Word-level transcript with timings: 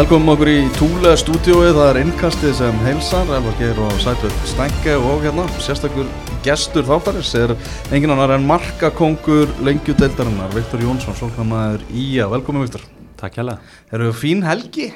Velkomum 0.00 0.30
okkur 0.32 0.48
í 0.48 0.60
Túle 0.78 1.10
stúdiói, 1.20 1.74
það 1.76 1.86
er 1.90 1.98
innkastið 2.00 2.52
sem 2.56 2.76
heilsar, 2.86 3.28
Elvar 3.36 3.56
Geir 3.58 3.76
og 3.84 3.90
Sætveð 4.00 4.36
Stænke 4.48 4.94
og 4.96 5.18
hérna, 5.20 5.42
sérstakur 5.60 6.06
gestur 6.40 6.86
þáttarins 6.88 7.34
er 7.36 7.50
engin 7.92 8.14
annar 8.14 8.32
en 8.32 8.46
markakongur 8.48 9.50
lengjudeildarinnar, 9.60 10.54
Viktor 10.54 10.80
Jónsson, 10.80 11.18
svolítið 11.18 11.84
Ía, 11.92 12.30
velkomin 12.32 12.64
Viktor. 12.64 12.86
Takk 13.20 13.36
hjá 13.36 13.42
það. 13.42 13.74
Eru 13.92 14.06
þau 14.08 14.16
fín 14.22 14.40
helgi? 14.46 14.86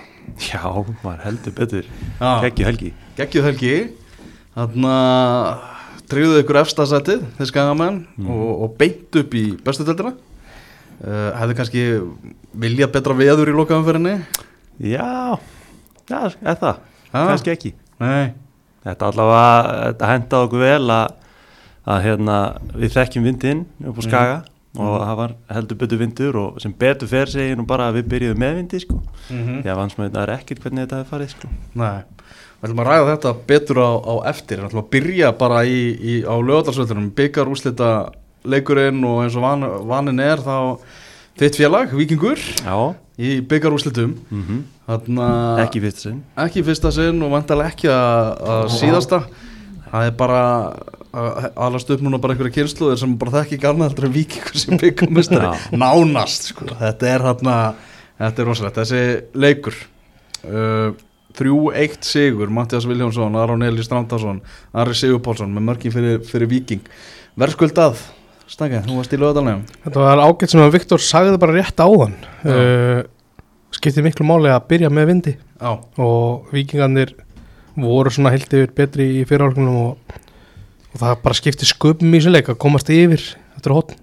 Já, 0.41 0.62
maður 1.02 1.21
heldur 1.27 1.57
betur, 1.59 1.91
geggju 2.46 2.68
helgi. 2.71 2.95
Geggjuð 3.21 3.48
helgi, 3.50 3.75
þarna 4.57 4.95
treyðuðu 6.09 6.46
ykkur 6.46 6.60
efstasætið, 6.62 7.29
þeir 7.43 7.51
skagamenn 7.52 8.01
og, 8.24 8.48
og 8.57 8.80
beint 8.80 9.21
upp 9.21 9.37
í 9.37 9.45
bestu 9.68 9.84
deildina. 9.84 10.16
Uh, 11.05 11.29
hefðu 11.43 11.60
kannski 11.60 11.87
viljað 12.57 12.96
betra 12.96 13.21
veður 13.21 13.52
í 13.52 13.59
lokaðanferinni? 13.60 14.16
Já, 14.80 15.38
já, 16.10 16.23
Já. 17.15 17.27
kannski 17.28 17.52
ekki. 17.55 17.74
Nei. 18.02 18.32
Þetta 18.84 19.10
allavega, 19.10 19.77
þetta 19.88 20.09
hendaði 20.10 20.48
okkur 20.48 20.65
vel 20.65 20.91
að, 20.92 21.12
að 21.95 22.02
hérna, 22.05 22.38
við 22.74 22.96
þekkjum 22.98 23.29
vindinn 23.30 23.62
upp 23.88 24.01
á 24.01 24.02
skaga 24.05 24.34
og 24.74 24.96
það 24.98 25.18
var 25.20 25.34
heldur 25.55 25.79
betur 25.79 26.01
vindur 26.01 26.37
og 26.41 26.56
sem 26.62 26.73
betur 26.74 27.09
fer 27.09 27.30
segir 27.30 27.55
nú 27.56 27.62
bara 27.68 27.87
að 27.88 28.01
við 28.01 28.09
byrjuðum 28.10 28.41
með 28.42 28.56
vindi 28.59 28.80
sko. 28.82 28.98
Mm 29.30 29.60
Já, 29.62 29.77
vans 29.79 29.95
með 29.96 30.09
þetta 30.09 30.24
er 30.24 30.32
ekkert 30.34 30.65
hvernig 30.65 30.82
þetta 30.84 30.98
hefur 30.98 31.12
farið 31.15 31.30
sko. 31.37 31.51
Nei, 31.79 32.02
við 32.59 32.66
ætlum 32.66 32.82
að 32.82 32.91
ræða 32.91 33.06
þetta 33.12 33.34
betur 33.52 33.80
á, 33.87 33.91
á 33.95 34.15
eftir, 34.32 34.59
við 34.59 34.66
ætlum 34.68 34.82
að 34.82 34.91
byrja 34.96 35.32
bara 35.38 35.62
í, 35.65 35.79
í, 35.95 36.15
á 36.27 36.34
lögadarsvöldunum, 36.34 37.09
byggar 37.15 37.52
úslita 37.54 37.90
leikurinn 38.45 39.01
og 39.06 39.23
eins 39.24 39.38
og 39.38 39.46
van, 39.46 39.65
vanin 39.88 40.21
er 40.21 40.43
þá 40.43 40.56
þitt 41.38 41.56
félag, 41.62 41.95
Víkingur, 41.95 42.43
Já, 42.66 42.77
í 43.20 43.38
byggar 43.46 43.74
úslitum, 43.76 44.16
mm 44.30 44.62
þarna 44.84 45.26
ekki 45.62 45.80
fyrst 45.80 46.02
sinn. 46.04 46.18
ekki 46.37 46.60
fyrsta 46.66 46.90
sinn 46.93 47.23
og 47.24 47.30
vantalega 47.32 47.73
ekki 47.73 47.88
að, 47.88 48.26
að 48.52 48.66
síðasta, 48.74 49.21
það 49.87 50.09
er 50.10 50.18
bara 50.18 50.43
að 51.15 51.46
alast 51.65 51.93
upp 51.95 52.02
núna 52.04 52.18
bara 52.21 52.34
einhverja 52.34 52.56
kynsluðir 52.59 53.01
sem 53.01 53.15
bara 53.16 53.32
þekki 53.38 53.56
ekki 53.56 53.68
annað 53.71 53.93
heldur 53.93 54.09
en 54.10 54.15
Víkingur 54.18 54.60
sem 54.60 54.80
byggarmestari, 54.82 55.52
nánast, 55.80 56.51
sko, 56.51 56.68
þetta 56.82 57.09
er 57.15 57.24
þarna, 57.30 57.56
þetta 58.18 58.45
er 58.45 58.51
rosalegt, 58.51 58.82
þessi 58.82 59.02
leikur, 59.46 59.78
uh, 60.51 60.90
3-1 61.34 62.04
sigur 62.06 62.52
Mattias 62.54 62.84
Viljónsson, 62.87 63.34
Aron 63.40 63.65
Eli 63.66 63.82
Strandarsson 63.82 64.43
Ari 64.72 64.94
Sigur 64.94 65.22
Pálsson 65.25 65.50
með 65.54 65.65
mörkin 65.71 65.94
fyrir, 65.94 66.21
fyrir 66.28 66.50
Viking 66.50 66.84
verðskuldað 67.41 67.99
Stækja, 68.50 68.82
þú 68.84 68.98
varst 68.98 69.14
í 69.14 69.19
lögadalnum 69.19 69.62
Þetta 69.87 70.03
var 70.03 70.20
ágætt 70.20 70.53
sem 70.53 70.62
að 70.62 70.75
Viktor 70.76 71.00
sagði 71.03 71.38
bara 71.41 71.56
rétt 71.56 71.81
áðan. 71.81 72.16
Já. 72.44 72.54
uh, 72.54 73.00
skipti 73.75 74.04
miklu 74.04 74.26
máli 74.28 74.53
að 74.53 74.66
byrja 74.70 74.91
með 74.92 75.09
vindi. 75.10 75.34
Já, 75.60 75.72
og 75.98 76.53
vikingarnir 76.54 77.15
voru 77.81 78.12
svona 78.12 78.32
heilt 78.34 78.53
yfir 78.54 78.70
betri 78.76 79.09
í 79.19 79.25
fyrirhálfunum 79.26 79.81
og, 79.81 80.20
og 80.92 81.00
það 81.00 81.16
bara 81.25 81.38
skipti 81.38 81.69
sköpum 81.69 82.12
í 82.12 82.20
þessu 82.20 82.34
leik 82.34 82.53
að 82.53 82.60
komast 82.62 82.92
yfir 82.92 83.25
eftir 83.56 83.75
hotn 83.75 83.98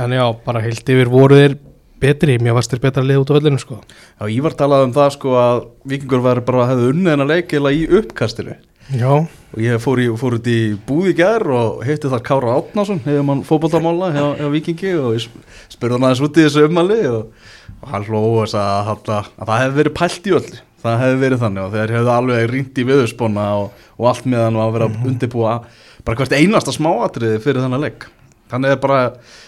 en 0.00 0.14
já, 0.16 0.24
bara 0.46 0.62
heilt 0.64 0.88
yfir 0.88 1.10
voru 1.12 1.36
þeir 1.36 1.58
betri, 2.02 2.38
mér 2.42 2.56
varst 2.56 2.72
þeir 2.72 2.82
betra 2.82 3.04
lið 3.06 3.20
út 3.22 3.30
á 3.30 3.38
öllinu 3.38 3.60
sko. 3.60 3.78
Já 4.18 4.24
Ívar 4.32 4.56
talaði 4.58 4.88
um 4.88 4.94
það 4.96 5.10
sko 5.16 5.34
að 5.38 5.60
Vikingur 5.92 6.24
væri 6.24 6.44
bara 6.46 6.64
að 6.64 6.72
hefði 6.72 6.88
unnið 6.94 7.14
hennar 7.14 7.30
leik 7.30 7.52
eða 7.58 7.74
í 7.76 7.82
uppkastinu 8.00 8.56
Já, 8.92 9.12
og 9.14 9.60
ég 9.62 9.78
fór, 9.80 10.00
í, 10.02 10.08
fór 10.18 10.34
út 10.40 10.48
í 10.50 10.56
búð 10.88 11.12
í 11.12 11.14
gær 11.16 11.44
og 11.54 11.84
hitti 11.86 12.10
þar 12.12 12.24
Kára 12.26 12.56
Átnason 12.58 12.98
hefur 13.04 13.24
mann 13.28 13.44
fótboltamála 13.46 14.10
hjá, 14.12 14.24
hjá 14.40 14.48
Vikingi 14.52 14.90
og 14.98 15.14
ég 15.16 15.22
sp- 15.22 15.38
spurði 15.72 15.96
hann 15.96 16.08
aðeins 16.08 16.24
út 16.26 16.40
í 16.40 16.44
þessu 16.48 16.64
ummali 16.66 16.98
og, 17.08 17.30
og 17.78 17.92
hann 17.94 18.06
hló 18.08 18.20
og 18.42 18.50
sagði 18.50 18.92
að, 18.92 19.06
að, 19.16 19.30
að 19.38 19.52
það 19.52 19.62
hefði 19.62 19.78
verið 19.80 19.96
pælt 20.00 20.26
í 20.28 20.34
öll 20.40 20.50
það 20.82 20.98
hefði 21.04 21.20
verið 21.22 21.42
þannig 21.44 21.62
og 21.68 21.76
þeir 21.76 21.94
hefðu 21.96 22.12
alveg 22.16 22.48
rýnt 22.50 22.80
í 22.82 22.86
viðursponna 22.90 23.46
og, 23.62 23.84
og 24.02 24.10
allt 24.10 24.26
með 24.32 24.44
hann 24.48 24.58
og 24.58 24.64
að 24.66 24.74
vera 24.76 24.90
að 24.90 25.06
undirbúa 25.12 25.54
bara 26.02 26.18
hvert 26.18 26.34
einasta 26.34 26.74
smáatriði 26.74 27.38
fyrir 27.44 27.62
þennan 27.62 27.84
leik. 27.86 28.08
Þannig 28.50 28.72
er 28.74 28.80
bara, 28.82 28.96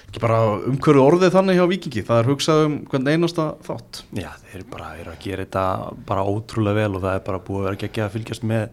ekki 0.09 0.21
bara 0.23 0.37
umhverju 0.71 1.03
orðið 1.03 1.33
þannig 1.35 1.59
hjá 1.59 1.65
Vikingi, 1.75 2.05
það 2.07 2.21
er 2.23 2.29
hugsað 2.31 2.61
um 2.69 2.77
hvern 2.89 3.11
einasta 3.11 3.49
þátt. 3.67 3.99
Já, 4.15 4.31
þeir 4.47 4.61
eru 4.61 4.69
bara 4.71 4.93
eru 5.03 5.11
að 5.13 5.19
gera 5.27 5.45
þetta 5.45 5.65
bara 6.07 6.23
ótrúlega 6.31 6.79
vel 6.79 6.95
og 6.95 7.03
það 7.03 7.19
er 7.19 7.25
bara 7.27 7.43
búið 7.49 7.59
að 7.59 7.67
vera 7.67 7.89
ekki 7.91 8.05
að 8.07 8.15
fylgjast 8.15 8.47
með 8.55 8.71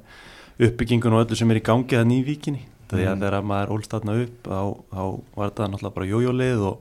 uppbyggingun 0.62 1.14
og 1.18 1.26
öllu 1.26 1.36
sem 1.40 1.52
er 1.52 1.60
í 1.62 1.64
gangi 1.66 1.98
þannig 1.98 2.22
í 2.22 2.28
víkinni. 2.32 2.62
Því 2.92 3.06
að 3.08 3.16
Mm. 3.16 3.22
þegar 3.24 3.44
maður 3.48 3.70
ólst 3.76 3.92
þarna 3.94 4.16
upp 4.24 4.48
þá, 4.48 4.60
þá 4.92 5.04
var 5.36 5.50
þetta 5.50 5.68
náttúrulega 5.72 5.96
bara 5.96 6.10
jójólið 6.12 6.64
og, 6.68 6.78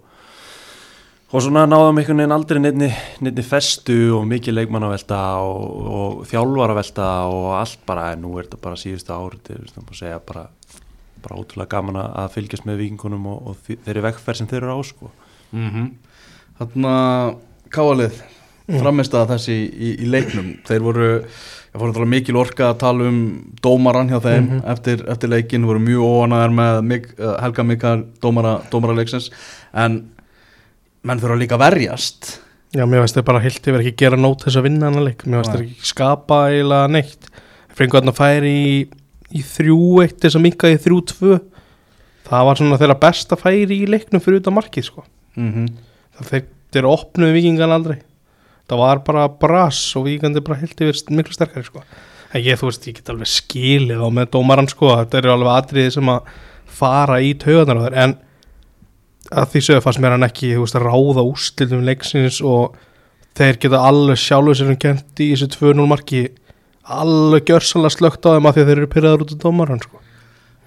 og 1.30 1.42
svona 1.44 1.62
náðum 1.70 2.00
einhvern 2.00 2.18
veginn 2.18 2.34
aldrei 2.34 2.58
nefni, 2.64 3.42
festu 3.46 3.98
og 4.16 4.24
mikið 4.26 4.56
leikmannavelta 4.58 5.20
og, 5.38 5.86
og 6.00 6.24
þjálfaravelta 6.26 7.06
og 7.30 7.46
allt 7.60 7.84
bara, 7.86 8.08
en 8.12 8.22
nú 8.24 8.32
er 8.38 8.48
þetta 8.48 8.58
bara 8.64 8.80
síðustu 8.82 9.14
árið, 9.14 9.38
þetta 9.46 9.54
er 9.62 9.70
svona 9.70 9.86
að 9.94 10.00
segja 10.02 10.18
bara, 10.26 10.44
bara 11.22 11.38
ótrúlega 11.38 11.70
gaman 11.76 12.00
að- 12.02 12.34
fylgjast 12.34 12.66
með 12.66 12.82
vikingunum 12.82 13.26
og, 13.30 13.46
og 13.46 13.56
þeirri 13.86 14.02
vekkferð 14.08 14.36
sem 14.42 14.46
þeir 14.50 14.62
eru 14.64 14.74
á 14.74 14.80
sko. 14.82 15.10
mm 15.52 15.70
-hmm. 15.70 15.90
Þannig 16.58 16.90
að 16.90 17.36
káalið 17.70 18.22
framist 18.78 19.14
að 19.18 19.32
þessi 19.34 19.56
í, 19.70 19.88
í 20.04 20.06
leiknum. 20.10 20.50
Þeir 20.68 20.84
voru, 20.84 21.08
ég 21.24 21.80
fór 21.80 21.88
að 21.90 21.96
tala 21.98 22.06
mikil 22.12 22.36
orka 22.40 22.68
að 22.70 22.78
tala 22.78 23.08
um 23.10 23.18
dómaran 23.62 24.08
hjá 24.12 24.20
þeim 24.22 24.46
Mhm. 24.46 24.62
eftir, 24.74 25.04
eftir 25.08 25.28
leikin, 25.32 25.66
voru 25.66 25.80
mjög 25.80 26.04
óanaðar 26.06 26.54
með 26.54 26.84
Mik, 26.84 27.08
uh, 27.18 27.36
Helga 27.40 27.62
Mikael 27.64 28.04
dómara, 28.22 28.60
dómara 28.70 28.94
leiksins, 28.96 29.30
en 29.74 30.10
menn 31.02 31.20
þurfa 31.20 31.38
líka 31.38 31.56
að 31.58 31.64
verjast. 31.70 32.38
Já, 32.72 32.84
mér 32.86 33.00
varst 33.02 33.16
þeir 33.16 33.24
bara 33.26 33.40
heilt 33.40 33.62
yfir 33.66 33.80
ekki 33.80 33.96
gera 33.96 34.16
nót 34.16 34.44
þess 34.44 34.56
að 34.56 34.62
vinna 34.68 34.90
hann 34.90 35.04
leik, 35.04 35.24
mér 35.26 35.42
Nei. 35.42 35.52
þeir 35.54 35.62
ekki 35.66 35.86
skapa 35.90 36.50
eiginlega 36.50 36.90
neitt. 36.90 37.30
Hann 37.80 38.10
að 38.12 38.18
færi 38.20 38.50
í, 38.52 38.88
í 39.32 39.40
þrjú 39.42 40.02
eitt 40.04 40.20
þess 40.20 40.36
að 40.36 40.42
minka 40.42 40.68
í 40.68 40.76
þrjú 40.76 40.98
tvö. 41.06 41.40
Það 42.28 42.44
var 42.44 42.56
svona 42.56 42.78
þeirra 42.78 43.00
besta 43.00 43.36
færi 43.36 43.80
í 43.82 43.86
leiknum 43.88 44.20
fyrir 44.20 44.38
utan 44.42 44.54
markið 44.54 44.84
sko. 44.84 45.04
Mm 45.36 45.52
-hmm. 45.52 45.68
þeir, 46.28 46.44
þeir 46.72 46.84
opnuðu 46.84 47.32
vikingan 47.32 47.72
aldrei 47.72 47.98
það 48.70 48.82
var 48.84 49.02
bara 49.06 49.26
bras 49.42 49.80
og 49.98 50.06
vikingandi 50.06 50.42
bara 50.46 50.60
heilt 50.62 50.80
yfir 50.80 51.14
miklu 51.16 51.36
sterkari 51.36 51.66
sko. 51.66 51.84
En 52.30 52.44
ég 52.46 52.58
þú 52.60 52.68
veist, 52.68 52.86
ég 52.86 52.98
get 53.00 53.10
alveg 53.10 53.30
skilið 53.30 54.02
á 54.02 54.08
með 54.14 54.32
dómaran 54.36 54.70
sko, 54.70 54.92
þetta 55.00 55.18
eru 55.18 55.32
alveg 55.34 55.54
atriði 55.56 55.94
sem 55.96 56.12
að 56.12 56.34
fara 56.80 57.18
í 57.22 57.32
taugarnar 57.38 57.80
á 57.80 57.84
þeir 57.86 57.98
en 58.04 58.18
að 59.30 59.48
því 59.52 59.62
sögðu 59.66 59.84
fannst 59.84 60.02
mér 60.02 60.14
hann 60.16 60.26
ekki 60.26 60.52
veist, 60.56 60.78
að 60.78 60.86
ráða 60.86 61.24
úrslitum 61.26 61.82
leiksins 61.86 62.40
og 62.46 62.78
þeir 63.38 63.58
geta 63.62 63.82
alveg 63.86 64.18
sjálfur 64.18 64.58
sér 64.58 64.72
um 64.72 64.78
kent 64.80 65.22
í 65.22 65.32
þessu 65.32 65.50
2-0 65.54 65.88
marki 65.90 66.22
alveg 66.90 67.50
gjörsanlega 67.50 67.94
slögt 67.94 68.26
á 68.26 68.34
þeim 68.34 68.48
að 68.48 68.62
að 68.62 68.70
þeir 68.70 68.78
eru 68.78 68.90
pyrraður 68.94 69.26
út 69.26 69.34
af 69.34 69.42
dómaran 69.44 69.82
sko. 69.82 70.00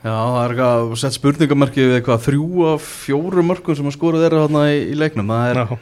Já, 0.04 0.12
það 0.12 0.38
er 0.42 0.54
eitthvað 0.54 0.94
sett 1.00 1.16
spurningamarki 1.16 1.84
við 1.84 1.98
eitthvað 1.98 2.24
þrjú 2.26 2.64
af 2.74 2.88
fjóru 3.06 3.44
mörgum 3.48 3.78
sem 3.80 3.88
að 3.88 3.96
skora 3.96 4.20
þeirra 4.20 4.42
þarna 4.46 4.64
í, 4.74 4.80
í 4.92 4.98
leiknum. 5.00 5.32
Það 5.32 5.52
er 5.52 5.60
Já. 5.62 5.78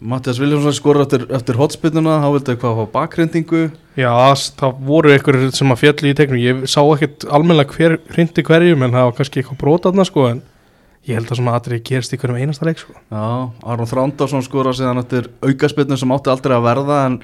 Mattias 0.00 0.38
Viljánsson 0.40 0.72
skora 0.72 1.02
eftir, 1.04 1.26
eftir 1.36 1.58
hotspinnuna, 1.60 2.14
þá 2.22 2.28
vildi 2.32 2.52
eitthvað 2.54 2.78
fá 2.78 2.84
bakrendingu 2.94 3.58
Já, 4.00 4.12
það 4.56 4.78
voru 4.88 5.10
einhverjir 5.12 5.50
sem 5.52 5.74
að 5.74 5.80
fjalli 5.82 6.12
í 6.12 6.16
teiknum 6.16 6.40
ég 6.40 6.62
sá 6.72 6.80
ekkert 6.94 7.26
almennilega 7.28 7.74
hver 7.76 7.98
hrindi 8.14 8.44
hverjum 8.46 8.86
en 8.86 8.94
það 8.96 9.04
var 9.10 9.18
kannski 9.18 9.42
eitthvað 9.42 9.60
brotatna 9.60 10.06
sko 10.08 10.24
en 10.30 10.40
ég 11.08 11.16
held 11.18 11.28
að 11.32 11.40
svona 11.40 11.56
aðrið 11.58 11.82
gerist 11.90 12.14
í 12.16 12.20
hverjum 12.20 12.38
einasta 12.40 12.64
leik 12.68 12.80
sko. 12.80 12.92
Já, 13.12 13.26
Aron 13.72 13.88
Þrándarsson 13.92 14.44
skora 14.46 14.72
síðan 14.76 15.00
eftir 15.02 15.28
aukaspinnu 15.44 15.96
sem 16.00 16.12
átti 16.16 16.32
aldrei 16.32 16.56
að 16.56 16.64
verða 16.70 16.98
en 17.10 17.18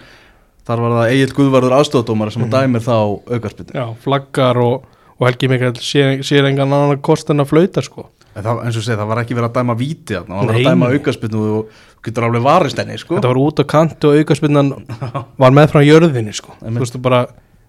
þar 0.67 0.81
var 0.85 0.95
það 0.99 1.15
Egil 1.15 1.33
Guðvarður 1.39 1.75
aðstofdómar 1.79 2.33
sem 2.35 2.43
mm 2.45 2.51
Mhm. 2.51 2.55
dæmir 2.57 2.85
þá 2.85 2.97
aukaspinnu 3.37 3.73
Já, 3.77 3.87
flaggar 4.05 4.57
og, 4.61 4.85
og 5.21 5.27
Helgi 5.29 5.49
Mikael 5.49 5.73
sér, 5.81 6.21
sér 6.25 6.49
engan 6.51 6.73
annan 6.73 7.01
kost 7.01 7.31
en 7.31 7.41
að 7.41 7.53
flauta 7.53 7.85
sko. 7.85 8.09
En 8.37 8.47
það, 8.47 8.63
eins 8.67 8.79
og 8.79 8.85
segja, 8.87 8.99
það 9.01 9.11
var 9.13 9.21
ekki 9.23 9.37
verið 9.39 9.49
að 9.49 9.59
dæma 9.59 9.77
víti 9.81 10.17
þarna, 10.17 10.33
það 10.33 10.41
var 10.41 10.51
verið 10.51 10.57
Nei, 10.57 10.67
að 10.67 10.71
dæma 10.71 10.89
nei. 10.89 10.97
aukaspinnu 11.01 11.43
og 11.43 11.77
þú 11.97 12.07
getur 12.09 12.29
alveg 12.29 12.47
varist 12.47 12.83
henni 12.83 12.99
sko. 13.01 13.17
Þetta 13.17 13.33
var 13.33 13.43
út 13.43 13.63
á 13.63 13.65
kanti 13.73 14.11
og 14.11 14.21
aukaspinnan 14.21 14.73
var 15.43 15.57
með 15.57 15.71
frá 15.73 15.83
jörðinni 15.83 16.35
sko. 16.37 16.57
Þú 16.61 16.83
veist, 16.83 16.97
þú 16.97 17.03
bara, 17.09 17.23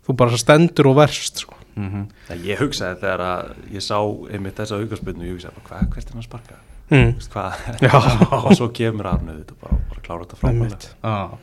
þú 0.08 0.18
bara 0.24 0.42
stendur 0.44 0.92
og 0.92 0.98
verst 1.00 1.44
sko. 1.46 1.56
mm 1.76 1.90
-hmm. 1.90 2.08
Það 2.30 2.48
ég 2.52 2.60
hugsaði 2.60 3.00
þegar 3.02 3.22
að 3.22 3.44
ég 3.74 3.82
sá 3.82 4.00
einmitt 4.32 4.58
þessa 4.60 4.82
aukarspilnu, 4.82 5.26
ég 5.26 5.34
hugsaði 5.34 5.54
bara 5.56 5.68
hvað, 5.70 5.90
hvert 5.94 6.08
er 6.08 6.14
hann 6.14 6.22
að 6.22 6.30
sparka? 6.30 6.56
mm. 6.90 7.12
Veist 7.18 7.34
hvað? 7.34 7.52
Já. 7.82 7.98
og 8.46 8.56
svo 8.58 8.70
kemur 8.74 9.10
Arnu 9.12 9.36
þetta 9.42 9.60
bara, 9.62 9.82
bara 9.90 10.02
klára 10.06 10.26
þetta 10.28 10.96
ah. 11.04 11.36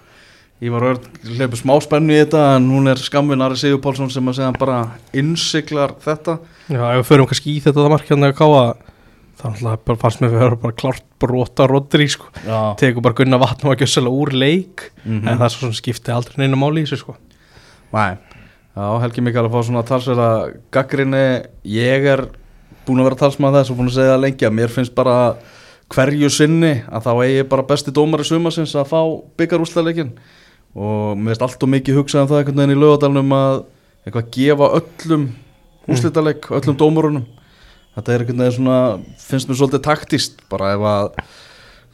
Ég 0.62 0.72
var 0.72 0.86
örd, 0.86 1.06
hleypu 1.26 1.58
smá 1.58 1.74
spennu 1.82 2.14
í 2.14 2.20
þetta 2.22 2.42
en 2.56 2.68
hún 2.70 2.88
er 2.88 3.00
skamvin 3.02 3.42
Ari 3.44 3.58
Sigur 3.58 3.82
Pálsson 3.84 4.12
sem 4.12 4.28
að 4.30 4.38
segja 4.38 4.52
bara 4.56 4.78
innsiklar 5.12 5.96
þetta 6.04 6.38
Já, 6.70 6.80
ef 6.94 7.00
við 7.02 7.08
förum 7.10 7.28
kannski 7.28 7.56
í 7.56 7.62
þetta 7.64 7.82
það 7.82 7.94
markjandi 7.96 8.30
að 8.30 8.36
káa 8.38 8.62
náttúrulega 9.42 9.78
bara 9.84 9.98
fannst 10.04 10.20
mér 10.22 10.30
við 10.34 10.42
höfum 10.44 10.60
bara 10.62 10.76
klárt 10.78 11.04
brota 11.20 11.66
Rodri 11.70 12.06
sko. 12.08 12.26
Já, 12.46 12.74
tekur 12.80 13.02
bara 13.02 13.14
gunna 13.18 13.38
vatn 13.42 13.66
og 13.68 13.74
ekki 13.76 13.88
svolítið 13.88 14.20
úr 14.20 14.32
leik 14.32 14.90
Mhm. 15.04 15.28
en 15.28 15.38
það 15.38 15.44
er 15.44 15.54
svo 15.54 15.60
sem 15.68 15.72
skipti 15.80 16.12
aldrei 16.14 16.36
neina 16.38 16.56
máli 16.56 16.82
í 16.82 16.86
þessu 16.86 16.98
sko. 17.02 17.16
Nei, 17.92 18.16
já, 18.76 19.00
Helgi 19.00 19.20
Mikael 19.22 19.46
að 19.48 19.52
fá 19.52 19.60
svona 19.64 19.82
talsverða 19.84 20.54
gaggrinni 20.70 21.44
ég 21.64 22.04
er 22.14 22.26
búin 22.86 23.00
að 23.00 23.04
vera 23.10 23.16
talsmaður 23.24 23.60
þess 23.62 23.70
og 23.70 23.76
búin 23.78 23.88
að 23.88 23.94
segja 23.98 24.14
það 24.14 24.20
lengi 24.24 24.46
að 24.46 24.54
mér 24.58 24.68
finnst 24.68 24.94
bara 24.94 25.36
hverju 25.94 26.30
sinni 26.30 26.82
að 26.88 27.02
þá 27.04 27.12
eigi 27.24 27.48
bara 27.48 27.62
besti 27.62 27.90
dómari 27.92 28.24
sumasins 28.24 28.74
að 28.74 28.88
fá 28.88 29.00
byggarúsleikin 29.38 30.12
og 30.74 31.16
mér 31.16 31.32
veist 31.34 31.42
allt 31.42 31.62
og 31.62 31.68
mikið 31.68 31.96
hugsað 32.00 32.22
um 32.22 32.28
það 32.28 32.38
einhvern 32.40 32.56
veginn 32.62 32.76
í 32.76 32.80
lögadalunum 32.80 33.32
að 33.36 33.64
eitthvað 34.04 34.30
gefa 34.34 34.68
öllum 34.80 35.28
úslitaleg, 35.88 36.40
öllum 36.50 36.76
dómurunum 36.80 37.24
þetta 37.94 38.14
er 38.14 38.24
einhvern 38.24 38.44
veginn 38.44 38.56
svona 38.58 38.78
finnst 39.22 39.50
mér 39.50 39.58
svolítið 39.60 39.84
taktist 39.86 40.40
bara 40.50 40.72
ef 40.74 40.86
að 40.90 41.10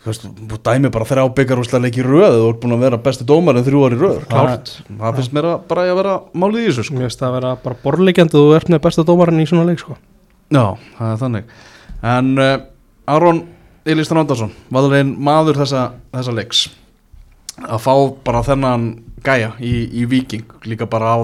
þú 0.01 0.09
veist, 0.09 0.29
dæmi 0.65 0.91
bara 0.93 1.09
þrjá 1.09 1.25
byggarúslega 1.37 1.91
í 1.93 2.05
röð 2.07 2.37
og 2.39 2.41
þú 2.41 2.49
ert 2.51 2.61
búin 2.63 2.77
að 2.77 2.85
vera 2.87 3.01
besti 3.05 3.27
dómar 3.29 3.59
en 3.61 3.67
þrjú 3.67 3.83
ári 3.85 3.99
röð 4.01 4.23
Klárt. 4.31 4.73
það, 4.89 5.19
finnst 5.19 5.35
mér 5.37 5.49
að 5.51 5.67
bara 5.69 5.85
að 5.85 5.99
vera 6.01 6.15
málið 6.33 6.63
í 6.63 6.69
þessu 6.71 6.87
sko. 6.89 6.97
Mér 6.97 7.09
finnst 7.09 7.21
það 7.21 7.29
að 7.29 7.37
vera 7.37 7.51
bara 7.67 7.81
borlegjandi 7.85 8.39
þú 8.39 8.55
ert 8.57 8.73
með 8.73 8.83
besta 8.87 9.05
dómarinn 9.05 9.43
í 9.45 9.49
svona 9.51 9.67
leik 9.69 9.83
sko. 9.83 9.99
Já, 10.51 10.65
það 10.97 11.13
er 11.13 11.21
þannig 11.21 11.53
En 12.11 12.31
uh, 12.41 12.55
Aron 13.13 13.43
Elístan 13.85 14.23
Andersson 14.23 14.55
Vaðurinn 14.73 15.13
maður 15.21 15.61
þessa, 15.61 15.85
þessa 16.15 16.35
leiks 16.35 16.63
Að 17.61 17.83
fá 17.85 17.93
bara 18.25 18.41
þennan 18.47 18.89
gæja 19.23 19.53
í, 19.61 19.75
í 20.01 20.07
Viking 20.09 20.49
Líka 20.65 20.89
bara 20.91 21.13
á 21.13 21.19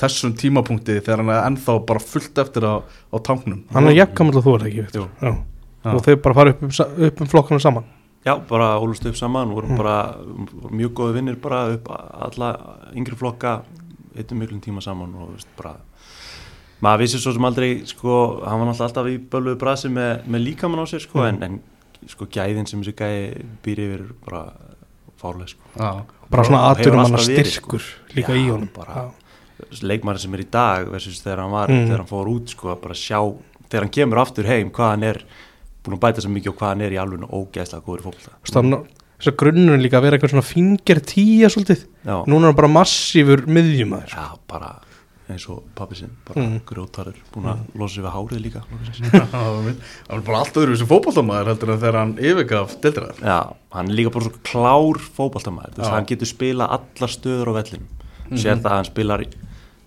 þessum 0.00 0.34
tímapunkti 0.38 1.00
Þegar 1.00 1.16
hann 1.22 1.30
er 1.34 1.46
ennþá 1.50 1.78
bara 1.86 2.00
fullt 2.00 2.38
eftir 2.38 2.62
á, 2.64 2.74
á 2.82 3.16
tanknum 3.22 3.64
Hann 3.72 3.88
er 3.88 3.96
og 4.36 4.44
þú 4.44 4.54
er 4.60 4.66
ekki 4.68 4.84
Viktor. 4.86 5.08
Já. 5.20 5.32
Já. 5.82 5.90
Og 5.96 6.02
þau 6.06 6.16
bara 6.22 6.34
fara 6.34 6.50
upp 6.54 6.62
um, 6.62 6.70
upp 7.06 7.20
um 7.20 7.26
flokkana 7.26 7.60
saman 7.60 7.84
Já, 8.24 8.36
bara 8.48 8.78
ólust 8.78 9.04
upp 9.06 9.16
saman, 9.18 9.50
vorum 9.50 9.72
Mm. 9.74 9.76
bara 9.76 10.14
vorum 10.16 10.76
mjög 10.78 10.92
góði 10.94 11.14
vinnir 11.18 11.36
bara 11.42 11.64
upp 11.74 11.88
alla 11.90 12.52
yngri 12.94 13.16
flokka 13.18 13.62
eittum 14.16 14.38
miklum 14.38 14.60
tíma 14.62 14.80
saman 14.82 15.10
og 15.18 15.32
veist, 15.34 15.48
bara 15.58 15.72
maður 16.82 16.98
vissi 17.02 17.18
svo 17.18 17.32
sem 17.34 17.44
aldrei 17.44 17.82
sko, 17.86 18.44
hann 18.46 18.60
var 18.62 18.68
alltaf 18.86 19.06
í 19.10 19.16
bölvuðu 19.18 19.58
brasi 19.58 19.88
með, 19.90 20.22
með 20.26 20.44
líkamann 20.46 20.82
á 20.82 20.86
sér 20.86 21.00
sko, 21.02 21.18
Mm. 21.18 21.42
en, 21.42 21.42
en 21.42 22.08
sko 22.08 22.26
gæðin 22.26 22.66
sem 22.68 22.80
þessi 22.82 22.94
gæði 22.94 23.44
býr 23.64 23.82
yfir 23.88 24.04
bara 24.26 24.52
fárlega 25.20 25.48
sko. 25.48 25.62
Já, 25.78 25.90
Bara 26.30 26.44
svona 26.44 26.62
aðturum 26.70 26.98
hann 27.02 27.12
verið, 27.18 27.44
styrkur 27.46 27.82
líka 28.14 28.32
Já, 28.34 28.38
í 28.38 28.48
honum 28.50 28.70
bara- 28.74 28.94
Já. 28.94 29.10
Leikmæri 29.82 30.18
sem 30.22 30.34
er 30.34 30.42
í 30.44 30.50
dag 30.50 30.88
versus 30.92 31.22
þegar 31.22 31.42
hann 31.44 31.50
var, 31.54 31.68
Mm. 31.68 31.86
þegar 31.88 32.02
hann 32.02 32.10
fór 32.12 32.28
út 32.32 32.48
sko, 32.48 32.76
bara 32.76 32.94
sjá, 32.94 33.18
þegar 33.70 33.82
hann 33.86 33.94
kemur 33.98 34.18
aftur 34.22 34.44
heim 34.46 34.70
hvað 34.70 34.90
hann 34.90 35.02
er, 35.04 35.22
búin 35.84 35.96
að 35.98 36.00
bæta 36.04 36.20
svo 36.22 36.30
mikið 36.30 36.48
og 36.52 36.58
hvað 36.58 36.68
hann 36.74 36.80
er 36.82 36.90
í 36.92 37.00
alveg 37.00 37.28
ógeðslega 37.30 37.82
góður 37.84 38.00
í 38.00 38.06
fólkta 38.08 38.30
Þú 38.30 38.42
veist, 38.44 38.54
hann- 38.54 38.86
Þess 39.22 39.30
að 39.30 39.36
grunnurinn 39.38 39.82
líka 39.84 39.98
að 39.98 40.02
vera 40.02 40.16
eitthvað 40.18 40.30
svona 40.34 40.42
finger 40.42 40.98
tíja 41.06 41.46
svolítið 41.48 41.84
Já, 42.04 42.24
Núna 42.26 42.42
er 42.42 42.50
hann 42.50 42.56
bara 42.58 42.68
massífur 42.68 43.46
miðjumæður 43.46 44.10
Já, 44.10 44.24
bara 44.48 44.80
eins 45.30 45.48
og 45.48 45.62
pappi 45.78 45.94
sinn, 45.94 46.10
bara 46.26 46.40
Mm. 46.42 46.52
mm. 46.58 46.60
grjótarur, 46.66 47.14
búin 47.32 47.46
að 47.46 47.58
losa 47.78 47.94
sig 47.94 48.04
við 48.04 48.12
hárið 48.12 48.40
líka. 48.42 48.62
það 49.30 49.74
var 50.08 50.20
bara 50.26 50.38
allt 50.42 50.54
öðru 50.60 50.76
sem 50.76 50.86
fótboltamaður 50.90 51.46
heldur 51.52 51.70
en 51.72 51.78
þegar 51.80 51.98
hann 52.00 52.14
yfirgaf 52.18 52.74
deildina 52.82 53.14
Já, 53.22 53.38
hann 53.72 53.88
er 53.90 53.94
líka 53.96 54.12
bara 54.12 54.24
svo 54.26 54.34
klár 54.42 54.98
fótballtamaður, 55.16 55.74
þess 55.78 55.88
að 55.88 55.96
hann 55.96 56.06
getur 56.10 56.26
spila 56.26 56.66
allar 56.68 57.08
stöður 57.14 57.48
á 57.48 57.52
vellinum. 57.62 57.86
Sér 58.32 58.58
það 58.58 58.70
að 58.72 58.76
hann 58.76 58.90
spilar, 58.90 59.24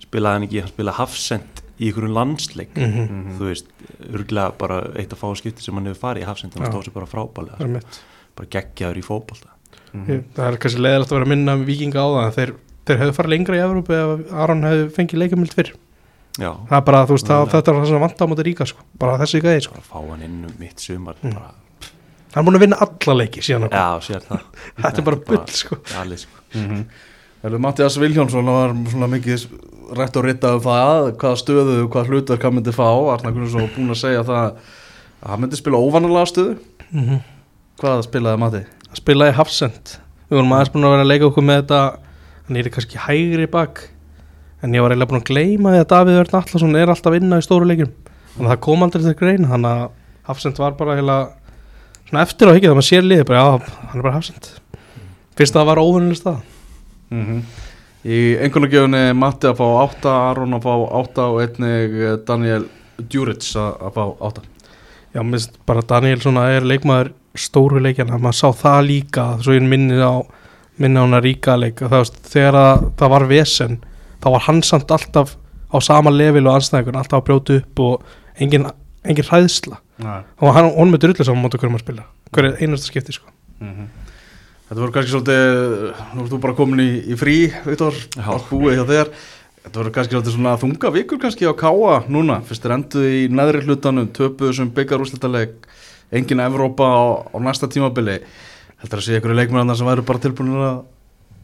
spilaði 0.06 0.34
hann 0.40 0.44
ekki, 0.48 0.60
hann 0.62 0.72
spilaði 0.74 0.96
hafsend 1.00 1.62
í 1.80 1.90
einhverjum 1.90 2.14
landsleik, 2.16 2.74
Mhm. 2.76 3.38
þú 3.38 3.50
veist, 3.50 3.66
örgulega 4.14 4.58
bara 4.58 4.82
eitt 4.96 5.12
af 5.14 5.20
fáu 5.22 5.36
skipti 5.36 5.62
sem 5.62 5.74
hann 5.76 5.86
hefur 5.86 6.00
farið 6.16 6.24
í 6.24 6.26
hafsend, 6.26 6.54
hann 6.54 6.64
Já. 6.68 6.72
stóð 6.72 6.86
sér 6.88 6.94
bara 6.94 7.06
frábælega, 7.06 7.68
mitt 7.68 8.00
bara 8.36 8.48
geggjaður 8.50 8.98
í 8.98 9.04
fótballta. 9.04 9.50
Ég- 9.96 10.24
Það 10.36 10.54
er 10.54 10.58
kannski 10.58 10.80
leiðilegt 10.84 11.12
að 11.12 11.16
vera 11.16 11.26
að 11.26 11.28
minna 11.34 11.54
um 11.54 11.66
vikinga 11.66 12.00
á 12.04 12.08
það 12.16 12.34
þeir, 12.36 12.54
þeir 12.86 12.98
hefðu 13.00 13.14
farið 13.16 13.30
lengra 13.32 13.56
í 13.56 13.64
Evrópu 13.64 13.92
ef 13.96 14.34
Aron 14.34 14.62
hefði 14.62 14.90
fengið 14.92 15.20
leikamild 15.24 15.54
fyrr 15.54 15.72
Já, 16.38 16.52
það 16.68 16.78
er 16.78 16.82
bara, 16.82 17.06
þú 17.06 17.16
veist, 17.16 17.26
það, 17.28 17.46
Mögulega. 17.46 17.52
þetta 17.56 17.68
er 17.72 17.76
það 17.80 17.88
sem 17.88 18.00
vant 18.04 18.20
á 18.20 18.26
móti 18.28 18.44
ríka 18.44 18.66
sko. 18.68 18.80
bara 19.00 19.18
þessi 19.18 19.42
gæði, 19.42 19.62
sko. 19.64 19.76
fá 19.80 20.10
hann 20.10 20.22
inn 20.22 20.46
um 20.46 20.54
mitt 20.60 20.78
sumar, 20.80 21.16
Mm. 21.24 21.32
bara, 21.34 21.52
hann 22.34 22.44
er 22.44 22.52
búin 22.52 22.56
að 22.58 22.60
vinna 22.60 22.78
alla 22.82 23.16
leiki 23.24 23.40
síðan 23.40 23.70
já, 23.70 24.00
sér 24.04 24.22
það. 24.28 24.42
þetta 24.84 24.98
er 25.00 25.02
bara 25.04 25.16
bull, 25.16 25.46
sko 25.48 25.78
Allir, 25.96 26.18
sko. 26.18 26.32
mm 26.54 26.68
-hmm. 26.70 27.60
Mattias 27.62 27.98
Viljónsson 27.98 28.46
var 28.46 28.74
svona 28.90 29.08
mikið 29.08 29.48
rætt 29.98 30.18
og 30.20 30.26
ritta 30.26 30.54
um 30.56 30.64
það 30.64 31.12
hvaða 31.22 31.42
stöðu, 31.42 31.76
hvaða 31.88 32.10
hlutverk 32.10 32.48
hann 32.48 32.56
myndi 32.58 32.74
fá. 32.76 32.88
Arnar 33.14 33.36
Gunnarsson 33.36 33.62
var 33.62 33.74
búin 33.76 33.94
að 33.94 34.02
segja 34.02 34.24
það 34.26 34.46
að 34.46 35.30
hann 35.30 35.44
myndi 35.44 35.60
spila 35.60 35.82
óvanalega 35.82 36.32
stöðu. 36.32 36.56
Mm 36.92 37.04
-hmm. 37.04 37.20
hvað 37.82 38.04
spilaði 38.08 38.40
Matti? 38.40 38.64
að 38.92 39.02
spila 39.02 39.30
í 39.30 39.36
Hafsend 39.36 39.98
við 40.30 40.38
vorum 40.38 40.54
aðeins 40.56 40.74
búin 40.74 40.86
að 40.86 40.94
vera 40.96 41.06
að 41.06 41.12
leika 41.12 41.26
okkur 41.26 41.44
með 41.44 41.62
þetta. 41.62 41.82
Hann 42.48 42.58
er 42.58 42.70
kannski 42.70 42.98
hægri 42.98 43.48
bak 43.48 43.90
en 44.62 44.74
ég 44.74 44.82
var 44.82 44.94
eiginlega 44.94 45.10
búin 45.12 45.22
að 45.22 45.30
gleyma 45.30 45.74
því 45.74 45.80
að 45.84 45.90
Davíð 45.92 46.20
Örn 46.22 46.38
Allarsson 46.40 46.76
er 46.76 46.90
alltaf 46.90 47.12
að 47.12 47.18
vinna 47.20 47.40
í 47.40 47.46
stóru 47.46 47.68
leikum 47.70 47.92
þannig 48.36 48.50
að 48.50 48.54
það 48.54 48.62
kom 48.66 48.86
aldrei 48.86 49.04
til 49.04 49.16
grein 49.20 49.48
þannig 49.50 49.72
að 49.72 49.90
Hafsend 50.26 50.58
var 50.62 50.78
bara 50.80 50.96
heila 50.98 51.18
svona 52.08 52.24
eftir 52.26 52.50
á 52.50 52.56
hikið 52.56 52.70
það 52.70 52.78
maður 52.80 52.88
sér 52.90 53.06
liðið 53.06 53.28
bara 53.30 53.42
já, 53.42 53.74
hann 53.90 54.00
er 54.00 54.06
bara 54.08 54.16
Hafsend 54.16 54.50
fyrst 55.38 55.56
að 55.56 55.62
það 55.62 55.70
var 55.72 55.84
óvinnileg 55.84 56.22
stað 56.22 56.44
Mm 57.14 57.26
-hmm. 57.26 57.42
Í 58.06 58.18
einhvernagjöfunni 58.38 59.04
Matti 59.18 59.48
að 59.50 59.58
fá 59.62 59.66
átta, 59.82 60.12
Aron 60.30 60.54
að 60.58 60.66
fá 60.68 60.74
átta 61.00 61.24
og 61.34 61.40
einnig 61.42 61.96
eh, 62.06 62.18
Daniel 62.28 62.68
Djuric 63.02 63.48
að, 63.58 63.88
fá 63.96 64.04
átta 64.30 64.44
já, 65.16 65.22
minnst 65.24 65.56
bara 65.66 65.82
Daniel 65.90 66.22
svona 66.22 66.44
er 66.54 66.68
leikmaður 66.68 67.14
stóru 67.36 67.82
leikjana, 67.82 68.20
maður 68.22 68.38
sá 68.38 68.50
það 68.62 68.82
líka 68.90 69.26
svo 69.44 69.56
ég 69.58 69.66
minni 69.68 69.98
á 69.98 70.22
minni 70.80 71.00
á 71.00 71.04
hana 71.08 71.20
ríka 71.24 71.56
leik 71.60 71.82
að 71.84 71.96
það, 71.96 72.14
þegar 72.36 72.60
að, 72.62 72.86
það 73.00 73.12
var 73.16 73.26
vesen 73.32 73.78
þá 74.22 74.30
var 74.36 74.46
hann 74.48 74.62
samt 74.68 74.92
alltaf 74.96 75.36
á 75.72 75.78
sama 75.84 76.12
level 76.14 76.46
og 76.48 76.60
anstæðingur, 76.60 77.00
alltaf 77.00 77.20
að 77.22 77.28
brjóta 77.30 77.58
upp 77.60 77.82
og 77.84 78.06
engin, 78.40 78.70
engin 79.08 79.28
hræðsla 79.32 79.80
Nei. 80.04 80.22
og 80.44 80.54
hann, 80.56 80.70
hann 80.78 80.92
með 80.94 81.06
drullu 81.08 81.26
saman 81.28 81.44
móti 81.48 81.60
hverjum 81.60 81.80
að 81.80 81.86
spila 81.88 82.08
hverju 82.36 82.58
einasta 82.62 82.92
skipti 82.92 83.16
sko 83.18 83.32
Mhm. 83.56 83.86
Þetta 84.66 84.82
voru 84.82 84.94
kannski 84.96 85.14
svolítið, 85.14 85.50
nú 86.18 86.24
ert 86.24 86.32
þú 86.34 86.38
bara 86.42 86.56
komin 86.58 86.82
í, 86.82 86.90
í 87.14 87.18
frí, 87.20 87.36
Viktor, 87.68 87.94
Já. 88.16 88.24
allt 88.34 88.48
búið 88.50 88.80
hjá 88.80 88.86
þér. 88.90 89.12
Þetta 89.66 89.80
voru 89.82 89.92
kannski 89.94 90.16
svolítið 90.16 90.36
svona 90.36 90.56
þunga 90.62 90.92
vikur 90.96 91.20
kannski 91.22 91.46
á 91.46 91.54
Káa 91.58 92.00
núna. 92.10 92.40
Fyrst 92.46 92.66
er 92.66 92.74
enduð 92.74 93.06
í 93.06 93.22
neðri 93.30 93.62
hlutanum, 93.66 94.10
töpuðu 94.14 94.56
sem 94.58 94.72
byggarúslitaleg 94.74 95.54
Engin 96.18 96.42
Evrópa 96.42 96.86
á, 96.90 97.04
á 97.30 97.38
næsta 97.46 97.70
tímabili. 97.70 98.20
Heldur 98.82 99.02
að 99.02 99.06
sé 99.06 99.18
einhverju 99.20 99.38
leikmennarnar 99.38 99.78
sem 99.78 99.90
væru 99.90 100.06
bara 100.06 100.22
tilbúinir 100.26 100.66
að 100.66 100.80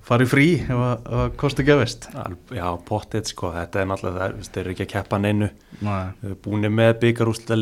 fara 0.06 0.26
í 0.26 0.30
frí 0.30 0.48
ef 0.66 0.82
að, 0.86 1.22
kosti 1.38 1.66
gefist? 1.66 2.10
Já, 2.54 2.68
pottet 2.90 3.30
sko, 3.30 3.54
þetta 3.54 3.82
er 3.84 3.90
náttúrulega 3.90 4.32
það, 4.32 4.50
þeir 4.50 4.64
eru 4.66 4.74
ekki 4.76 4.88
að 4.88 4.94
keppa 4.96 5.22
neinu. 5.22 5.52
Nei, 5.82 6.00
Við 6.22 6.32
erum 6.32 6.42
búin 6.46 6.70
með 6.82 6.96
byggarúslega 7.06 7.62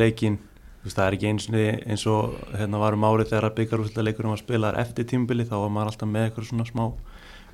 leikin 0.80 0.96
það 0.96 1.06
er 1.06 1.18
ekki 1.18 1.30
eins 1.30 1.48
og, 1.50 1.56
eins 1.92 2.06
og 2.08 2.36
hérna 2.56 2.82
varum 2.82 3.08
árið 3.08 3.32
þegar 3.34 3.56
byggarúslega 3.58 4.06
leikurinn 4.08 4.34
var 4.34 4.42
spilaðar 4.42 4.80
eftir 4.80 5.08
tímbili 5.10 5.46
þá 5.48 5.56
var 5.58 5.74
maður 5.76 5.92
alltaf 5.92 6.10
með 6.10 6.28
eitthvað 6.28 6.50
svona 6.50 6.68
smá 6.70 6.86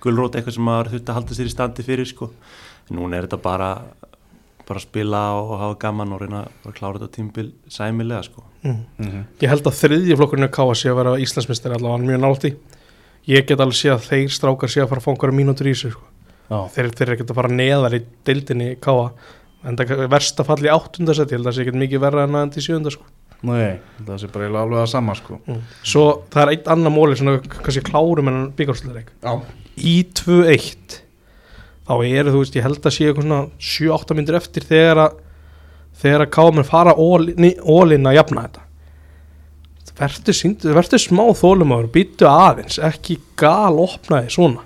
gulrót 0.03 0.35
eitthvað 0.35 0.57
sem 0.57 0.67
maður 0.67 0.91
þurfti 0.93 1.11
að 1.11 1.19
halda 1.19 1.37
sér 1.37 1.49
í 1.49 1.53
standi 1.53 1.85
fyrir 1.85 2.09
sko. 2.09 2.29
en 2.89 2.99
núna 2.99 3.17
er 3.17 3.27
þetta 3.27 3.41
bara 3.41 3.69
bara 4.65 4.79
að 4.81 4.85
spila 4.87 5.21
og 5.37 5.59
hafa 5.61 5.77
gaman 5.81 6.13
og 6.13 6.21
reyna 6.21 6.41
að 6.65 6.73
klára 6.77 6.99
þetta 6.99 7.15
tímbil 7.17 7.51
sæmilega 7.69 8.23
sko. 8.25 8.43
mm. 8.63 8.79
mm 8.97 9.23
ég 9.41 9.49
held 9.49 9.69
að 9.69 9.79
þriðji 9.81 10.17
flokkurinn 10.17 10.49
að 10.49 10.57
káa 10.57 10.75
sé 10.75 10.89
að 10.89 10.99
vera 11.01 11.17
Íslandsmyndstari 11.21 11.77
allavega 11.77 12.01
er 12.01 12.09
mjög 12.09 12.21
nált 12.25 12.49
í 12.49 12.53
ég 13.31 13.47
get 13.47 13.61
alveg 13.61 13.79
sé 13.79 13.89
að 13.93 14.05
þeir 14.09 14.35
strákar 14.37 14.69
sé 14.69 14.83
að 14.83 14.91
fara 14.91 15.01
að 15.01 15.07
fá 15.07 15.11
einhverja 15.13 15.37
mínútur 15.39 15.69
í 15.69 15.73
sig 15.73 15.95
sko. 15.95 16.05
Já, 16.45 16.59
þeir, 16.75 16.91
þeir 16.93 17.07
eru 17.07 17.15
ekkert 17.15 17.31
að 17.33 17.39
fara 17.39 17.57
neðar 17.57 17.95
í 17.97 18.01
deildinni 18.27 18.67
káa 18.77 19.07
en 19.65 19.77
það 19.79 19.93
er 19.97 20.11
verst 20.13 20.39
að 20.41 20.49
falla 20.51 20.69
í 20.69 20.73
áttundarsett 20.73 21.31
ég 21.31 21.39
held 21.39 21.45
að 21.45 21.51
það 21.51 21.57
sé 21.57 21.65
ekkert 21.65 21.81
mikið 21.83 22.03
verra 22.05 22.25
en 22.25 22.39
aðeins 22.39 22.61
í 22.61 22.65
sjönda 22.65 22.93
sko. 22.93 23.07
nei, 23.45 23.79
það 24.05 24.21
sé 24.21 24.31
bara 24.33 24.49
alveg 24.61 24.81
að 24.81 24.91
sama 24.93 25.15
sko. 25.17 25.39
Mm. 25.45 25.61
svo 25.83 26.05
það 26.33 26.43
er 26.43 26.53
einn 26.55 26.71
annar 26.75 26.95
móli 26.95 27.19
svona 27.19 27.41
kannski 27.41 27.85
klárum 27.85 28.31
en 28.31 28.41
byggarsleik 28.57 29.11
Já, 29.25 29.33
í 29.75 29.97
2-1 30.21 30.99
þá 31.85 31.93
eru 32.05 32.33
þú 32.33 32.41
veist 32.41 32.57
ég 32.57 32.65
held 32.65 32.81
að 32.81 32.95
sé 32.95 33.09
eitthvað 33.09 33.27
svona 33.27 33.41
7-8 33.59 34.17
myndir 34.17 34.39
eftir 34.39 34.65
þegar 34.69 35.03
að 35.05 35.21
þegar 35.95 36.25
að 36.25 36.31
káum 36.35 36.61
fara 36.67 36.95
ólinn 36.99 38.09
að 38.09 38.17
jafna 38.17 38.45
þetta. 38.45 38.63
Sýnd, 40.35 40.65
verður 40.75 40.99
smá 40.99 41.23
þólumáður 41.39 41.91
býtu 41.93 42.27
aðeins, 42.27 42.81
ekki 42.83 43.21
gal 43.39 43.77
opnaði 43.79 44.33
svona. 44.35 44.65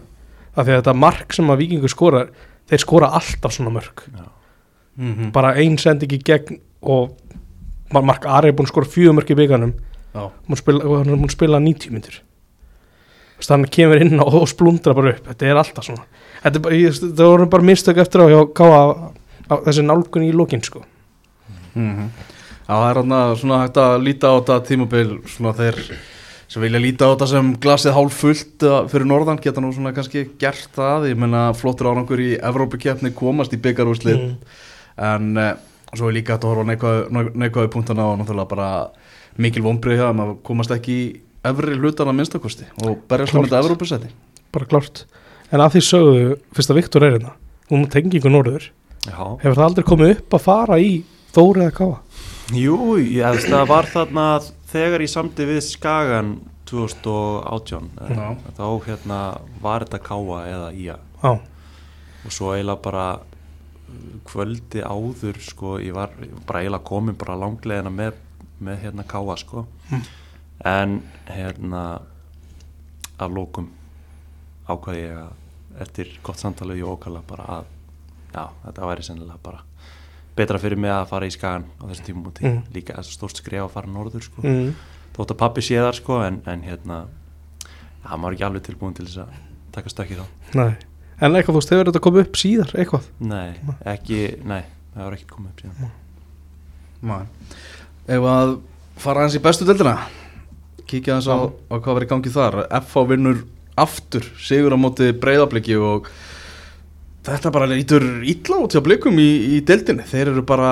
Af 0.56 0.66
því 0.66 0.74
að 0.74 0.80
þetta 0.80 0.96
mark 0.98 1.36
sem 1.38 1.52
að 1.54 1.62
vikingur 1.62 1.94
skora 1.94 2.24
þeir 2.70 2.84
skora 2.84 3.12
alltaf 3.20 3.54
svona 3.54 3.74
mörg 3.74 4.08
mm 5.00 5.14
-hmm. 5.16 5.32
bara 5.32 5.56
ein 5.56 5.78
sending 5.78 6.12
í 6.14 6.22
gegn 6.24 6.60
og 6.82 7.16
Mar- 7.94 8.06
Mark 8.06 8.26
Ari 8.26 8.50
er 8.50 8.54
búin 8.54 8.68
að 8.68 8.74
skora 8.74 8.86
fjögur 8.86 9.16
mörg 9.18 9.32
í 9.32 9.36
bygganum 9.36 9.74
spila, 10.56 10.84
hann 10.84 11.10
er 11.10 11.16
búin 11.16 11.30
að 11.30 11.38
spila 11.38 11.60
90 11.60 11.92
myndir 11.92 12.22
Þess, 13.40 13.50
hann 13.54 13.66
kemur 13.72 14.02
inn 14.04 14.20
og, 14.20 14.34
og 14.42 14.50
splundra 14.52 14.94
bara 14.94 15.14
upp. 15.16 15.28
Þetta 15.32 15.48
er 15.48 15.60
alltaf 15.62 15.86
svona. 15.88 16.04
Þetta, 16.44 16.58
er 16.58 16.64
bara, 16.66 16.76
ég, 16.76 16.98
það 17.00 17.30
voru 17.32 17.46
bara 17.48 17.64
mistök 17.64 18.02
eftir 18.04 18.20
á 18.20 18.28
hjá 18.28 18.42
Káa 18.54 18.82
á 19.48 19.56
þessi 19.64 19.86
nálgun 19.86 20.28
í 20.28 20.34
lókin 20.36 20.64
sko. 20.66 20.84
Mm 21.76 22.10
Já, 22.70 22.76
það 22.76 22.90
er 22.90 22.98
hann 23.00 23.38
svona 23.40 23.60
hægt 23.64 23.78
að 23.82 24.04
líta 24.06 24.30
á 24.30 24.34
þetta 24.38 24.58
tímabil 24.68 25.14
svona 25.26 25.54
þeir 25.58 25.80
sem 26.50 26.62
vilja 26.62 26.82
líta 26.84 27.08
á 27.10 27.12
þetta 27.16 27.28
sem 27.32 27.48
glasið 27.64 27.96
hálf 27.96 28.14
fullt 28.14 28.66
fyrir 28.92 29.08
norðan 29.10 29.40
geta 29.42 29.62
nú 29.64 29.72
svona 29.74 29.94
kannski 29.96 30.28
gert 30.38 30.70
það. 30.76 31.08
Ég 31.10 31.18
menna 31.18 31.48
flottur 31.58 31.90
árangur 31.90 32.22
í 32.22 32.36
Evrópikeppni 32.38 33.10
komast 33.18 33.56
í 33.56 33.62
byggarúslið 33.64 34.20
Mm. 34.20 34.36
En 35.00 35.32
uh, 35.38 35.50
svo 35.96 36.10
er 36.10 36.18
líka 36.20 36.36
hægt 36.36 36.46
að 36.46 36.54
horfa 36.54 36.66
neikvæðu 37.40 37.72
punktana 37.74 38.10
og 38.12 38.20
náttúrulega 38.22 38.50
bara 38.52 38.70
mikil 39.40 39.64
vonbrið 39.66 40.02
hjá 40.02 40.10
að 40.12 40.34
komast 40.46 40.74
ekki 40.76 40.96
í 41.00 41.08
efri 41.50 41.78
hlutan 41.80 42.12
að 42.12 42.18
minnstakosti 42.20 42.68
og 42.84 43.00
berjast 43.10 43.34
um 43.34 43.40
Klárt. 43.42 43.50
þetta 43.54 43.64
Evrópusetti 43.64 44.10
bara 44.52 44.66
klárt. 44.70 45.06
En 45.54 45.62
að 45.64 45.76
því 45.78 45.82
sögðu, 45.86 46.36
fyrst 46.58 46.72
að 46.74 46.78
Viktor 46.82 47.06
er 47.06 47.16
hérna. 47.16 47.32
Hún 47.70 47.88
tengingu 47.90 48.30
norður, 48.34 48.68
Já, 49.06 49.18
hefur 49.42 49.56
það 49.56 49.66
aldrei 49.66 49.86
komið 49.88 50.12
upp 50.18 50.36
að 50.38 50.44
fara 50.46 50.78
í 50.82 50.92
Þóri 51.34 51.62
eða 51.64 51.76
Káa? 51.78 51.98
jú, 52.58 52.78
ég 52.98 53.36
veist 53.38 53.50
það 53.50 53.68
var 53.70 53.86
þarna 53.90 54.26
þegar 54.72 55.04
ég 55.06 55.12
samti 55.14 55.46
við 55.46 55.60
Skagan 55.68 56.32
2018 56.70 57.90
eh, 58.02 58.14
Já. 58.18 58.28
þá 58.58 58.66
hérna 58.88 59.20
var 59.62 59.86
þetta 59.86 60.00
káa 60.06 60.40
eða 60.50 60.70
ía. 60.74 60.98
Já, 61.22 61.32
og 62.26 62.34
svo 62.34 62.52
eiginlega 62.56 62.82
bara 62.84 63.06
kvöldi 64.28 64.82
áður 64.84 65.40
sko, 65.44 65.78
ég 65.84 65.94
var 65.96 66.12
var 66.20 66.46
bara 66.48 66.60
eiginlega 66.64 66.84
komin 66.90 67.16
bara 67.20 67.36
langlegina 67.40 67.92
með, 67.94 68.14
með 68.60 68.82
hérna 68.84 69.04
káa 69.08 69.36
sko 69.40 69.66
en 70.66 71.02
hérna 71.30 71.84
að 73.20 73.36
lókum 73.36 73.70
ákvaði 74.70 75.02
ég 75.06 75.18
að 75.18 75.82
eftir 75.84 76.12
gott 76.24 76.40
samtala 76.42 76.74
við 76.76 76.84
Jókala 76.84 77.22
bara 77.28 77.46
að 77.60 77.66
já, 78.34 78.44
þetta 78.66 78.90
væri 78.90 79.04
sennilega 79.08 79.40
bara 79.44 79.64
betra 80.36 80.60
fyrir 80.60 80.80
mig 80.80 80.92
að 80.92 81.08
fara 81.10 81.28
í 81.28 81.32
skagan 81.34 81.66
á 81.80 81.84
þessum 81.90 82.06
tímum 82.06 82.28
úti 82.32 82.46
Mm. 82.48 82.62
líka 82.74 82.94
þess 82.96 83.10
að 83.12 83.18
stórt 83.18 83.38
skref 83.42 83.64
að 83.66 83.74
fara 83.74 83.88
norður 83.92 84.24
sko. 84.24 84.42
mm. 84.44 84.74
þótt 85.16 85.32
að 85.34 85.38
pappi 85.42 85.62
sé 85.62 85.76
þar 85.80 85.96
sko, 85.98 86.22
en, 86.24 86.42
en 86.46 86.62
hérna 86.64 87.00
já, 88.04 88.12
maður 88.16 88.30
er 88.30 88.38
ekki 88.38 88.46
alveg 88.48 88.64
tilbúin 88.64 88.96
til 88.96 89.06
þess 89.06 89.18
að 89.26 89.30
taka 89.72 89.90
stökki 89.90 90.20
þá 90.20 90.26
nei 90.56 90.76
En 91.20 91.36
eitthvað, 91.36 91.52
þú 91.52 91.60
veist, 91.60 91.72
hefur 91.74 91.90
þetta 91.90 92.02
komið 92.06 92.22
upp 92.24 92.40
síðar, 92.40 92.70
eitthvað? 92.80 93.08
Nei, 93.28 93.50
ekki, 93.92 94.20
nei, 94.48 94.62
það 94.94 95.04
var 95.04 95.18
ekki 95.18 95.30
komið 95.34 95.50
upp 95.52 95.64
síðan. 95.64 95.94
Nei. 97.10 97.24
Ef 98.10 98.28
að 98.34 98.54
fara 99.04 99.26
hans 99.26 99.36
í 99.36 99.42
bestu 99.44 99.68
deildina? 99.68 99.98
Kíkja 100.90 101.18
hans 101.18 101.28
á, 101.28 101.38
á 101.52 101.76
hvað 101.76 101.98
var 101.98 102.06
í 102.06 102.10
gangi 102.10 102.34
þar. 102.34 102.62
FH 102.80 103.06
vinnur 103.12 103.44
aftur 103.80 104.26
sigur 104.40 104.76
á 104.76 104.80
móti 104.80 105.12
breyðabliki 105.16 105.76
og 105.80 106.08
þetta 107.28 107.52
bara 107.54 107.68
lítur 107.70 108.06
illa 108.24 108.62
út 108.64 108.76
hjá 108.76 108.82
blikum 108.84 109.20
í, 109.20 109.30
í 109.56 109.62
deildinni. 109.66 110.08
Þeir 110.08 110.34
eru 110.34 110.46
bara 110.48 110.72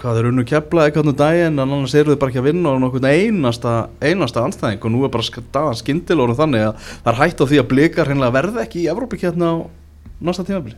hvað 0.00 0.18
þeir 0.18 0.28
unnu 0.30 0.44
kepla 0.48 0.86
eitthvað 0.86 1.10
um 1.10 1.16
daginn 1.20 1.58
en 1.58 1.64
annars 1.66 1.94
eru 1.94 2.12
þeir 2.12 2.20
bara 2.22 2.32
ekki 2.32 2.40
að 2.42 2.48
vinna 2.48 2.72
á 2.72 2.76
nokkuð 2.82 3.06
einasta, 3.10 3.74
einasta 4.02 4.44
anstæðing 4.46 4.86
og 4.86 4.94
nú 4.94 5.02
er 5.06 5.12
bara 5.14 5.26
staðan 5.26 5.78
skindilórum 5.80 6.38
þannig 6.38 6.66
að 6.68 6.86
það 6.88 7.12
er 7.12 7.20
hægt 7.20 7.42
á 7.42 7.44
því 7.50 7.60
að 7.60 7.68
blikar 7.72 8.10
hreinlega 8.10 8.36
verði 8.38 8.62
ekki 8.64 8.82
í 8.82 8.88
Evrópikjarna 8.92 9.52
á 9.52 9.56
næsta 10.20 10.46
tímabili. 10.48 10.76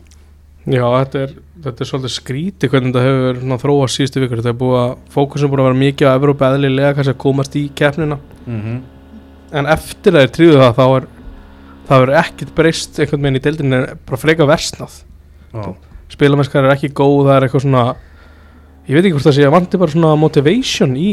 Já, 0.62 0.85
þetta 0.87 1.23
er, 1.25 1.33
þetta 1.64 1.83
er 1.83 1.88
svolítið 1.91 2.14
skríti 2.14 2.71
hvernig 2.71 2.93
þetta 2.95 3.07
hefur 3.07 3.62
þróast 3.64 3.99
síðustu 3.99 4.23
vikur. 4.23 4.43
Þetta 4.43 4.52
er 4.52 4.61
búið 4.61 4.76
að 4.79 4.93
fókusum 5.11 5.50
búið 5.50 5.64
að 5.64 5.69
vera 5.69 5.81
mikið 5.81 6.11
á 6.11 6.17
Evrópa 6.21 6.50
eðlilega 6.52 6.93
kannski 6.99 7.14
að 7.17 7.23
komast 7.25 7.57
í 7.59 7.64
keppnina. 7.75 8.19
Mm 8.47 8.61
-hmm. 8.61 8.79
en 9.59 9.67
eftir 9.67 10.14
að 10.14 10.23
þeir 10.23 10.35
tríðu 10.37 10.61
það 10.61 10.79
þá 10.79 10.87
er 10.87 11.09
það 11.88 12.05
er 12.07 12.14
ekkert 12.23 12.55
breyst 12.57 13.00
einhvern 13.00 13.26
veginn 13.26 13.41
í 13.41 13.43
deildinni 13.43 13.79
en 13.79 14.00
bara 14.07 14.21
freka 14.21 14.47
versnað. 14.49 15.02
Spilamennskar 16.12 16.64
er 16.64 16.76
ekki 16.76 16.93
góð 16.93 17.29
það 17.29 17.37
er 17.37 17.47
eitthvað 17.47 17.64
svona 17.67 17.85
ég 18.89 18.97
veit 18.97 19.05
ekki 19.05 19.15
hvort 19.17 19.29
það 19.29 19.37
sé 19.37 19.47
að 19.47 19.55
vanti 19.55 19.81
bara 19.81 19.95
svona 19.95 20.12
motivation 20.19 20.97
í, 20.99 21.12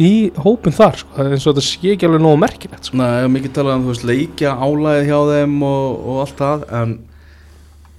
í 0.00 0.12
hópin 0.40 0.74
þar 0.76 0.98
sko. 1.02 1.12
það 1.16 1.26
er 1.26 1.36
eins 1.36 1.46
og 1.46 1.54
þetta 1.54 1.66
sé 1.66 1.94
ekki 1.94 2.08
alveg 2.08 2.24
nógu 2.24 2.40
merkilegt 2.40 2.88
sko. 2.88 3.00
Nei, 3.00 3.06
ég 3.10 3.26
hef 3.26 3.34
mikið 3.36 3.54
talað 3.58 3.76
um, 3.76 3.84
þú 3.84 3.92
veist, 3.92 4.06
leikja 4.08 4.54
álæðið 4.56 5.10
hjá 5.10 5.18
þeim 5.34 5.56
og, 5.68 6.00
og 6.00 6.20
allt 6.24 6.40
það 6.40 6.66
en 6.80 6.96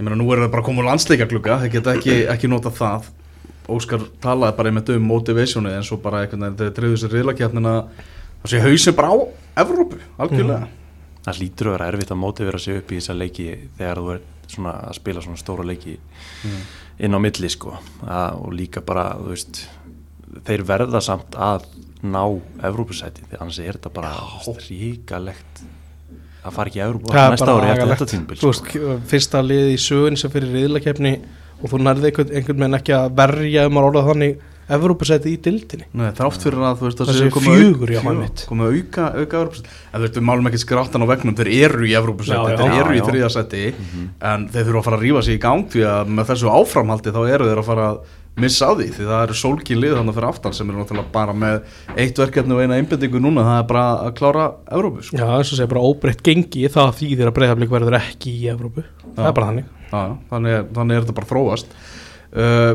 ég 0.02 0.08
meina, 0.08 0.18
nú 0.18 0.30
er 0.34 0.44
það 0.44 0.54
bara 0.56 0.64
að 0.64 0.70
koma 0.70 0.82
úr 0.82 0.90
landsleikaglugga, 0.90 1.60
þeir 1.62 1.74
geta 1.76 1.96
ekki, 2.00 2.18
ekki 2.34 2.50
nota 2.50 2.74
það. 2.74 3.12
Óskar 3.72 4.08
talaði 4.24 4.58
bara 4.58 4.72
einmitt 4.72 4.90
um 4.96 5.06
motivationið 5.06 5.78
en 5.78 5.86
svo 5.86 6.00
bara 6.02 6.24
veginn 6.26 6.58
þegar 6.58 6.76
triður 6.76 7.00
sér 7.00 7.14
riðlakjarnina 7.16 7.76
þá 8.42 8.50
sé 8.50 8.62
hausin 8.66 8.98
bara 8.98 9.14
á 9.14 9.18
Evrópu, 9.62 10.00
algjörlega. 10.18 10.72
Það 11.22 11.40
lítur 11.44 11.70
að 11.70 11.76
vera 11.76 11.88
erfitt 11.92 12.12
að 12.12 12.20
mótivera 12.24 12.60
sig 12.60 12.80
upp 12.82 12.92
í 12.92 12.98
þessa 12.98 13.14
leiki 13.14 13.48
þegar 13.78 14.02
þú 14.02 14.14
er 14.16 14.22
svona 14.52 14.74
að 14.90 14.98
spila 14.98 15.24
svona 15.24 15.40
stóra 15.40 15.66
leiki 15.68 15.98
inn 17.02 17.18
á 17.18 17.20
milli 17.22 17.50
sko. 17.52 17.76
Að, 18.06 18.42
og 18.46 18.56
líka 18.56 18.84
bara, 18.86 19.12
þú 19.20 19.34
veist 19.34 19.62
þeir 20.48 20.66
verða 20.70 21.02
samt 21.04 21.36
að 21.36 21.68
ná 22.02 22.24
Evrópusæti, 22.66 23.26
því 23.30 23.40
annars 23.40 23.60
er 23.62 23.78
þetta 23.78 23.92
bara 23.94 24.14
ríkalegt 24.70 25.62
að 26.42 26.56
fara 26.56 26.72
ekki 26.72 26.82
Það 27.12 27.20
er 27.22 27.36
næsta 27.36 27.54
ári 27.54 27.70
eftir 27.74 27.92
þetta 27.92 28.08
tímbil 28.10 28.40
sko. 28.40 28.54
veist, 28.54 29.04
fyrsta 29.12 29.42
liði 29.46 29.76
í 29.76 29.82
sögun 29.82 30.18
sem 30.18 30.34
fyrir 30.34 30.56
riðlakefni 30.56 31.12
og 31.62 31.70
þú 31.70 31.82
nærði 31.84 32.10
einhvern 32.10 32.64
veginn 32.64 32.80
ekki 32.80 32.96
að 32.98 33.12
verja 33.20 33.68
um 33.70 33.78
að 33.78 33.90
orða 33.92 34.06
þannig 34.10 34.40
Evrópusæti 34.78 35.34
í 35.34 35.40
dildinni 35.46 35.86
Nei, 36.00 36.08
þrátt 36.18 36.46
fyrir 36.46 36.62
að 36.68 36.80
þú 36.82 36.88
veist 36.88 37.02
Það 37.02 37.10
það 37.12 37.18
sé 37.18 37.26
séu 37.26 37.44
fjögur, 37.48 37.92
komið 38.50 38.78
auka, 38.78 39.08
auka 39.20 39.42
Evrópusæti. 39.42 39.74
En 39.92 40.00
þú 40.00 40.06
veist, 40.06 40.18
við 40.22 40.28
málum 40.30 40.50
ekki 40.52 40.62
skráttan 40.64 41.04
á 41.04 41.08
vegnum 41.12 41.36
þeir 41.42 41.52
eru 41.66 41.84
í 41.88 41.92
já. 41.92 42.00
þeir 42.02 42.80
eru 42.80 42.96
í 42.96 43.02
Já, 43.02 43.02
já. 43.02 43.10
þriðasæti 43.10 43.64
en 44.32 44.48
þeir 44.54 44.66
þurfa 44.70 44.82
að 44.82 44.88
fara 44.90 44.98
að 45.02 45.06
rífa 45.08 45.22
sig 45.28 45.38
í 45.38 45.44
gang 45.44 45.68
því 45.72 45.86
að 45.92 46.16
með 46.18 46.32
þessu 46.32 46.52
áframhaldi 46.56 47.14
þá 47.16 47.22
eru 47.36 47.50
þeir 47.52 47.62
að 47.64 47.70
fara 47.72 47.88
að 47.92 48.02
missa 48.42 48.64
á 48.64 48.72
því 48.80 48.86
því 48.96 49.06
það 49.10 49.22
eru 49.26 49.36
sólkín 49.36 49.80
lið 49.84 49.94
þannig 49.98 50.16
fyrir 50.16 50.28
aftan 50.30 50.54
sem 50.56 50.70
eru 50.72 50.80
náttúrulega 50.80 51.12
bara 51.12 51.34
með 51.36 51.58
eitt 52.00 52.22
verkefni 52.22 52.56
og 52.56 52.62
eina 52.64 52.78
einbendingu 52.80 53.20
núna 53.20 53.44
það 53.44 53.58
er 53.60 53.66
bara 53.74 53.84
að 54.06 54.14
klára 54.22 54.46
Evrópu 54.72 55.04
sko. 55.04 55.20
Já, 55.20 55.26
eins 55.36 55.52
og 55.52 55.60
segja 55.60 55.68
bara 55.74 55.84
óbreytt 55.84 56.24
gengi 56.24 56.64
það 56.72 56.94
þýðir 57.02 57.28
að 57.28 57.36
breyðablík 57.42 57.74
verður 57.76 57.98
ekki 58.00 58.32
í 58.40 58.48
Evrópu. 58.54 58.86
Það 59.18 59.28
er 59.28 59.36
bara 59.36 59.50
þannig. 59.52 59.68
Já, 59.92 60.00
já, 60.00 60.16
þannig, 60.32 60.56
er- 60.62 60.66
þannig 60.80 60.96
er 60.96 61.04
þetta 61.04 61.18
bara 61.20 61.30
þróast. 61.34 61.76
Uh, 62.32 62.72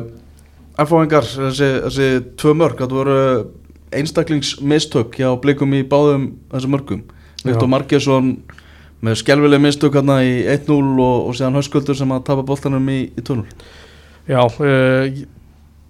F-fáingar, 0.77 1.25
þessi, 1.25 1.69
þessi 1.87 2.09
tvö 2.37 2.53
mörg, 2.61 2.81
þetta 2.83 2.99
voru 2.99 3.21
einstaklingsmistök 3.97 5.17
hjá 5.21 5.31
blikum 5.41 5.75
í 5.77 5.83
báðum 5.87 6.31
þessum 6.53 6.75
mörgum 6.75 7.03
Viktor. 7.47 7.69
Margesson 7.71 8.33
með 9.05 9.19
skelvileg 9.23 9.63
mistök 9.63 9.97
hérna 9.97 10.19
í 10.27 10.41
1-0 10.57 10.77
og, 10.77 11.29
og 11.29 11.37
síðan 11.37 11.59
höskuldur 11.59 11.99
sem 11.99 12.13
að 12.15 12.25
tapa 12.29 12.45
boltanum 12.47 12.89
í, 12.93 13.03
í 13.13 13.25
2-0 13.25 13.45
Já, 14.27 14.41
uh, 14.43 15.21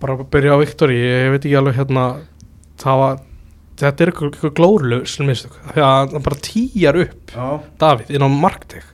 bara 0.02 0.18
að 0.18 0.26
byrja 0.34 0.58
á 0.58 0.62
Viktori 0.62 0.98
ég 1.00 1.30
veit 1.32 1.40
ekki 1.40 1.56
alveg 1.58 1.78
hérna 1.78 2.06
það 2.82 3.02
var, 3.02 3.22
þetta 3.80 4.04
er 4.04 4.12
eitthvað, 4.12 4.50
glórlaus 4.58 5.16
mistök, 5.24 5.56
því 5.72 5.86
að 5.86 6.16
hann 6.16 6.26
bara 6.26 6.42
tíjar 6.44 7.00
upp 7.06 7.32
Já, 7.32 7.46
Davíð 7.80 8.12
inn 8.12 8.26
á 8.26 8.30
markteg. 8.30 8.92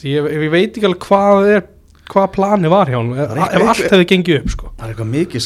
Ég, 0.00 0.26
ég 0.32 0.50
veit 0.50 0.72
ekki 0.72 0.88
alveg 0.88 1.06
hvað 1.06 1.52
er 1.54 1.68
hvað 2.10 2.26
plani 2.34 2.70
var 2.72 2.90
hjá 2.90 2.98
hann 2.98 3.12
ef, 3.14 3.34
Það 3.36 3.66
allt 3.72 3.84
hefði 3.86 4.08
gengið 4.12 4.40
upp 4.40 4.54
sko. 4.54 4.70
Það 4.76 4.86
er 4.86 4.94
eitthvað 4.94 5.10
mikið 5.14 5.44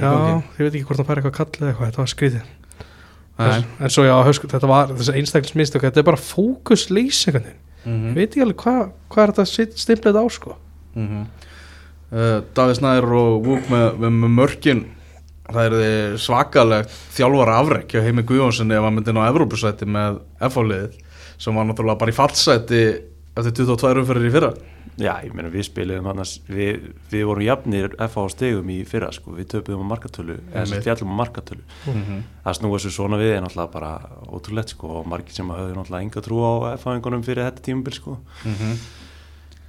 Já, 0.00 0.10
ég 0.58 0.64
veit 0.64 0.72
ekki 0.74 0.86
hvort 0.88 1.02
hann 1.02 1.08
fær 1.10 1.20
eitthvað 1.20 1.36
kallið 1.38 1.68
eitthvað, 1.70 1.90
þetta 1.90 2.02
var 2.02 2.12
skrítið. 2.14 2.48
Nei. 3.40 3.56
en, 3.56 3.66
en 3.80 3.92
svo 3.92 4.04
já, 4.04 4.14
hösku, 4.26 4.48
þetta 4.52 4.68
var 4.68 4.94
þessi 4.98 5.16
einstaklismistök, 5.16 5.84
þetta 5.86 6.02
er 6.02 6.08
bara 6.10 6.20
ég 6.20 7.50
mm 7.84 8.14
veit 8.14 8.28
ekki 8.28 8.42
alveg 8.44 8.58
hvað 8.60 8.80
hvað 9.08 9.22
er 9.22 9.32
þetta 9.32 9.76
stimplið 9.80 10.20
á 10.20 10.24
sko. 10.28 10.56
-hmm. 11.08 11.24
uh, 12.12 12.42
Davíð 12.54 12.76
Snæður 12.76 13.12
og 13.16 13.44
Vúk 13.46 13.70
með, 13.70 13.86
með, 13.98 14.10
með 14.10 14.34
mörkin 14.36 14.82
það 15.50 15.76
er 15.82 16.18
svakalegt 16.18 16.90
þjálfara 17.16 17.58
afrek 17.60 17.94
hjá 17.94 18.02
Heimi 18.04 18.22
Guðjónsson 18.22 18.70
ef 18.70 18.84
hann 18.84 18.94
myndi 18.94 19.14
ná 19.14 19.22
Evrópusæti 19.28 19.86
með 19.86 20.20
F-fáliðið 20.40 20.98
sem 21.40 21.56
var 21.56 21.66
náttúrulega 21.66 21.98
bara 21.98 22.12
í 22.12 22.16
fallsæti 22.16 22.82
eftir 23.38 23.54
22 23.62 24.02
umferðir 24.02 24.28
í 24.28 24.34
fyrra? 24.34 24.52
Já, 25.00 25.12
ég 25.24 25.32
meina 25.32 25.48
við 25.52 25.64
spilum 25.70 26.08
annars, 26.10 26.34
við, 26.50 26.90
við 27.08 27.22
vorum 27.28 27.44
jafnir 27.46 27.94
FH 27.96 28.24
stegum 28.34 28.70
í 28.74 28.80
fyrra 28.88 29.08
sko, 29.16 29.32
við 29.38 29.46
töpuðum 29.54 29.86
á 29.88 29.92
markatölu, 29.94 30.36
eða 30.52 30.80
fjallum 30.84 31.14
á 31.14 31.20
markatölu. 31.22 31.62
Það 32.44 32.56
snúa 32.58 32.80
þessu 32.80 32.92
svona 32.96 33.20
við 33.20 33.36
er 33.36 33.44
náttúrulega 33.44 33.72
bara 33.72 33.92
ótrúlegt 34.28 34.74
sko 34.74 34.90
og 35.00 35.06
margir 35.08 35.36
sem 35.36 35.48
höfðu 35.48 35.76
náttúrulega 35.78 36.04
enga 36.04 36.24
trú 36.26 36.40
á 36.44 36.52
FH-ingunum 36.74 37.22
fyrir 37.24 37.46
þetta 37.46 37.64
tímabil 37.70 37.96
sko. 37.96 38.18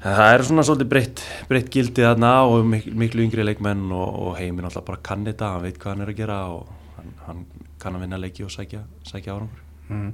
En 0.01 0.15
það 0.17 0.33
er 0.33 0.43
svona 0.49 0.65
svolítið 0.65 0.89
breytt, 0.89 1.23
breytt 1.47 1.69
gildið 1.71 2.07
þarna 2.09 2.31
og 2.49 2.65
miklu, 2.65 2.95
miklu 2.97 3.25
yngri 3.27 3.45
leikmenn 3.45 3.85
og, 3.93 4.15
og 4.25 4.31
heiminn 4.39 4.65
náttúrulega 4.65 4.87
bara 4.89 5.03
kann 5.05 5.27
þetta, 5.29 5.51
hann 5.53 5.65
veit 5.67 5.77
hvað 5.77 5.93
hann 5.93 6.01
er 6.07 6.11
að 6.11 6.17
gera 6.17 6.39
og 6.55 6.71
hann, 6.97 7.13
hann 7.27 7.45
kann 7.79 7.95
að 7.95 8.07
vinna 8.07 8.19
leiki 8.19 8.43
og 8.43 8.51
sækja, 8.51 8.81
sækja 9.05 9.37
árangur. 9.37 9.61
Mm. 9.91 10.11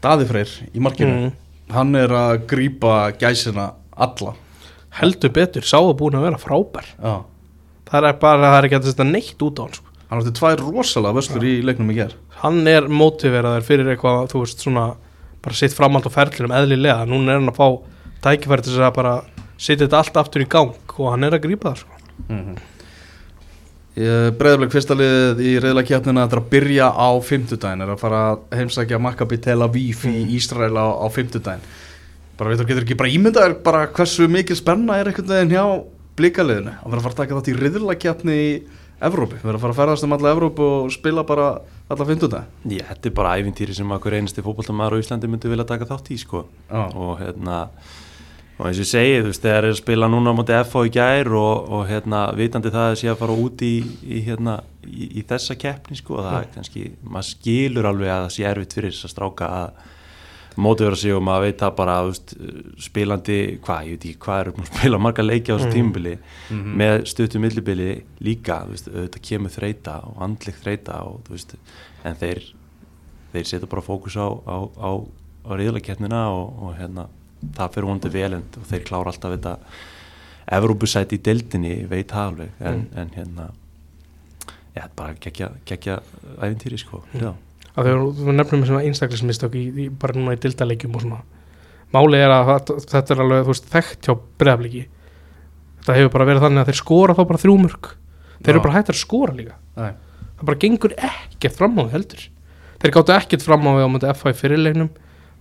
Daði 0.00 0.26
Freyr 0.30 0.56
í 0.72 0.80
markinu. 0.80 1.28
Mm. 1.28 1.49
Hann 1.74 1.94
er 1.98 2.14
að 2.14 2.46
grípa 2.50 2.94
gæsina 3.20 3.72
alla 3.96 4.34
heldur 5.00 5.32
betur, 5.34 5.66
sá 5.66 5.78
að 5.78 5.96
búin 6.00 6.18
að 6.18 6.26
vera 6.28 6.40
frábær 6.40 6.88
Já. 6.96 7.14
það 7.90 8.08
er 8.08 8.18
bara, 8.22 8.48
það 8.48 8.56
er 8.58 8.68
ekki 8.68 8.78
að 8.80 8.88
þetta 8.90 9.06
neitt 9.10 9.44
út 9.46 9.60
á 9.60 9.62
hann 9.62 9.76
sko. 9.78 9.94
hann 10.08 10.22
átti 10.22 10.34
tvær 10.40 10.64
rosalega 10.66 11.18
vöslur 11.20 11.46
í 11.46 11.54
leiknum 11.66 11.92
í 11.94 11.98
ger 12.00 12.16
hann 12.42 12.60
er 12.70 12.88
mótiveraður 12.90 13.66
fyrir 13.68 13.92
eitthvað 13.92 14.32
þú 14.32 14.42
veist 14.44 14.64
svona, 14.66 14.88
bara 15.44 15.60
sitt 15.60 15.76
framhald 15.76 16.10
á 16.10 16.16
ferlinum 16.16 16.56
eðlilega, 16.56 17.06
núna 17.06 17.34
er 17.36 17.40
hann 17.42 17.52
að 17.52 17.60
fá 17.60 17.68
tækifæri 18.26 18.66
til 18.66 18.74
þess 18.74 18.88
að 18.88 18.98
bara 18.98 19.14
setja 19.60 19.86
þetta 19.86 20.02
allt 20.02 20.20
aftur 20.24 20.44
í 20.44 20.50
gang 20.50 20.96
og 20.96 21.12
hann 21.12 21.26
er 21.28 21.36
að 21.36 21.46
grípa 21.46 21.70
það 21.70 21.84
sko. 21.84 22.02
mm 22.26 22.40
-hmm. 22.40 22.79
Breiðarleik 23.94 24.70
fyrsta 24.70 24.94
liðið 24.94 25.40
í 25.42 25.52
reyðlakjapnina 25.64 26.24
þetta 26.24 26.36
er 26.36 26.40
að 26.40 26.50
byrja 26.52 26.90
á 26.94 27.08
fimmtudaginn 27.26 27.84
er 27.84 27.90
að 27.90 28.02
fara 28.04 28.20
að 28.30 28.58
heimsækja 28.60 29.00
Maccabi 29.02 29.38
Tel 29.42 29.58
Aviv 29.66 30.04
í 30.06 30.20
Ísrael 30.36 30.76
á, 30.78 30.86
á 30.94 31.06
fimmtudaginn. 31.10 31.64
Bara 32.38 32.52
veitur, 32.52 32.68
getur 32.70 32.86
ekki 32.86 32.98
bara 33.00 33.10
ímyndaður 33.10 33.56
bara 33.64 33.88
hversu 33.90 34.28
mikil 34.30 34.56
spenna 34.56 35.00
er 35.00 35.10
einhvern 35.10 35.32
veginn 35.32 35.56
hjá 35.56 35.64
blíkaliðinu 36.20 36.76
að 36.76 36.86
vera 36.86 37.00
að 37.00 37.08
fara 37.08 37.16
að 37.16 37.20
taka 37.24 37.40
þátt 37.40 37.50
í 37.50 37.56
reyðlakjapni 37.58 38.38
í 38.38 38.52
Evrópu, 39.00 39.38
við 39.40 39.48
erum 39.48 39.56
að 39.56 39.62
fara 39.64 39.72
að 39.72 39.78
ferðast 39.78 40.04
um 40.04 40.12
alla 40.12 40.32
Evrópu 40.34 40.64
og 40.76 40.90
spila 40.92 41.22
bara 41.24 41.46
alla 41.90 42.06
fynduta 42.06 42.42
Já, 42.68 42.82
þetta 42.90 43.08
er 43.08 43.14
bara 43.16 43.32
ævintýri 43.40 43.74
sem 43.74 43.94
okkur 43.96 44.16
einasti 44.18 44.44
fótboltamæður 44.44 45.00
á 45.00 45.00
Íslandi 45.00 45.30
myndi 45.32 45.48
vilja 45.48 45.64
taka 45.70 45.88
þátt 45.88 46.10
í 46.12 46.18
sko. 46.20 46.42
Og 46.68 47.14
hérna 47.22 47.62
og 48.60 48.66
eins 48.68 48.76
og 48.76 48.84
ég 48.84 48.90
segi, 48.90 49.20
þú 49.22 49.30
veist, 49.30 49.44
þegar 49.44 49.64
er 49.64 49.72
að 49.72 49.78
spila 49.78 50.08
núna 50.12 50.34
á 50.34 50.36
móti 50.36 50.56
FH 50.58 50.82
í 50.84 50.90
gær 50.92 51.30
og, 51.40 51.70
og 51.72 51.86
hérna 51.88 52.24
vitandi 52.36 52.72
það 52.74 52.88
að 52.90 52.98
sé 53.00 53.08
að 53.08 53.22
fara 53.22 53.36
út 53.44 53.62
í, 53.64 53.74
í 54.04 54.20
hérna, 54.26 54.58
í, 54.84 55.06
í 55.16 55.24
þessa 55.30 55.56
keppni 55.60 55.96
sko, 55.96 56.18
það 56.20 56.36
er 56.42 56.50
kannski, 56.58 56.84
maður 57.00 57.30
skilur 57.30 57.88
alveg 57.88 58.12
að 58.12 58.26
það 58.26 58.34
sé 58.36 58.44
erfitt 58.50 58.76
fyrir 58.76 58.92
þess 58.92 59.08
að 59.08 59.14
stráka 59.14 59.48
að 59.62 59.88
mótiðvera 60.60 60.98
sig 61.00 61.14
og 61.16 61.22
maður 61.24 61.46
veit 61.46 61.60
það 61.62 61.74
bara 61.78 61.94
veist, 62.04 62.34
spilandi, 62.84 63.38
hvað, 63.64 63.86
ég 63.86 63.96
veit 63.96 64.06
ekki 64.10 64.22
hvað 64.26 64.42
er 64.42 64.50
að 64.50 64.70
spila 64.74 65.00
marga 65.00 65.24
leiki 65.24 65.54
á 65.54 65.56
þessu 65.56 65.70
tímubili 65.72 66.16
með 66.82 66.96
stuttum 67.08 67.46
millibili 67.46 67.90
líka 68.20 68.58
veist, 68.68 68.90
þetta 68.92 69.22
kemur 69.30 69.54
þreita 69.54 70.00
og 70.10 70.20
andlik 70.26 70.58
þreita 70.60 70.98
og 71.06 71.22
þú 71.28 71.36
veist, 71.38 71.54
en 72.04 72.18
þeir 72.20 72.42
þeir 73.32 73.46
setja 73.46 73.70
bara 73.70 73.84
fókus 73.86 74.18
á, 74.18 74.26
á, 74.26 74.56
á, 74.74 74.90
á 75.46 75.50
reyðlakeppnina 75.54 76.24
og, 76.34 76.62
og 76.66 76.76
hérna, 76.80 77.06
það 77.56 77.74
fyrir 77.74 77.88
vonandi 77.88 78.12
vel 78.14 78.32
en 78.36 78.46
og 78.60 78.68
þeir 78.70 78.84
klára 78.88 79.12
alltaf 79.12 79.34
þetta 79.36 79.56
Evrópusæti 80.50 81.18
í 81.18 81.22
deildinni, 81.22 81.74
veit 81.86 82.10
það 82.10 82.30
alveg 82.30 82.62
en, 82.66 82.80
en 82.98 83.10
hérna 83.14 83.50
ja, 84.74 84.88
bara 84.96 85.14
gegja, 85.22 85.52
gegja 85.68 86.00
æfintýri 86.40 86.80
sko, 86.80 87.04
að 87.76 87.86
þegar 87.86 88.00
þú 88.18 88.34
nefnum 88.34 88.64
svona 88.66 88.82
einstaklismistök 88.88 89.54
í, 89.58 89.66
í, 89.70 89.84
bara 89.94 90.16
núna 90.16 90.34
í 90.34 90.40
dildalegjum 90.42 90.96
og 90.98 91.04
svona. 91.04 91.20
Málið 91.94 92.24
er 92.24 92.34
að 92.34 92.50
þetta 92.82 93.14
er 93.14 93.22
alveg 93.24 93.46
veist, 93.48 93.68
þekkt 93.70 94.08
hjá 94.08 94.14
breyðafliki 94.40 94.82
þetta 95.80 95.96
hefur 95.96 96.12
bara 96.14 96.28
verið 96.28 96.44
þannig 96.46 96.62
að 96.62 96.70
þeir 96.70 96.80
skora 96.80 97.16
þá 97.16 97.22
bara 97.30 97.42
þrjúmörk 97.44 97.88
þeir 98.40 98.52
eru 98.52 98.60
Já. 98.60 98.64
bara 98.66 98.74
hættir 98.76 98.96
að 98.96 99.00
skora 99.00 99.36
líka. 99.36 99.56
Nei. 99.76 99.94
það 100.40 100.50
bara 100.50 100.60
gengur 100.64 100.94
ekkert 101.10 101.56
fram 101.56 101.78
á 101.78 101.82
því 101.82 101.94
heldur. 101.94 102.26
Þeir 102.80 102.94
gáttu 102.96 103.14
ekkert 103.16 103.46
fram 103.46 103.66
á 103.66 103.70
því 103.70 103.86
á 103.86 103.92
mútið 103.94 104.12
FH 104.14 104.30
í 104.30 104.38
fyrirleiknum 104.40 104.90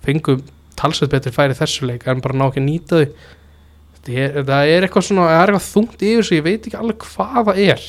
fengu 0.06 0.38
talsveit 0.80 1.12
betri 1.14 1.34
færi 1.36 1.58
þessu 1.58 1.90
leik 1.90 2.08
en 2.08 2.24
bara 2.24 2.38
ná 2.40 2.48
ekki 2.48 2.64
að 2.64 2.68
nýta 2.68 3.02
þau. 3.04 3.28
Það 4.10 4.72
er, 4.72 4.86
eitthvað 4.88 5.06
svona 5.06 5.28
það 5.28 5.42
er 5.42 5.52
eitthvað 5.52 5.68
þungt 5.68 6.04
yfir 6.08 6.26
sig, 6.26 6.40
ég 6.40 6.46
veit 6.46 6.68
ekki 6.68 6.80
alveg 6.80 7.06
hvað 7.06 7.50
það 7.50 7.62
er. 7.66 7.86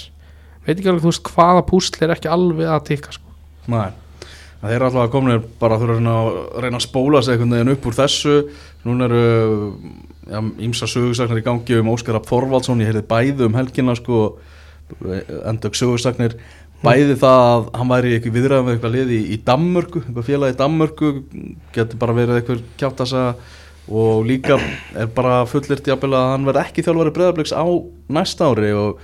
Veit 0.66 0.74
ekki 0.74 0.90
alveg 0.90 1.04
þú 1.04 1.12
veist 1.12 1.30
hvaða 1.30 1.64
púsl 1.70 2.04
er 2.04 2.14
ekki 2.16 2.30
alveg 2.34 2.72
að 2.74 2.86
tikka 2.90 3.14
sko. 3.14 3.34
Nei, 3.70 3.88
það 4.60 4.74
er 4.74 4.84
alltaf 4.88 5.12
komin 5.14 5.44
bara 5.62 5.78
að 5.78 5.86
þurfa 5.86 6.14
að 6.16 6.40
reyna 6.64 6.80
að 6.80 6.86
spóla 6.86 7.22
sig 7.22 7.36
einhvern 7.36 7.56
veginn 7.56 7.74
upp 7.76 7.88
úr 7.88 7.98
þessu. 8.00 8.36
Núna 8.84 9.08
eru 9.08 9.24
ja, 10.26 10.42
ímsa 10.66 10.88
sögursaknar 10.90 11.40
í 11.40 11.46
gangi 11.46 11.78
um 11.80 11.92
Óskar 11.94 12.18
Rapp 12.18 12.28
Þorvaldsson 12.28 12.82
ég 12.82 12.90
heyrði 12.90 13.06
bæði 13.08 13.46
um 13.46 13.56
helgina 13.58 13.96
sko 13.98 14.24
endök 15.46 15.78
sögursaknir 15.78 16.36
bæði 16.84 17.16
það 17.20 17.40
að 17.46 17.64
hann 17.76 17.90
væri 17.92 18.12
ekki 18.16 18.32
viðræðum 18.34 18.68
með 18.68 18.76
eitthvað 18.76 18.94
liði 18.96 19.16
í, 19.20 19.24
í 19.34 19.38
Danmörku, 19.48 20.02
eitthvað 20.04 20.28
félagi 20.30 20.54
í 20.54 20.58
Danmörku 20.60 21.10
getur 21.76 22.00
bara 22.00 22.16
verið 22.16 22.38
eitthvað 22.40 22.62
kjáttasa 22.80 23.24
og 23.90 24.22
líka 24.28 24.56
er 24.96 25.08
bara 25.16 25.40
fullirt 25.50 25.88
jafnvel 25.90 26.12
að 26.14 26.28
hann 26.34 26.46
verði 26.46 26.62
ekki 26.62 26.84
þjálfari 26.86 27.12
breðabliks 27.16 27.52
á 27.56 27.64
næsta 28.14 28.46
ári. 28.52 28.70
Og 28.76 29.00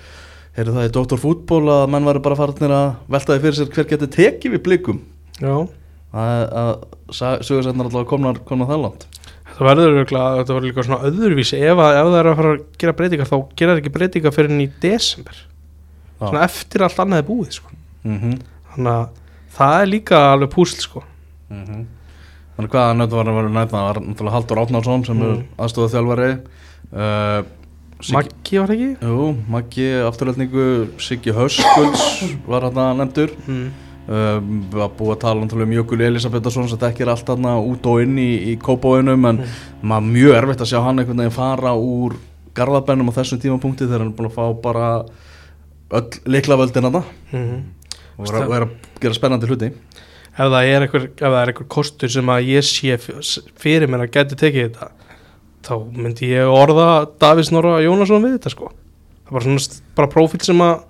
heyrðu 0.57 0.77
það 0.79 0.87
í 0.89 0.93
Dr. 0.95 1.19
Fútból 1.21 1.65
að 1.73 1.89
menn 1.93 2.07
væri 2.07 2.23
bara 2.25 2.39
farinir 2.39 2.73
að 2.77 2.87
velta 3.13 3.35
því 3.35 3.43
fyrir 3.45 3.59
sér 3.59 3.73
hver 3.75 3.89
getur 3.91 4.13
tekið 4.15 4.55
við 4.57 4.63
blikum. 4.69 5.01
Já, 5.43 5.57
að, 6.17 6.45
að 6.63 6.71
sögursætnar 7.45 7.91
alltaf 7.91 8.07
komnar, 8.09 8.39
komnar 8.49 8.71
það 8.71 8.85
langt. 8.87 9.05
Það 9.57 9.69
verður 9.71 9.91
örugglega- 9.97 10.39
þetta 10.39 10.55
verður 10.57 10.69
líka 10.71 10.87
svona 10.87 11.11
öðruvísi. 11.11 11.59
Ef, 11.65 11.83
að, 11.83 11.99
ef 11.99 12.09
það 12.13 12.19
er 12.23 12.31
að 12.31 12.39
fara 12.41 12.55
að 12.55 12.65
gera 12.83 12.97
breytingar 13.03 13.29
þá 13.31 13.37
gera 13.57 13.75
það 13.75 13.83
ekki 13.83 13.95
breytingar 13.99 14.35
fyrir 14.37 14.55
enn 14.55 14.65
í 14.65 14.71
desember. 14.87 15.43
Svona 16.19 16.45
eftir 16.45 16.83
allt 16.87 16.99
annað 17.05 17.19
er 17.23 17.29
búið 17.31 17.51
sko. 17.53 17.71
mm 18.05 18.19
-hmm. 18.21 18.39
þannig 18.75 18.93
að 18.93 19.09
það 19.57 19.81
er 19.83 19.87
líka 19.87 20.17
alveg 20.33 20.51
púsl 20.51 20.81
sko. 20.81 21.03
Þannig 22.57 22.71
hvað 22.73 22.87
að 22.91 22.97
nöttu 22.97 23.17
var 23.19 23.29
að 23.29 23.37
vera 23.37 23.49
nætna 23.53 23.79
það 23.79 23.87
var 23.87 23.99
náttúrulega 24.01 24.33
Haldur 24.37 24.59
Átnársson 24.63 25.05
sem 25.07 25.17
Mm. 25.17 25.23
er 25.33 25.65
aðstofað 25.65 25.93
þjálfari 25.95 26.31
uh, 26.93 27.43
Siggi, 28.01 28.13
Maggi 28.17 28.59
var 28.61 28.71
ekki? 28.75 28.89
Jú, 29.03 29.37
Maggi 29.49 29.87
afturlætningu 30.09 30.65
Siggi 30.99 31.33
Höskulds 31.33 32.25
var 32.49 32.63
hann 32.63 32.97
nefndur 32.99 33.31
Mm. 33.47 33.71
uh, 34.09 34.41
við 34.41 34.73
varum 34.73 34.97
búið 34.99 35.13
að 35.17 35.21
tala 35.21 35.41
náttúrulega 35.45 35.69
um 35.69 35.77
Jökul 35.77 36.01
Elisabethsson 36.01 36.69
sem 36.69 36.79
þekkir 36.79 37.09
allt 37.09 37.29
hann 37.29 37.45
út 37.45 37.87
og 37.87 38.01
inn 38.03 38.17
í, 38.19 38.53
í 38.53 38.57
kópáinum 38.57 39.29
en 39.29 39.45
maður 39.83 40.11
mjög 40.13 40.35
erfitt 40.41 40.61
að 40.61 40.71
sjá 40.73 40.81
hann 40.83 40.99
einhvern 40.99 41.19
veginn 41.19 41.31
fara 41.37 41.75
úr 41.77 42.17
garðabennum 42.55 43.09
á 43.13 43.17
þessum 43.21 43.39
tímapunkti 43.41 43.85
þegar 43.85 43.99
hann 43.99 44.13
er 44.13 44.17
búin 44.17 44.31
að 44.31 44.37
fá 44.37 44.63
bara 44.63 45.05
öll 45.95 46.11
liklavöldin 46.27 46.83
hann 46.89 47.03
Mm. 47.33 47.65
og 48.19 48.27
vera, 48.31 48.47
vera 48.49 48.67
að 48.67 49.01
gera 49.01 49.15
spennandi 49.15 49.47
hluti. 49.51 49.73
Ef 50.37 50.51
það 50.53 50.69
er 50.69 50.85
einhver, 50.87 51.07
er 51.43 51.53
einhver 51.53 51.69
kostur 51.69 52.09
sem 52.13 52.27
að 52.33 52.49
ég 52.49 52.65
sé 52.65 52.97
fyrir 53.57 53.89
mér 53.89 54.07
að 54.07 54.13
geti 54.17 54.37
tekið 54.37 54.71
þetta 54.71 54.91
þá 55.67 55.75
myndi 55.97 56.29
ég 56.31 56.47
orða 56.53 57.07
Davís 57.19 57.51
Norra 57.53 57.81
Jónasson 57.85 58.23
við 58.25 58.37
þetta 58.39 58.53
sko. 58.53 58.71
Það 59.27 59.31
er 59.31 59.37
bara 59.37 59.45
svona 59.45 59.81
bara 59.97 60.13
prófíl 60.13 60.43
sem 60.45 60.61
að 60.63 60.85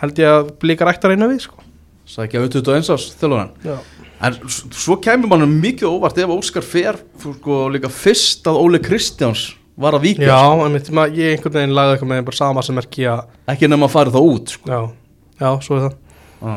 held 0.00 0.18
ég 0.22 0.30
að 0.30 0.52
blika 0.62 0.86
rækta 0.88 1.10
reyna 1.10 1.28
við 1.30 1.42
sko. 1.46 1.60
Sækja 2.06 2.40
eins 2.76 2.90
ás 2.92 3.10
þjálfuran 3.18 3.52
já, 3.64 3.78
En 4.24 4.36
svo 4.48 4.96
kemur 5.02 5.28
mann 5.28 5.60
mikið 5.60 5.88
óvart 5.90 6.18
ef 6.22 6.30
Óskar 6.32 6.62
fer 6.64 6.98
sko, 7.20 7.68
líka 7.72 7.90
fyrst 7.92 8.46
að 8.48 8.60
Óli 8.60 8.78
Kristjáns 8.80 9.54
var 9.80 9.96
að 9.98 10.04
víkja 10.06 10.28
já 10.30 10.40
en 10.66 10.72
mitt, 10.76 10.88
maður, 10.94 11.16
ég 11.18 11.34
einhvern 11.34 11.56
veginn 11.58 11.74
lagði 11.74 11.96
eitthvað 11.96 12.10
með 12.12 12.24
bara 12.28 12.38
sama 12.38 12.62
sem 12.62 12.78
er 12.78 12.86
ekki 12.88 13.06
að 13.10 13.22
ekki 13.54 13.68
nema 13.72 13.88
að 13.88 13.94
fara 13.96 14.14
þá 14.14 14.20
út 14.22 14.52
sko. 14.54 14.70
já, 14.70 14.80
já, 15.40 15.48
svo 15.66 15.76
er 15.78 15.84
það. 15.88 15.96
Já. 16.44 16.56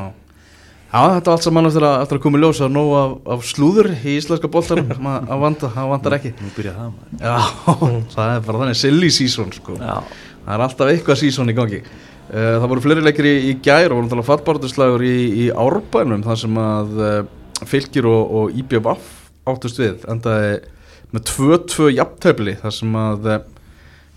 Já, 0.88 1.02
þetta 1.18 1.28
er 1.28 1.34
allt 1.34 1.44
saman 1.44 1.68
eftir 1.68 1.84
að, 1.84 1.96
eftir 2.06 2.18
að 2.18 2.22
koma 2.24 2.38
í 2.40 2.42
ljós 2.46 2.60
að 2.64 2.70
nóg 2.72 2.92
af, 2.96 3.16
af 3.36 3.42
slúður 3.50 3.90
í 3.98 4.14
íslenska 4.18 4.48
boltanum 4.54 5.10
að 5.34 5.42
vanda, 5.42 5.70
að 5.76 5.90
vandar 5.92 6.16
ekki. 6.16 6.32
Nú 6.40 6.52
byrja 6.56 6.76
það 6.78 6.94
maður. 6.94 7.18
Já, 7.26 7.34
það 8.16 8.32
er 8.38 8.46
bara 8.48 8.62
þannig 8.64 8.80
silly 8.80 9.10
season 9.18 9.52
sko. 9.58 9.76
Já, 9.82 9.98
það 10.46 10.54
er 10.56 10.64
alltaf 10.68 10.94
eitthvað 10.94 11.20
season 11.26 11.52
í 11.52 11.58
gangi. 11.58 11.82
Eh, 12.28 12.54
Það 12.62 12.70
voru 12.72 12.84
fleiri 12.86 13.04
leikir 13.04 13.28
í, 13.28 13.36
í 13.50 13.54
gær 13.64 13.92
og 13.92 13.98
voru 14.00 14.08
náttúrulega 14.08 14.30
fattbáratuslagur 14.32 15.04
í, 15.08 15.18
í 15.44 15.50
árbænum 15.52 16.24
þar 16.26 16.40
sem 16.46 16.58
að 16.64 16.98
uh, 17.04 17.20
fylgir 17.68 18.08
og, 18.08 18.34
og 18.40 18.58
IBF 18.64 19.12
áttust 19.48 19.80
við 19.84 20.08
endaði 20.12 20.58
með 21.16 21.30
2-2 21.32 21.92
jafntefli 21.96 22.58
þar 22.62 22.76
sem 22.76 22.98
að 23.00 23.30
uh, 23.32 23.40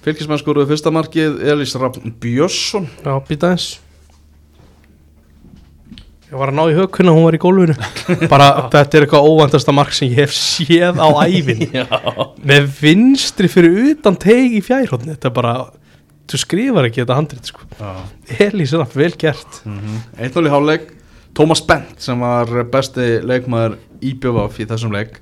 fylgismenn 0.05 0.40
skoruðu 0.40 0.72
fyrsta 0.72 0.92
markið 0.94 1.38
Elís 1.53 1.76
Rafn 1.79 2.16
Björnsson. 2.22 2.88
Já, 3.05 3.14
býta 3.29 3.55
eins 3.55 3.70
ég 6.31 6.38
var 6.38 6.53
að 6.53 6.59
ná 6.61 6.62
í 6.70 6.76
hökkuna 6.79 7.12
hún 7.14 7.26
var 7.26 7.35
í 7.35 7.40
gólfinu. 7.42 7.74
Bara 8.33 8.68
þetta 8.70 8.98
er 8.98 9.07
eitthvað 9.07 9.26
óvandasta 9.26 9.74
mark 9.74 9.94
sem 9.96 10.12
ég 10.12 10.22
hef 10.22 10.35
séð 10.37 11.00
á 11.03 11.09
Já, 11.81 11.87
með 12.46 12.70
vinstri 12.79 13.50
fyrir 13.50 13.90
utan 13.90 14.18
teg 14.20 14.55
í 14.55 14.62
fjærhóttni 14.64 15.16
þetta 15.16 15.31
er 15.31 15.35
bara, 15.35 15.55
þú 16.31 16.40
skrifar 16.44 16.87
ekki 16.87 17.03
þetta 17.03 17.18
handrit 17.18 17.50
sko. 17.50 17.66
Elís 18.38 18.74
er 18.79 18.87
vel 18.94 19.12
gert. 19.18 19.62
Eitt 20.18 20.38
náli 20.38 20.55
háleik 20.55 20.88
Tómas 21.35 21.62
Bent 21.66 21.98
sem 22.03 22.22
var 22.22 22.50
besti 22.70 23.20
leikmaður 23.26 23.79
IBF 24.03 24.62
í 24.62 24.68
þessum 24.70 24.94
leik 24.94 25.18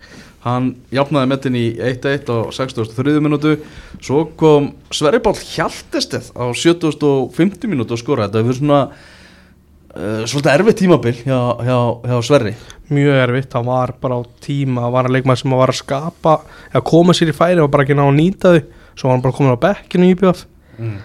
hann 0.54 0.72
jafnaði 0.94 1.30
metin 1.30 1.58
í 1.58 1.66
1-1 1.76 2.30
á 2.30 2.38
63. 2.54 3.18
minútu 3.24 3.54
svo 4.00 4.24
kom 4.38 4.72
Sverri 4.94 5.20
Bál 5.24 5.36
Hjaltesteð 5.38 6.32
á 6.36 6.44
7050 6.52 7.70
minútu 7.70 7.96
og 7.96 8.02
skora 8.02 8.26
þetta 8.26 8.42
hefur 8.42 8.58
svona 8.58 8.80
uh, 8.88 10.24
svolítið 10.28 10.52
erfið 10.54 10.78
tímabil 10.82 11.14
hjá, 11.22 11.38
hjá, 11.66 11.78
hjá 12.08 12.16
Sverri. 12.26 12.54
Mjög 12.94 13.20
erfitt, 13.24 13.54
hann 13.56 13.68
var 13.68 13.94
bara 14.00 14.20
á 14.20 14.22
tíma 14.44 14.86
hann 14.86 14.94
var 14.94 15.08
að 15.08 15.18
leikmaður 15.18 15.42
sem 15.42 15.56
var 15.60 15.72
að 15.74 15.80
skapa 15.82 16.34
eða 16.70 16.84
koma 16.92 17.16
sér 17.16 17.32
í 17.32 17.36
færi 17.36 17.62
og 17.64 17.70
bara 17.72 17.86
ekki 17.86 17.98
ná 17.98 18.06
að 18.06 18.18
nýta 18.18 18.54
þau. 18.54 18.60
Svo 18.94 19.08
var 19.08 19.16
hann 19.16 19.24
bara 19.26 19.38
komin 19.38 19.56
á 19.56 19.64
bekkinu 19.64 20.08
í 20.08 20.14
IBF 20.16 20.44
mm. 20.78 20.98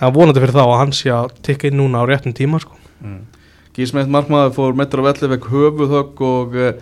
en 0.00 0.14
vonandi 0.16 0.42
fyrir 0.42 0.56
þá 0.56 0.64
að 0.66 0.78
hann 0.80 0.94
sé 0.96 1.12
að 1.14 1.34
tikka 1.46 1.70
inn 1.70 1.80
núna 1.80 2.02
á 2.02 2.08
réttum 2.08 2.36
tíma 2.36 2.62
sko. 2.62 2.78
Gísmeitt 3.76 4.08
markmaður 4.08 4.54
fór 4.56 4.76
metur 4.78 5.04
á 5.04 5.06
velli 5.10 5.28
vekk 5.34 5.50
höfuðhögg 5.52 6.22
og 6.24 6.56
uh, 6.56 6.72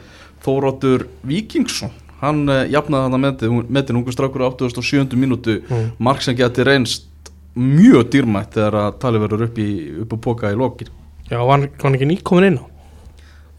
Þóróttur 0.45 1.07
Víkingsson 1.25 1.93
hann 2.25 2.45
uh, 2.49 2.63
jafnaði 2.71 3.09
hann 3.09 3.19
að 3.19 3.65
metin, 3.77 3.99
ungu 4.01 4.15
strákur 4.15 4.47
á 4.47 4.53
87. 4.53 5.17
mínútu. 5.19 5.61
Mm. 5.69 5.91
mark 5.99 6.25
sem 6.25 6.37
geti 6.39 6.67
reynst 6.67 7.11
mjög 7.55 8.09
dýrmætt 8.11 8.57
þegar 8.57 8.79
að 8.81 9.01
tali 9.03 9.23
verður 9.23 9.47
upp, 9.47 9.59
í, 9.63 9.71
upp 10.03 10.15
á 10.15 10.19
póka 10.27 10.53
í 10.53 10.59
lokin. 10.59 10.91
Já, 11.31 11.39
var 11.39 11.55
hann, 11.55 11.69
var 11.71 11.89
hann 11.89 11.99
ekki 11.99 12.11
nýkomin 12.11 12.49
inn 12.51 12.61
á? 12.61 12.65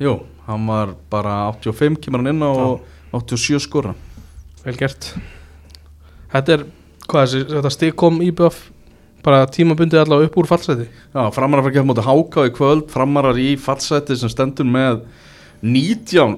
Jú, 0.03 0.17
hann 0.49 0.67
var 0.67 0.93
bara 1.11 1.37
85 1.55 2.01
kemur 2.03 2.21
hann 2.21 2.33
inn 2.33 2.43
á 2.43 2.51
og 2.51 2.83
87 3.15 3.63
skora. 3.63 3.95
Vel 4.65 4.75
gert. 4.79 5.13
Þetta 6.33 6.57
er, 6.57 6.65
hvað 7.05 7.27
þessi, 7.27 7.43
þetta 7.53 7.71
stig 7.73 7.95
kom 7.99 8.19
IBF 8.25 8.65
bara 9.25 9.45
tímabundið 9.49 10.03
allavega 10.03 10.29
upp 10.29 10.35
úr 10.37 10.47
fallseti 10.49 10.83
Já, 10.85 11.21
framarar 11.33 11.65
fyrir 11.65 11.71
að 11.71 11.77
gefa 11.79 11.89
móti 11.89 12.03
háká 12.05 12.43
í 12.45 12.51
kvöld. 12.53 12.83
Framarar 12.93 13.39
í 13.41 13.53
fallseti 13.61 14.17
sem 14.19 14.29
stendur 14.29 14.67
með 14.69 15.05
19 15.63 16.35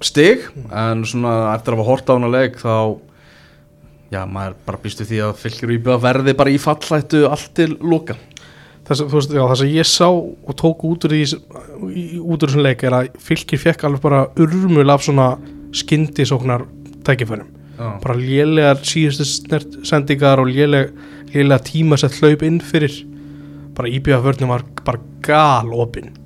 stig 0.00 0.48
en 0.72 1.04
svona 1.08 1.54
eftir 1.54 1.74
að 1.74 1.80
hafa 1.80 1.88
hort 1.90 2.10
á 2.10 2.12
hana 2.16 2.30
leik 2.32 2.58
þá 2.60 2.74
já, 4.10 4.24
maður 4.26 4.56
bara 4.66 4.80
býstu 4.82 5.06
því 5.06 5.22
að 5.26 5.38
fylgjur 5.44 5.74
í 5.74 5.78
verði 6.02 6.34
bara 6.38 6.52
í 6.52 6.58
fallættu 6.60 7.24
allt 7.28 7.52
til 7.56 7.70
loka. 7.80 8.16
Þess, 8.88 9.30
já, 9.30 9.42
það 9.44 9.56
sem 9.60 9.72
ég 9.76 9.86
sá 9.86 10.08
og 10.10 10.54
tók 10.58 10.82
út 10.88 11.06
úr 11.06 11.14
því 11.14 12.20
út 12.24 12.42
úr 12.42 12.48
þessum 12.48 12.64
leik 12.64 12.84
er 12.86 12.96
að 12.96 13.10
fylgir 13.22 13.62
fekk 13.62 13.86
alveg 13.86 14.02
bara 14.02 14.24
urmul 14.40 14.88
af 14.90 15.04
svona 15.06 15.32
skyndisóknar 15.76 16.66
tækifærum. 17.06 17.56
Já. 17.80 17.96
bara 18.02 18.12
lélegar 18.12 18.82
síðustu 18.84 19.24
sendingar 19.88 20.42
og 20.42 20.50
léleg, 20.52 20.90
lélega 21.32 21.62
tímasett 21.64 22.18
hlaup 22.20 22.42
inn 22.44 22.60
fyrir. 22.60 22.92
Bara 23.72 23.88
íbjöða 23.88 24.24
vörnum 24.26 24.52
var 24.52 24.66
bara 24.84 25.00
gal 25.24 25.72
opinn 25.72 26.19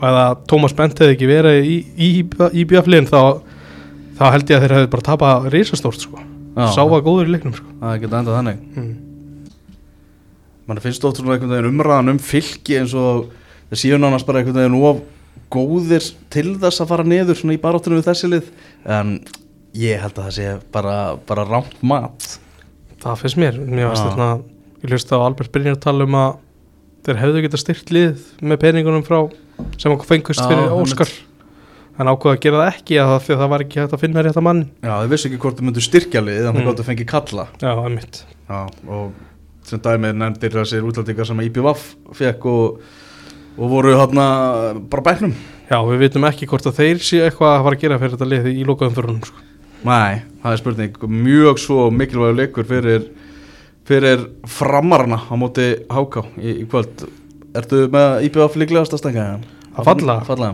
og 0.00 0.06
ef 0.08 0.18
að 0.22 0.42
Tómas 0.48 0.74
Bent 0.76 1.00
hefði 1.00 1.16
ekki 1.16 1.28
verið 1.28 1.68
í, 1.68 1.76
í 2.00 2.08
íbjöða 2.62 2.84
flinn 2.86 3.08
þá, 3.10 3.20
þá 4.16 4.24
held 4.34 4.50
ég 4.50 4.56
að 4.56 4.64
þeir 4.64 4.74
hefði 4.76 4.90
bara 4.94 5.06
tapað 5.10 5.48
risastórt 5.54 6.04
sko, 6.06 6.24
sá 6.56 6.80
að 6.80 7.04
góður 7.04 7.28
í 7.28 7.34
leiknum 7.34 7.56
sko. 7.56 7.76
Það 7.82 8.02
geta 8.04 8.20
endað 8.22 8.38
þannig. 8.40 8.66
Mm. 8.74 8.90
mann 10.70 10.82
finnst 10.84 11.02
svona 11.02 11.34
einhvern 11.34 11.50
veginn 11.50 11.70
umræðan 11.72 12.12
um 12.12 12.20
fylki 12.22 12.76
eins 12.78 12.92
og 12.94 13.32
það 13.70 13.82
séu 13.82 13.98
nánast 13.98 14.28
bara 14.28 14.40
einhvern 14.40 14.60
veginn 14.62 14.82
of 14.86 15.00
góðir 15.50 16.04
til 16.30 16.54
þess 16.62 16.82
að 16.82 16.92
fara 16.92 17.06
niður 17.06 17.38
svona 17.40 17.56
í 17.56 17.60
baráttunum 17.60 17.98
við 17.98 18.06
þessi 18.06 18.30
lið. 18.30 18.52
En 18.86 19.16
ég 19.76 20.00
held 20.02 20.14
að 20.14 20.28
það 20.28 20.36
sé 20.36 20.52
bara, 20.74 20.94
bara 21.26 21.46
rámt 21.48 21.82
mat. 21.82 22.28
Það 23.02 23.20
finnst 23.24 23.40
mér, 23.40 23.58
mér 23.58 23.88
Já. 23.88 23.96
þarna 24.04 24.30
ég 24.80 24.92
hlust 24.92 25.12
á 25.12 25.18
Albert 25.18 25.52
Brynjar 25.52 25.78
tala 25.82 26.06
um 26.06 26.16
að 26.20 26.38
þeir 27.06 27.20
hefðu 27.24 27.44
geta 27.46 27.60
styrt 27.60 27.92
lið 27.94 28.26
með 28.44 28.60
peningunum 28.64 29.04
frá 29.06 29.22
sem 29.80 29.92
okkur 29.94 30.06
fengust 30.10 30.40
fyrir 30.44 30.66
einmitt. 30.66 30.94
Óskar. 30.94 31.10
En 32.00 32.08
ákveða 32.08 32.32
að 32.36 32.40
gera 32.46 32.60
það 32.62 32.70
ekki 32.74 32.96
að 33.02 33.10
það, 33.10 33.26
það 33.40 33.48
var 33.52 33.62
ekki 33.66 33.80
hægt 33.82 33.92
að 33.96 34.00
finna 34.00 34.22
rétt 34.24 34.38
að 34.40 34.44
mann 34.46 34.60
Já, 34.80 34.92
þau 35.02 35.08
vissu 35.12 35.28
ekki 35.28 35.40
hvort 35.42 35.58
þau 35.60 35.64
myndu 35.68 35.82
styrkja 35.84 36.22
lið 36.24 36.46
en 36.48 36.54
Mm. 36.56 36.64
það 36.64 36.78
að 36.80 36.86
fengi 36.88 37.06
kalla. 37.10 37.44
Já, 37.60 37.72
einmitt. 37.84 38.22
Já, 38.48 38.60
og 38.88 39.12
sem 39.68 39.78
dæmið 39.84 40.14
nefndir 40.16 40.50
þessir 40.56 40.86
útlætingar 40.88 41.26
sem 41.28 41.40
IPVAF 41.44 41.82
fekk 42.16 42.46
og, 42.46 42.80
og 43.58 43.68
voru 43.70 43.92
hérna 43.98 44.24
bara 44.90 45.02
bæknum 45.10 45.34
já, 45.70 45.76
við 45.86 45.98
vitum 46.06 46.24
ekki 46.24 46.48
hvort 46.48 46.66
að 46.66 46.78
þeir 46.80 46.98
sé 47.04 47.20
eitthvað 47.26 47.52
að 47.58 47.62
fara 47.68 47.76
að 47.76 47.80
gera 47.84 47.98
fyrir 48.00 48.16
þetta 48.16 48.30
lið 48.32 48.48
í 48.54 48.64
lokaðum 48.64 48.96
fyrir 48.96 49.20
sko. 49.28 49.44
Nei, 49.84 50.22
það 50.42 50.52
er 50.52 50.60
spurning. 50.62 50.96
Mjög 51.20 51.58
svo 51.60 51.90
mikilvægur 51.92 52.36
leikur 52.40 52.64
fyrir, 52.68 53.04
fyrir 53.88 54.24
framarna 54.48 55.20
á 55.28 55.34
móti 55.36 55.68
Háká 55.88 56.24
í, 56.40 56.62
í 56.62 56.66
kvöld 56.68 57.04
Ertu 57.58 57.86
með 57.90 58.26
IPVAF 58.28 58.58
líklegast 58.60 58.94
að 58.94 59.02
stanga 59.02 59.24
hérna? 59.24 59.56
Að 59.74 59.88
falla? 59.88 60.18
Falla 60.26 60.50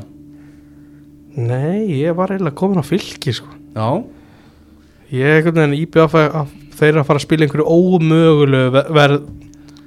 nei, 1.37 2.01
ég 2.01 2.15
var 2.17 2.33
eiginlega 2.33 2.57
komin 2.57 2.81
á 2.81 2.85
fylki 2.87 3.35
sko. 3.37 3.51
Já, 3.77 3.89
ég 5.13 5.27
er 5.29 5.41
einhvern 5.43 5.59
veginn 5.61 5.83
íbjöða 5.83 6.23
að, 6.23 6.39
að 6.41 6.55
þeir 6.79 6.89
eru 6.95 7.03
að 7.03 7.09
fara 7.11 7.21
að 7.21 7.27
spila 7.27 7.47
einhverju 7.47 7.67
ómögulegu 7.77 8.73
ve 8.73 8.83
ver 8.97 9.15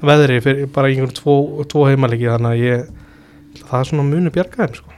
veðri 0.09 0.37
fyrir 0.45 0.69
bara 0.75 0.91
einhverjum 0.91 1.15
tvo, 1.17 1.35
tvo 1.71 1.87
heimalegi 1.89 2.29
þannig 2.29 2.53
að 2.53 2.61
ég 2.63 3.65
það 3.65 3.79
er 3.79 3.89
svona 3.89 4.05
munu 4.07 4.31
bjargaðum 4.35 4.77
sko. 4.77 4.93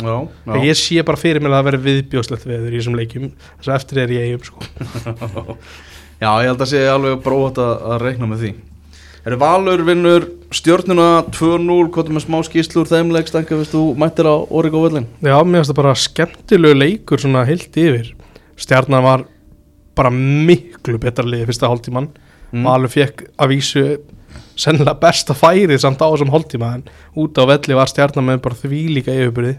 já, 0.00 0.16
Já. 0.48 0.56
Ég 0.64 0.80
sé 0.80 1.04
bara 1.04 1.20
fyrir 1.20 1.44
mér 1.44 1.52
að 1.52 1.60
það 1.60 1.68
veri 1.68 1.82
viðbjóðslegt 1.84 2.48
veður 2.48 2.72
í 2.72 2.80
þessum 2.80 2.98
leikjum 2.98 3.28
þess 3.36 3.68
að 3.68 3.76
eftir 3.76 4.00
er 4.00 4.14
ég 4.16 4.26
eigum 4.30 4.48
sko. 4.48 4.64
Já, 6.20 6.30
ég 6.40 6.50
held 6.50 6.64
að 6.64 6.68
sé 6.72 6.80
alveg 6.88 7.20
bróðat 7.24 7.60
að, 7.62 7.70
að 7.92 8.02
reikna 8.06 8.28
með 8.32 8.42
því 8.46 8.50
Eru 9.28 9.36
Valur 9.40 9.82
vinnur 9.84 10.26
stjórnuna 10.54 11.08
2-0, 11.28 11.90
hvað 11.92 12.08
er 12.08 12.16
með 12.16 12.24
smá 12.24 12.38
skýslur 12.46 12.88
þeim 12.88 13.10
leikstanga, 13.14 13.58
veist 13.60 13.74
þú, 13.74 13.82
mættir 14.00 14.28
á 14.28 14.36
Origo 14.48 14.80
völlin 14.84 15.08
Já, 15.20 15.36
mér 15.44 15.60
finnst 15.60 15.72
það 15.72 15.80
bara 15.82 15.96
skemmtilegu 16.04 16.78
leikur 16.78 17.20
svona 17.20 17.44
heilt 17.48 17.76
yfir. 17.76 18.14
Stjarnan 18.60 19.04
var 19.04 19.26
bara 19.98 20.12
miklu 20.14 21.00
betra 21.02 21.26
liðið 21.26 21.50
fyrsta 21.50 21.68
hálftíman 21.68 22.08
mm. 22.54 22.64
alveg 22.64 22.94
fekk 22.96 23.26
að 23.36 23.52
vísu 23.52 23.84
sennilega 24.60 24.96
besta 25.02 25.36
færið 25.36 25.82
samt 25.82 26.00
á 26.00 26.08
þessum 26.08 26.32
hálftíma 26.32 26.72
en 26.78 26.88
út 27.20 27.36
á 27.36 27.44
velli 27.50 27.76
var 27.76 27.90
Stjarnan 27.92 28.26
með 28.26 28.42
bara 28.46 28.60
því 28.62 28.86
líka 28.96 29.12
yfirbyrði 29.16 29.58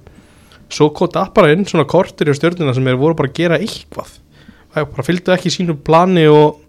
svo 0.72 0.90
það 0.96 1.32
bara 1.36 1.54
inn 1.54 1.66
svona 1.68 1.88
kortir 1.90 2.32
í 2.32 2.36
stjörnuna 2.36 2.74
sem 2.76 2.88
er 2.88 3.00
voru 3.00 3.18
bara 3.18 3.32
að 3.32 3.38
gera 3.38 3.60
eitthvað. 3.60 4.18
Það 4.72 4.92
bara 4.96 5.06
fylgdu 5.08 5.34
ekki 5.36 5.52
sínu 5.52 5.76
plani 5.84 6.26
og, 6.32 6.61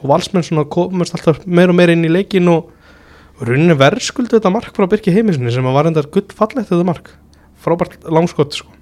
og 0.00 0.08
valsmenn 0.08 0.44
svona 0.46 0.66
komast 0.70 1.16
alltaf 1.16 1.42
meir 1.46 1.72
og 1.72 1.76
meir 1.76 1.92
inn 1.92 2.06
í 2.06 2.12
leikin 2.12 2.48
og 2.52 2.70
rauninni 3.40 3.76
verðskuldu 3.78 4.36
þetta 4.36 4.52
mark 4.52 4.76
frá 4.76 4.88
Birki 4.90 5.12
Heimisni 5.14 5.52
sem 5.52 5.66
var 5.76 5.88
endar 5.88 6.08
gull 6.12 6.28
fallegt 6.36 6.70
þetta 6.70 6.86
mark. 6.88 7.12
Frábært 7.60 8.06
langskott 8.08 8.56
sko, 8.56 8.72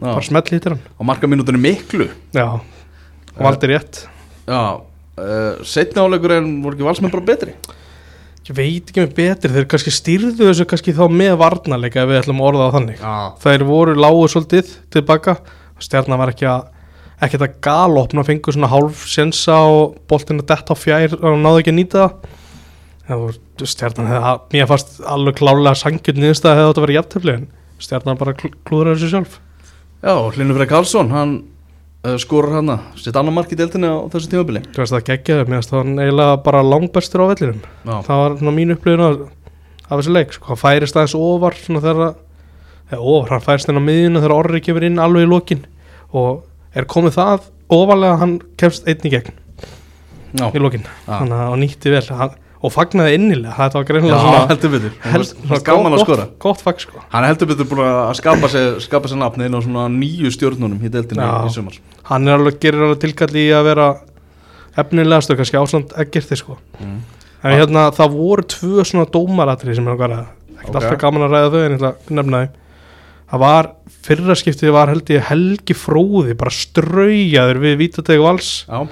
bara 0.00 0.20
Já, 0.20 0.28
smell 0.28 0.48
hittir 0.48 0.74
hann. 0.74 0.82
Og 0.96 1.08
marka 1.08 1.28
mínútur 1.28 1.58
miklu. 1.60 2.08
Já, 2.32 2.46
og 2.56 3.44
valdi 3.44 3.68
rétt. 3.68 4.06
Já, 4.48 4.80
uh, 4.80 5.62
setna 5.68 6.06
áleikur 6.06 6.38
en 6.38 6.50
voru 6.64 6.78
ekki 6.78 6.88
valsmenn 6.88 7.12
bara 7.12 7.28
betri? 7.28 7.56
Ég 8.42 8.56
veit 8.56 8.88
ekki 8.88 9.04
með 9.04 9.12
betri, 9.14 9.52
þeir 9.54 9.66
kannski 9.70 9.92
stýrðu 9.94 10.48
þessu 10.48 10.64
kannski 10.66 10.94
þá 10.96 11.04
með 11.12 11.36
varnarleika 11.44 12.02
ef 12.02 12.08
við 12.10 12.22
ætlum 12.22 12.40
að 12.40 12.48
orða 12.48 12.64
það 12.64 12.78
þannig. 12.78 13.02
Já, 13.04 13.16
þeir 13.44 13.66
voru 13.68 13.98
lágu 14.00 14.24
svolítið 14.32 14.72
tilbaka. 14.96 15.36
Stjarnan 15.82 16.20
var 16.20 16.32
ekki 16.32 16.48
að 16.50 16.64
ekki 17.22 17.38
að 17.38 17.58
galopna, 17.64 18.24
fengu 18.26 18.54
svona 18.54 18.70
hálf 18.72 19.04
sensa 19.10 19.58
og 19.68 19.98
boltinu 20.10 20.44
dett 20.46 20.72
á 20.72 20.74
fjær 20.78 21.18
og 21.20 21.38
náðu 21.38 21.62
ekki 21.62 21.74
að 21.74 21.78
nýta 21.78 22.06
það. 22.06 22.38
Og 23.12 23.66
stjarnan 23.68 24.08
hefði, 24.08 24.34
mér 24.54 24.68
fannst 24.70 25.00
alveg 25.10 25.38
klálega 25.40 25.74
sangjörn 25.76 26.20
niðurstað 26.22 26.58
hefði 26.58 26.70
átt 26.70 26.78
að 26.78 26.84
vera 26.86 26.96
jafntefli 26.96 27.34
en 27.34 27.48
stjarnan 27.82 28.20
bara 28.20 28.34
kl 28.38 28.52
klúður 28.66 28.94
þessu 28.94 29.10
sjálf. 29.10 29.40
Já 30.02 30.14
Hlynur 30.34 30.56
Freyr 30.58 30.70
Karlsson, 30.70 31.10
hann 31.12 31.34
uh, 32.06 32.16
skorur 32.22 32.56
hana, 32.56 32.78
sitt 32.98 33.18
annar 33.18 33.34
mark 33.34 33.52
í 33.52 33.58
deltinu 33.58 33.90
á 33.90 33.98
þessu 34.12 34.32
tímabili. 34.32 34.64
Þú 34.70 34.82
veist 34.82 34.96
það 34.96 35.06
geggjaði, 35.10 35.46
mér 35.46 35.60
finnst 35.60 35.74
það 35.74 35.82
hann 35.82 36.02
eiginlega 36.02 36.38
bara 36.46 36.62
langbæstur 36.66 37.24
á 37.26 37.30
vellinum. 37.32 37.62
Það 37.90 38.22
var 38.22 38.36
svona 38.40 38.54
mín 38.56 38.74
upplifun 38.76 39.04
af, 39.06 39.20
af 39.88 39.92
þessu 39.94 40.16
leik 40.16 40.36
sko. 40.36 40.50
hann 40.52 40.62
færist 40.62 40.98
aðeins 40.98 41.18
ofar 41.18 41.58
þegar 41.58 42.02
ofar, 42.98 43.34
hann 43.34 43.44
færist 43.44 43.70
inn 43.70 43.78
á 43.78 43.82
miðjuna 43.82 44.22
þegar 44.22 44.36
orri 44.38 44.62
kemur 44.64 44.88
inn 44.88 45.02
alveg 45.02 45.26
í 45.26 45.30
lokin. 45.30 45.62
Og 46.12 46.42
er 46.74 46.84
komið 46.88 47.16
það 47.18 47.48
ofarlega 47.72 48.12
að 48.16 48.22
hann 48.22 48.34
kemst 48.60 48.86
einn 48.88 49.08
í 49.08 49.12
gegn? 49.12 49.34
Já, 50.32 50.46
í 50.48 50.60
lokin. 50.62 50.84
Já. 51.06 51.18
þannig 51.18 51.36
að 51.36 51.50
hann 51.52 51.60
nýtti 51.60 51.90
vel. 51.92 52.04
Hann, 52.16 52.30
og 52.62 52.70
fagnaði 52.72 53.16
innilega, 53.18 53.52
þetta 53.58 53.74
var 53.80 53.84
greinilega 53.88 54.20
svona 54.22 54.42
heldur 54.52 54.70
betur. 54.72 54.92
Held- 55.02 55.12
held, 55.12 55.30
svona 55.42 55.62
Gaman 55.66 55.92
að 55.92 55.96
gott- 55.98 56.06
skora. 56.06 56.26
gott 56.38 56.60
fag 56.62 56.78
sko. 56.80 57.00
Hann 57.10 57.24
heldur 57.26 57.48
betur 57.50 57.66
búin 57.72 57.82
að 57.84 58.14
skapa 58.20 58.48
sér, 58.52 58.68
skapa 58.80 59.08
sér 59.10 59.18
nafni 59.18 59.44
inn 59.48 59.56
á 59.58 59.60
svona 59.64 59.88
nýju 59.90 60.30
stjórnunum 60.30 60.78
í 60.80 60.88
deltinu 60.88 61.20
Já. 61.26 61.42
í 61.48 61.50
sumar. 61.52 61.74
Hann 62.04 62.28
er 62.28 62.38
alveg, 62.38 62.60
gerir 62.62 62.80
alveg 62.86 63.00
tilkalli 63.02 63.48
í 63.48 63.52
að 63.52 63.64
vera 63.72 63.88
efnilegastur, 64.78 65.36
kannski 65.36 65.58
ásand 65.60 65.92
ekkert 66.00 66.36
sko. 66.38 66.56
Mm. 66.80 67.00
en 67.42 67.58
hérna, 67.58 67.90
það 67.90 68.12
voru 68.14 68.42
tvö 68.46 68.84
svona 68.86 69.04
dómaratri 69.10 69.74
sem 69.74 69.86
er 69.88 69.96
að 69.96 69.98
vera 69.98 70.18
ekkert 70.62 70.68
Ok. 70.76 70.76
alltaf 70.78 70.98
gaman 71.02 71.24
að 71.26 71.32
ræða 71.34 71.50
þau 71.50 71.64
en 71.66 71.72
ég 71.72 71.78
ætla 71.80 71.90
að 71.90 72.12
nefna 72.16 72.38
þeim 72.38 72.50
það 73.32 73.42
var, 73.42 73.70
fyrra 74.06 74.36
skiptið 74.38 74.74
var 74.76 74.92
held 74.92 75.12
ég 75.14 75.26
Helgi 75.30 75.76
Fróði, 75.76 76.36
bara 76.38 76.52
straujaður 76.52 77.62
við 77.64 77.78
Vítategu 77.80 78.26
Vals. 78.26 78.52
Já, 78.68 78.84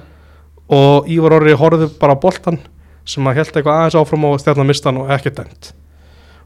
og 0.70 1.08
Ívar 1.10 1.36
Orri 1.40 1.54
horfði 1.58 1.90
bara 2.00 2.14
á 2.14 2.22
boltan 2.22 2.60
sem 3.08 3.26
að 3.26 3.40
held 3.40 3.52
eitthvað 3.52 3.76
aðeins 3.76 3.98
áfram 3.98 4.26
og 4.28 4.36
stjarnan 4.38 4.68
mistan 4.70 5.00
og 5.02 5.10
ekki 5.10 5.32
dæmt. 5.34 5.72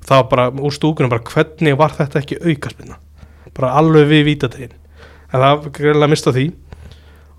Það 0.05 0.21
var 0.21 0.31
bara 0.31 0.47
úr 0.65 0.75
stúkunum 0.75 1.13
bara 1.13 1.25
hvernig 1.29 1.77
var 1.81 1.93
þetta 1.97 2.21
ekki 2.21 2.41
aukaspinna 2.41 2.97
bara 3.55 3.75
alveg 3.79 4.09
við 4.11 4.27
Vítategin. 4.31 4.75
En 5.31 5.41
það 5.41 5.53
var 5.53 5.75
greiðlega 5.79 6.11
mista 6.11 6.33
því. 6.35 6.49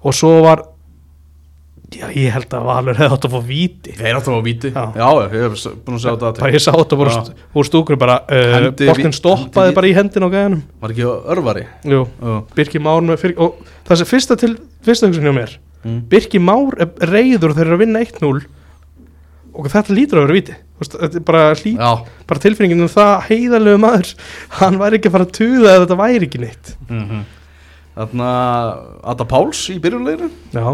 Og 0.05 0.15
svo 0.15 0.31
var 0.45 0.63
já 1.99 2.07
ég 2.15 2.33
held 2.35 2.55
að 2.57 2.65
Valur 2.69 2.97
hefði 2.99 3.15
átt 3.15 3.27
að 3.27 3.35
fá 3.35 3.41
víti. 3.47 3.93
Þeir 3.97 4.17
áttu 4.19 4.33
á 4.35 4.39
víti. 4.45 4.71
Já. 4.73 4.83
Já, 4.95 5.07
ég 5.21 5.35
hef 5.35 5.63
búin 5.85 5.97
að 5.97 6.01
segja 6.03 6.15
þetta 6.15 6.41
bara 6.41 6.55
ég 6.55 6.63
sá 6.65 6.71
þetta 6.71 7.15
st 7.15 7.45
úr 7.55 7.69
stúkunum 7.69 8.01
bara 8.01 8.17
uh, 8.25 8.67
ví- 8.75 9.11
stoppaði 9.15 9.69
hendi 9.69 9.77
bara 9.79 9.89
í 9.89 9.95
hendin 9.95 10.25
á 10.25 10.29
gæðanum 10.33 10.61
Var 10.81 10.93
ekki 10.95 11.07
örvari? 11.35 11.65
Jú, 11.85 12.01
Já, 12.19 12.35
Birki 12.57 12.81
Már 12.83 13.05
með 13.05 13.21
fyrir, 13.23 13.37
og 13.39 13.61
það 13.87 14.01
sem 14.01 14.11
fyrsta 14.11 14.39
til 14.41 14.53
fyrsta 14.85 15.09
hugsun 15.09 15.27
hjá 15.29 15.35
mér 15.35 15.55
mm. 15.85 15.99
Birki 16.11 16.41
Már 16.43 16.77
er 16.81 17.11
reyður 17.13 17.55
þeir 17.55 17.65
eru 17.69 17.79
að 17.79 17.83
vinna 17.85 18.03
1-0 18.05 18.45
og 19.55 19.69
þetta 19.71 19.95
lítur 19.95 20.19
að 20.19 20.33
vera 20.33 20.57
þetta 20.83 21.07
er 21.15 21.23
bara, 21.23 21.43
lít, 21.55 21.79
Já. 21.79 21.91
bara 22.27 22.43
tilfinningin 22.43 22.83
um 22.83 22.91
það 22.91 23.13
heiðalegu 23.29 23.79
maður 23.79 24.11
hann 24.59 24.79
væri 24.81 24.99
ekki 24.99 25.11
að 25.11 25.15
fara 25.15 25.27
að 25.29 25.35
tuða 25.39 25.71
að 25.71 25.81
þetta 25.85 25.97
væri 26.01 26.29
ekki 26.29 26.43
neitt. 26.43 26.75
Mm 26.89 27.23
Þarna 27.95 28.29
Adda 29.07 29.23
Páls 29.23 29.61
í 29.71 29.77
byrjuleginu 29.79 30.27
já 30.51 30.65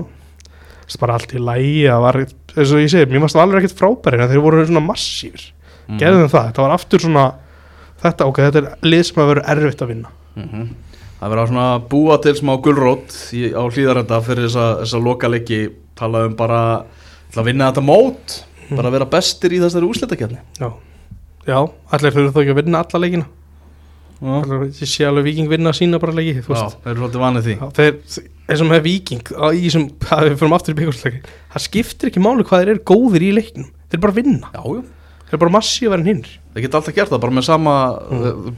bara 1.00 1.14
allt 1.18 1.32
í 1.34 1.40
lægi 1.40 1.86
það 1.88 2.02
var, 2.06 2.18
eins 2.56 2.72
og 2.76 2.82
ég 2.84 2.90
segi, 2.92 3.10
mér 3.12 3.24
varst 3.26 3.36
alveg 3.40 3.64
ekkert 3.64 3.80
frábæri 3.80 4.20
en 4.22 4.30
þeir 4.32 4.44
voru 4.44 4.66
svona 4.66 4.86
massífur 4.86 5.50
Mhm. 5.92 5.98
gerðum 6.00 6.30
það, 6.30 6.46
þetta 6.52 6.62
var 6.62 6.72
aftur 6.78 7.00
svona 7.00 7.24
þetta, 8.02 8.26
ok, 8.28 8.38
þetta 8.38 8.58
er 8.62 8.68
lið 8.88 9.04
sem 9.06 9.18
að 9.24 9.28
vera 9.28 9.42
erfitt 9.56 9.82
að 9.82 9.88
vinna. 9.92 10.10
Mhm. 10.38 10.68
Það 11.22 11.30
verður 11.30 11.42
að 11.44 11.50
svona 11.52 11.90
búa 11.90 12.18
til 12.22 12.34
smá 12.34 12.54
gulrót 12.62 13.16
í, 13.34 13.42
á 13.54 13.62
hlýðarenda 13.70 14.22
fyrir 14.24 14.48
þessa, 14.48 14.68
þessa 14.82 15.02
lokalegi 15.04 15.60
tala 15.96 16.26
um 16.26 16.36
bara 16.36 16.86
að 17.36 17.46
vinna 17.46 17.72
þetta 17.72 17.84
mót 17.86 18.44
bara 18.72 18.88
að 18.90 18.92
vera 18.92 19.06
bestir 19.06 19.52
í 19.52 19.60
þessari 19.60 19.90
úslitakefni 19.90 20.40
já, 20.60 20.72
já 21.46 21.58
allir 21.92 22.12
þurfum 22.16 22.34
þá 22.34 22.42
ekki 22.42 22.54
að 22.56 22.64
vinna 22.64 22.80
alla 22.86 23.00
leikina 23.06 23.26
ég 24.22 24.90
sé 24.92 25.08
alveg 25.08 25.26
viking 25.32 25.50
vinna 25.50 25.74
sína 25.74 26.00
bara 26.02 26.14
leiki 26.14 26.44
þú 26.46 26.54
veist. 26.54 26.78
þeir 26.84 26.92
eru 26.94 27.02
svolítið 27.02 27.24
vanið 27.26 27.48
því. 27.48 27.56
Já, 27.58 27.68
þeir, 27.80 27.96
eins 28.52 28.62
og 28.62 28.70
með 28.70 28.84
Viking 28.86 29.32
að 29.42 30.74
byggjumsleiki 30.78 31.22
það 31.56 31.66
skiptir 31.66 32.12
ekki 32.12 32.22
máli 32.22 32.46
hvað 32.46 32.62
þeir 32.64 32.74
eru 32.76 32.84
góðir 32.92 33.26
í 33.26 33.32
leiknum 33.40 33.72
þeir 33.90 34.04
bara 34.06 34.18
vinna. 34.20 34.52
Já, 34.54 34.62
þeir 34.62 35.34
eru 35.34 35.42
bara 35.46 35.56
massívar 35.58 36.00
en 36.04 36.10
hinn 36.12 36.24
Það 36.52 36.66
geta 36.66 36.80
alltaf 36.82 36.96
gert 36.96 37.12
það, 37.14 37.22
bara 37.24 37.36
með 37.38 37.46
sama 37.48 37.74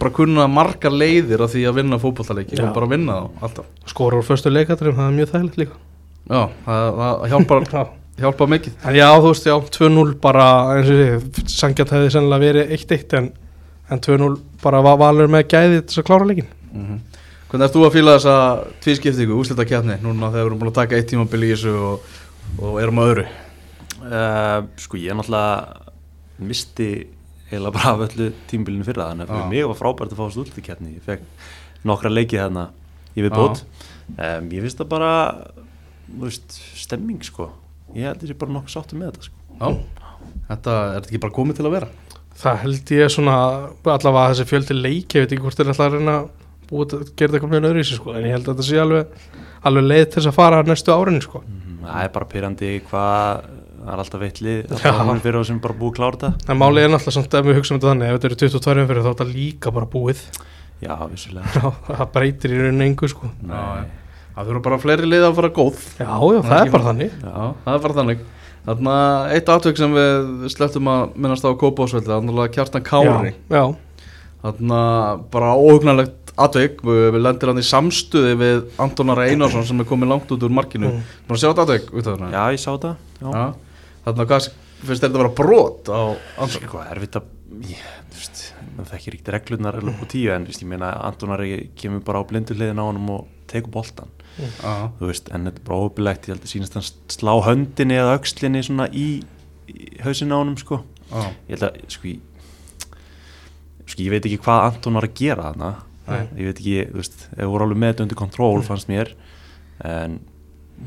bara 0.01 0.11
kunna 0.17 0.45
margar 0.49 0.93
leiðir 0.97 1.43
af 1.45 1.51
því 1.53 1.65
að 1.69 1.75
vinna 1.77 1.99
fótballtaleiki 2.01 2.57
Já. 2.57 2.63
og 2.65 2.71
bara 2.73 2.87
vinna 2.89 3.17
alltaf. 3.45 3.67
Skora 3.85 4.17
úr 4.17 4.25
förstu 4.25 4.49
leikatrum, 4.49 4.95
það 4.97 5.11
er 5.11 5.17
mjög 5.19 5.29
þægilegt 5.29 5.59
líka. 5.61 5.77
Já, 6.25 6.39
það, 6.65 6.87
það 7.03 7.27
hjálpar, 7.33 7.67
Já. 7.75 7.83
hjálpar 8.23 8.49
mikið. 8.55 8.79
En 8.89 8.97
já, 8.97 9.05
þú 9.13 9.29
veist, 9.29 9.45
já, 9.51 9.55
2-0 9.77 10.15
bara 10.25 10.47
eins 10.79 10.89
og 10.89 10.97
því, 11.03 11.45
sangjart 11.53 11.93
hefði 11.93 12.09
sennilega 12.15 12.45
verið 12.47 12.73
1-1 12.79 13.15
en, 13.19 13.29
en 13.91 14.03
2-0 14.03 14.37
bara 14.63 14.83
var 14.85 15.01
valur 15.01 15.31
með 15.31 15.47
gæði 15.51 15.81
til 15.81 15.89
þess 15.89 16.03
að 16.03 16.07
klára 16.11 16.29
leikin 16.29 16.51
mm 16.73 17.01
Hvernig 17.53 17.67
ert 17.67 17.75
þú 17.75 17.81
að 17.85 17.91
fíla 17.93 18.13
þessa 18.15 18.35
tvískiptingu, 18.81 19.35
úslita 19.37 19.63
kjarni 19.69 19.99
núna 20.01 20.31
þegar 20.33 20.39
við 20.39 20.47
erum 20.47 20.61
búin 20.63 20.69
að 20.71 20.77
taka 20.79 20.97
eitt 20.97 21.11
tímabil 21.11 21.43
í 21.45 21.49
þessu 21.51 21.73
og, 21.85 22.07
og 22.57 22.79
erum 22.81 23.01
að 23.03 23.09
öðru? 23.11 23.25
Uh, 23.99 24.63
sko 24.81 24.97
ég 24.97 25.13
náttúrulega 25.19 25.91
misti 26.49 26.87
eiginlega 27.51 27.75
bara 27.75 27.91
af 27.91 28.01
öllu 28.07 28.31
tímbilinu 28.49 28.87
fyrra 28.87 29.11
þannig 29.11 29.29
að 29.29 29.35
fyrir 29.35 29.51
mig 29.51 29.67
var 29.69 29.77
frábært 29.83 30.15
að 30.15 30.17
fá 30.17 30.23
þessu 30.23 30.41
útlíkjarni 30.47 30.95
ég 30.95 31.05
fekk 31.05 31.45
nokkra 31.91 32.13
leikið 32.15 32.41
þarna 32.41 32.65
ég 33.13 33.27
við 33.27 33.37
bót 33.37 33.61
um, 33.61 34.49
ég 34.49 34.65
finnst 34.65 34.81
það 34.81 34.89
bara 34.95 35.13
veist, 36.23 36.57
stemming 36.81 37.21
sko. 37.29 37.51
Ég 37.93 38.09
held 38.09 38.25
þessi 38.25 38.39
bara 38.41 38.57
nokkuð 38.57 38.79
sáttu 38.79 38.97
með 38.97 39.13
þetta 39.13 39.29
sko. 39.29 39.45
Já, 39.61 40.09
þetta 40.49 40.79
er 40.95 41.05
ekki 41.05 41.21
bara 41.21 41.37
komið 41.37 41.61
til 41.61 41.69
að 41.69 41.77
vera 41.77 41.93
Það 42.41 42.57
held 42.63 42.91
ég 42.97 43.11
svona 43.13 43.35
allavega 43.85 44.31
þessi 44.33 44.47
fjöldi 44.49 44.75
leiki, 44.79 45.19
ég 45.19 45.25
veit 45.27 45.35
ekki 45.35 45.43
hvort 45.45 45.59
þeir 45.59 45.69
ætla 45.73 45.85
að 45.89 45.97
reyna 45.99 46.15
að 46.21 46.31
að 46.73 46.93
gera 47.13 47.29
þetta 47.29 47.37
eitthvað 47.37 47.51
mjög 47.53 47.65
öðru 47.69 47.81
í 47.83 47.85
sig 47.85 47.97
sko, 47.99 48.13
en 48.17 48.23
ég 48.25 48.33
held 48.33 48.47
að 48.47 48.53
þetta 48.55 48.65
sé 48.65 48.79
alveg, 48.81 49.17
alveg 49.69 49.83
leið 49.91 50.05
til 50.07 50.15
þess 50.17 50.29
að 50.31 50.37
fara 50.39 50.61
næstu 50.65 50.93
árin 50.95 51.19
sko. 51.21 51.41
Mhm, 51.45 51.75
það 51.85 52.03
er 52.07 52.11
bara 52.15 52.29
pyrrandi 52.31 52.71
hvað 52.89 53.43
það 53.83 53.91
er 53.93 54.01
alltaf 54.03 54.21
veitli 54.23 54.53
Já. 54.63 54.77
það 54.79 55.11
er 55.13 55.21
fyrir 55.25 55.37
þá 55.43 55.47
sem 55.49 55.59
bara 55.63 55.75
búið 55.77 55.91
að 55.91 55.97
klára 55.99 56.17
þetta 56.23 56.51
En 56.53 56.59
málið 56.61 56.85
er 56.87 56.91
náttúrulega 56.93 57.15
samt 57.19 57.33
ef 57.37 57.45
við 57.49 57.57
hugsaum 57.59 57.79
þetta 57.79 57.91
þannig, 57.91 58.07
ef 58.07 58.15
þetta 58.17 58.29
eru 58.29 58.37
22 58.43 58.85
fyrir 58.89 59.03
þá 59.03 59.09
er 59.09 59.13
þetta 59.13 59.27
líka 59.33 59.73
bara 59.75 59.89
búið. 59.93 60.21
já, 60.83 60.93
vissulega 61.11 61.71
það 61.99 62.05
breytir 62.15 62.53
í 62.55 62.61
rauninu 62.63 62.87
engu 62.87 63.09
sko. 63.11 63.29
Nei. 63.43 63.83
Það 64.33 64.47
þurfa 64.49 64.63
bara 64.65 64.79
fleiri 64.81 65.09
liða 65.11 65.29
að 65.29 65.35
fara 65.37 65.51
góð 65.53 65.83
Já, 65.99 66.09
já, 66.09 66.39
það 66.41 66.55
ekki 66.57 66.71
er 66.71 66.73
bara 66.73 66.87
þannig. 66.89 67.11
Já, 67.21 67.35
það 67.67 67.75
er 67.77 67.83
bara 67.85 67.97
þannig 67.99 68.23
Þarna 68.63 68.93
eitt 69.35 69.49
atvök 69.51 69.79
sem 69.79 69.91
við 69.97 70.45
slettum 70.53 70.87
að 70.87 71.15
minnast 71.19 71.43
á 71.43 71.51
Kópásvelli, 71.59 72.07
þannig 72.07 72.37
að 72.45 72.51
kjartan 72.55 72.85
Kári 72.87 73.33
Já, 73.33 73.57
já, 73.59 73.63
Þarna 74.43 74.79
bara 75.31 75.53
óhugnarlegt 75.59 76.31
atvik 76.39 76.79
við, 76.83 77.01
við 77.13 77.21
lendir 77.21 77.51
hann 77.51 77.59
í 77.61 77.65
samstuði 77.67 78.33
við 78.39 78.63
Antonar 78.81 79.19
Einarsson 79.27 79.67
sem 79.67 79.83
er 79.83 79.87
komið 79.87 80.09
langt 80.13 80.31
út 80.33 80.43
úr 80.47 80.55
markinu 80.55 80.89
Mm. 80.93 81.03
Að 81.29 81.39
sjá 81.43 81.49
þetta 81.51 81.65
atvik 81.67 81.91
út 81.93 82.07
af 82.07 82.15
þarna? 82.17 82.31
já, 82.33 82.43
ég 82.55 82.59
sá 82.63 82.71
það 82.73 82.95
já. 83.21 83.27
Já. 83.29 83.45
Þarna 84.07 84.25
hvað 84.31 84.47
finnst 84.83 85.03
þetta 85.03 85.11
að 85.13 85.21
vera 85.21 85.33
brot 85.37 85.91
á 85.93 86.01
Anton? 86.43 86.65
Sko, 86.67 86.81
erfitt 86.91 87.15
að, 87.19 87.29
ég, 87.69 87.83
þú 88.11 88.19
veist, 88.19 88.41
maður 88.77 88.89
þekkir 88.95 89.13
ekkert 89.19 89.31
reglurnar 89.37 89.77
alveg 89.79 89.93
upp 89.93 90.03
á 90.03 90.07
tíu 90.11 90.33
en, 90.33 90.47
þú 90.47 90.51
veist, 90.51 90.63
ég 90.65 90.71
meina, 90.73 90.89
Antonari 91.07 91.51
kemur 91.79 92.03
bara 92.03 92.19
á 92.19 92.27
blindu 92.27 92.57
hliðin 92.57 92.81
á 92.81 92.85
honum 92.87 93.13
og 93.15 93.27
tekur 93.51 93.71
boltan, 93.77 94.11
Já, 94.39 94.89
þú 94.97 95.09
veist, 95.09 95.29
en 95.29 95.45
þetta 95.47 95.61
er 95.61 95.65
bara 95.67 95.85
óbyrlegt, 95.85 96.27
ég 96.27 96.33
held 96.33 96.45
að 96.47 96.51
sínast 96.51 96.77
hann 96.77 96.85
slá 97.13 97.33
höndinni 97.45 97.97
eða 97.99 98.15
öxlinni 98.17 98.63
svona 98.65 98.87
í, 98.89 99.07
í 99.69 99.89
hausinn 100.01 100.33
á 100.33 100.37
honum, 100.39 100.57
sko. 100.57 100.79
já, 101.11 101.21
Ég 101.49 101.53
held 101.53 101.65
að, 101.67 101.79
sko, 101.93 102.09
ég, 102.09 102.97
sko, 103.85 103.99
ég 104.01 104.13
veit 104.15 104.25
ekki 104.25 104.41
hvað 104.41 104.65
Anton 104.71 104.97
var 104.97 105.07
að 105.07 105.15
gera 105.21 105.51
þarna, 105.51 105.71
Nei. 106.07 106.23
ég 106.39 106.49
veit 106.49 106.63
ekki, 106.63 106.75
þú 106.89 107.01
veist, 107.03 107.27
ef 107.37 107.53
voru 107.53 107.67
alveg 107.67 107.81
með 107.83 107.93
þetta 107.93 108.05
undir 108.07 108.21
kontról, 108.23 108.65
fannst 108.65 108.89
mér, 108.89 109.13
en 109.93 110.19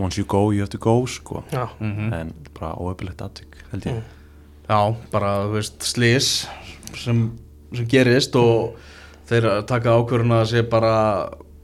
once 0.03 0.19
you 0.19 0.27
go, 0.27 0.43
you 0.51 0.65
have 0.65 0.73
to 0.75 0.83
go, 0.83 0.99
sko, 1.07 1.45
já, 1.55 1.69
mhm. 1.79 2.13
en 2.19 2.35
bara 2.59 2.75
óbyrlegt 2.75 3.23
aðtök, 3.23 3.63
held 3.71 3.91
ég. 3.93 4.03
já 4.67 4.81
bara, 5.15 5.33
þú 5.47 5.55
veist, 5.55 5.79
slís 5.87 6.35
sem, 6.99 7.29
sem 7.71 7.87
gerist 7.87 8.35
og 8.39 8.75
þeir 9.31 9.49
taka 9.71 9.95
ákvörðuna 9.95 10.43
að 10.43 10.51
sé 10.51 10.63
bara 10.67 10.97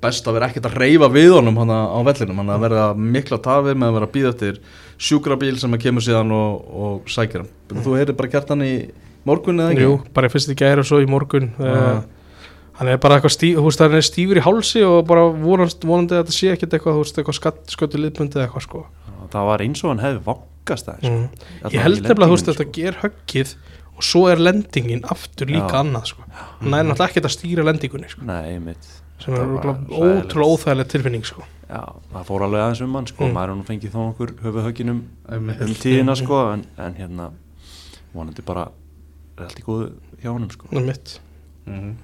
best 0.03 0.27
að 0.27 0.37
vera 0.39 0.49
ekkert 0.51 0.69
að 0.69 0.79
reyfa 0.83 1.09
við 1.13 1.37
honum 1.37 1.61
hann 1.63 1.73
á 1.73 1.99
vellinum, 2.07 2.41
hann 2.43 2.55
að 2.55 2.65
vera 2.67 2.87
mikla 2.99 3.39
tafir 3.43 3.79
með 3.79 3.91
að 3.91 3.99
vera 3.99 4.09
að 4.09 4.15
býða 4.17 4.33
eftir 4.33 4.59
sjúkrabíl 5.03 5.55
sem 5.61 5.77
að 5.77 5.85
kemur 5.87 6.05
síðan 6.05 6.35
og, 6.37 6.73
og 6.87 7.13
sækir 7.13 7.45
hann. 7.45 7.53
Þú 7.85 7.97
heyrir 7.99 8.19
bara 8.19 8.33
kjartan 8.33 8.65
í 8.67 8.73
morgun 9.29 9.63
eða 9.63 9.75
ekki? 9.75 9.87
jú, 9.87 9.95
bara 10.17 10.31
fyrst 10.33 10.53
í 10.53 10.59
gæri 10.59 10.83
og 10.83 10.89
svo 10.89 11.01
í 11.03 11.09
morgun. 11.11 11.51
Já. 11.59 11.73
Uh, 11.73 12.63
hann 12.79 12.93
er 12.93 13.03
bara 13.03 13.19
eitthvað 13.19 13.37
stíf, 13.37 13.59
þú 13.59 13.67
veist, 13.69 13.85
hann 13.85 13.99
er 13.99 14.07
stífur 14.07 14.41
í 14.41 14.47
hálsi 14.47 14.87
og 14.87 15.03
bara 15.11 15.27
vonast, 15.43 15.85
vonandi 15.87 16.17
að 16.17 16.25
þetta 16.25 16.39
sé 16.39 16.55
ekkert 16.55 16.79
eitthvað, 16.79 16.99
þú 16.99 17.05
veist, 17.05 17.21
eitthvað 17.21 17.39
skatt, 17.39 17.61
skötu 17.75 18.01
liðbundið 18.01 18.47
eitthvað 18.47 18.67
sko. 18.67 18.87
Það 19.33 19.47
var 19.49 19.65
eins 19.65 19.85
og 19.85 19.93
hann 19.93 20.03
hefði 20.03 20.25
vangast 20.27 20.89
það, 20.89 21.05
sko. 21.05 21.13
Mm. 21.13 21.71
Ég 21.77 21.87
held 21.87 22.03
nefnilega, 22.03 22.31
þú 22.33 22.39
veist, 22.39 22.51
þetta 22.51 22.69
ger 22.79 22.99
höggið 23.05 23.55
og 23.93 24.07
svo 24.09 24.25
er 24.33 24.41
lendingin 24.41 25.05
aftur 25.13 25.53
líka 25.53 25.69
Já. 25.69 25.83
annað 25.83 26.11
sko. 26.15 26.27
Hann 26.33 26.75
er 26.75 26.89
náttúrulega 26.89 27.13
ekkert 27.13 27.29
að 27.29 27.35
stýra 27.37 27.67
lendingunni 27.69 28.11
sko. 28.11 28.25
Nei, 28.29 28.59
mitt 28.65 29.02
sem 29.25 29.35
er 29.35 29.41
ótrúlega 29.89 30.51
óþægileg 30.53 30.89
tilfinning 30.93 31.25
sko. 31.29 31.43
Já, 31.73 31.83
það 32.13 32.25
fór 32.29 32.45
alveg 32.47 32.61
aðeins 32.67 32.83
um 32.85 32.95
hann 32.99 33.07
sko, 33.09 33.25
Mm. 33.25 33.33
maður 33.37 33.51
er 33.53 33.57
nú 33.57 33.65
fengið 33.71 33.95
þá 33.95 34.01
okkur 34.11 34.33
höfuð 34.45 34.67
Einmitt. 35.31 35.61
um 35.63 35.75
tíðina 35.83 36.17
sko, 36.19 36.41
en, 36.53 36.65
en 36.79 36.95
hérna 36.99 37.31
vonandi 38.15 38.43
bara 38.45 38.67
er 39.39 39.45
allt 39.47 39.59
í 39.59 39.65
góðu 39.65 39.93
hjá 40.23 40.33
honum 40.35 40.51
sko. 40.53 40.69
Það 40.73 40.81
er 40.83 40.87
mitt 40.87 41.19
Mhm. 41.67 41.97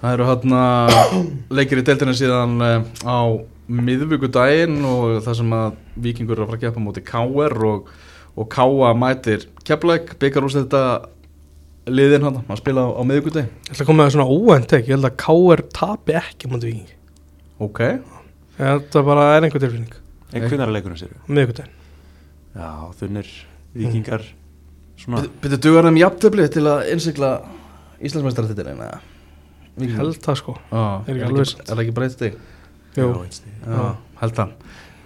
Það 0.00 0.12
eru 0.14 0.24
hérna 0.24 0.60
leikir 1.58 1.78
í 1.82 1.82
deildinu 1.84 2.14
síðan 2.16 2.54
uh, 2.62 2.84
á 3.04 3.18
miðvíkudaginn 3.68 4.78
og 4.86 5.18
það 5.26 5.34
sem 5.40 5.50
að 5.52 5.74
vikingur 6.06 6.38
er 6.38 6.44
að 6.44 6.48
fara 6.52 6.58
að 6.58 6.64
keppa 6.64 6.80
móti 6.84 7.02
KR 7.04 7.64
og, 7.68 7.90
og 8.36 8.48
K.A. 8.48 8.92
mætir 8.96 9.44
Keflæk, 9.66 10.14
byggar 10.22 10.46
úr 10.46 10.54
þetta 10.56 10.82
liðin 11.90 12.24
hann, 12.26 12.38
hann 12.48 12.58
spila 12.60 12.86
á, 12.86 12.88
á 12.96 13.02
miðvíkudagi 13.06 13.46
Ég 13.50 13.72
ætla 13.74 13.84
að 13.84 13.88
koma 13.90 14.04
með 14.06 14.14
svona 14.14 14.26
óvænt 14.34 14.74
ekki, 14.76 14.90
ég 14.90 14.96
held 14.96 15.08
að 15.10 15.16
KR 15.24 15.62
tapi 15.76 16.16
ekki 16.20 16.50
mútið 16.50 16.70
vikingi 16.72 16.96
Ok, 17.60 17.80
Þetta 18.60 19.02
bara 19.06 19.24
er 19.36 19.46
einhver 19.46 19.62
tilfinning 19.64 19.94
En 20.30 20.44
hvernig 20.46 20.64
er 20.66 20.74
leikurinn 20.74 21.00
sér? 21.00 21.14
miðvikudaginn 21.26 21.76
Já, 22.60 22.70
þunnir 23.00 23.30
vikingar 23.78 24.24
svona 25.00 25.22
byrju 25.42 25.58
dugar 25.64 25.86
þeim 25.88 25.98
jafntöfli 26.00 26.46
til 26.52 26.64
að 26.68 26.88
innsikla 26.94 27.30
Íslandsmeistaratitilin 28.00 28.80
eða? 28.84 29.00
Ég 29.80 29.94
held 29.96 30.18
það 30.24 30.38
sko 30.40 30.54
Já, 30.58 30.82
Er 31.06 31.14
ekki 31.14 31.26
alveg 31.28 31.46
ekki, 31.46 31.60
er 31.66 31.70
það 31.74 31.82
ekki 31.84 31.96
breytið 31.98 32.22
þig? 32.24 32.38
Jú. 32.98 33.06
Já, 33.06 33.20
eitt 33.24 33.36
stig. 33.38 33.52
Já, 33.64 33.84
held 34.22 34.34
það 34.40 34.54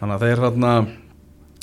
Þannig 0.00 0.14
að 0.16 0.24
þeir 0.24 0.42
hérna 0.44 0.72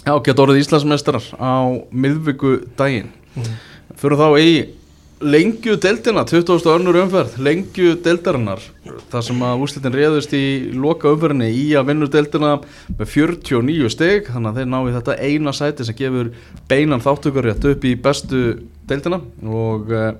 Já, 0.02 0.14
geta 0.26 0.42
orðið 0.46 0.60
Íslandsmeistarar 0.64 1.26
á 1.38 1.54
miðvíkudaginn 1.94 3.12
Mhm. 3.32 3.52
Fyrir 3.96 4.18
þá 4.20 4.26
í 4.44 4.48
lengju 5.22 5.76
deildina, 5.82 6.24
20. 6.28 6.66
önnur 6.74 6.98
umferð, 7.04 7.38
lengju 7.44 7.96
deildarinnar, 8.04 8.64
þar 9.12 9.26
sem 9.26 9.44
að 9.46 9.64
úrslitin 9.66 9.96
réðust 9.96 10.34
í 10.38 10.44
loka 10.74 11.12
umferðinni 11.14 11.50
í 11.54 11.66
að 11.78 11.92
vinna 11.92 12.10
deildina 12.12 12.54
með 12.98 13.12
49 13.14 13.92
steg, 13.94 14.32
þannig 14.34 14.52
að 14.52 14.60
þeir 14.60 14.72
ná 14.74 14.80
í 14.82 14.96
þetta 14.98 15.18
eina 15.22 15.54
sæti 15.56 15.88
sem 15.88 15.98
gefur 16.00 16.32
beinan 16.72 17.04
þáttökurrétt 17.04 17.68
upp 17.72 17.86
í 17.88 17.94
bestu 18.08 18.44
deildina. 18.90 19.22
Og 19.46 19.92
eh, 19.94 20.14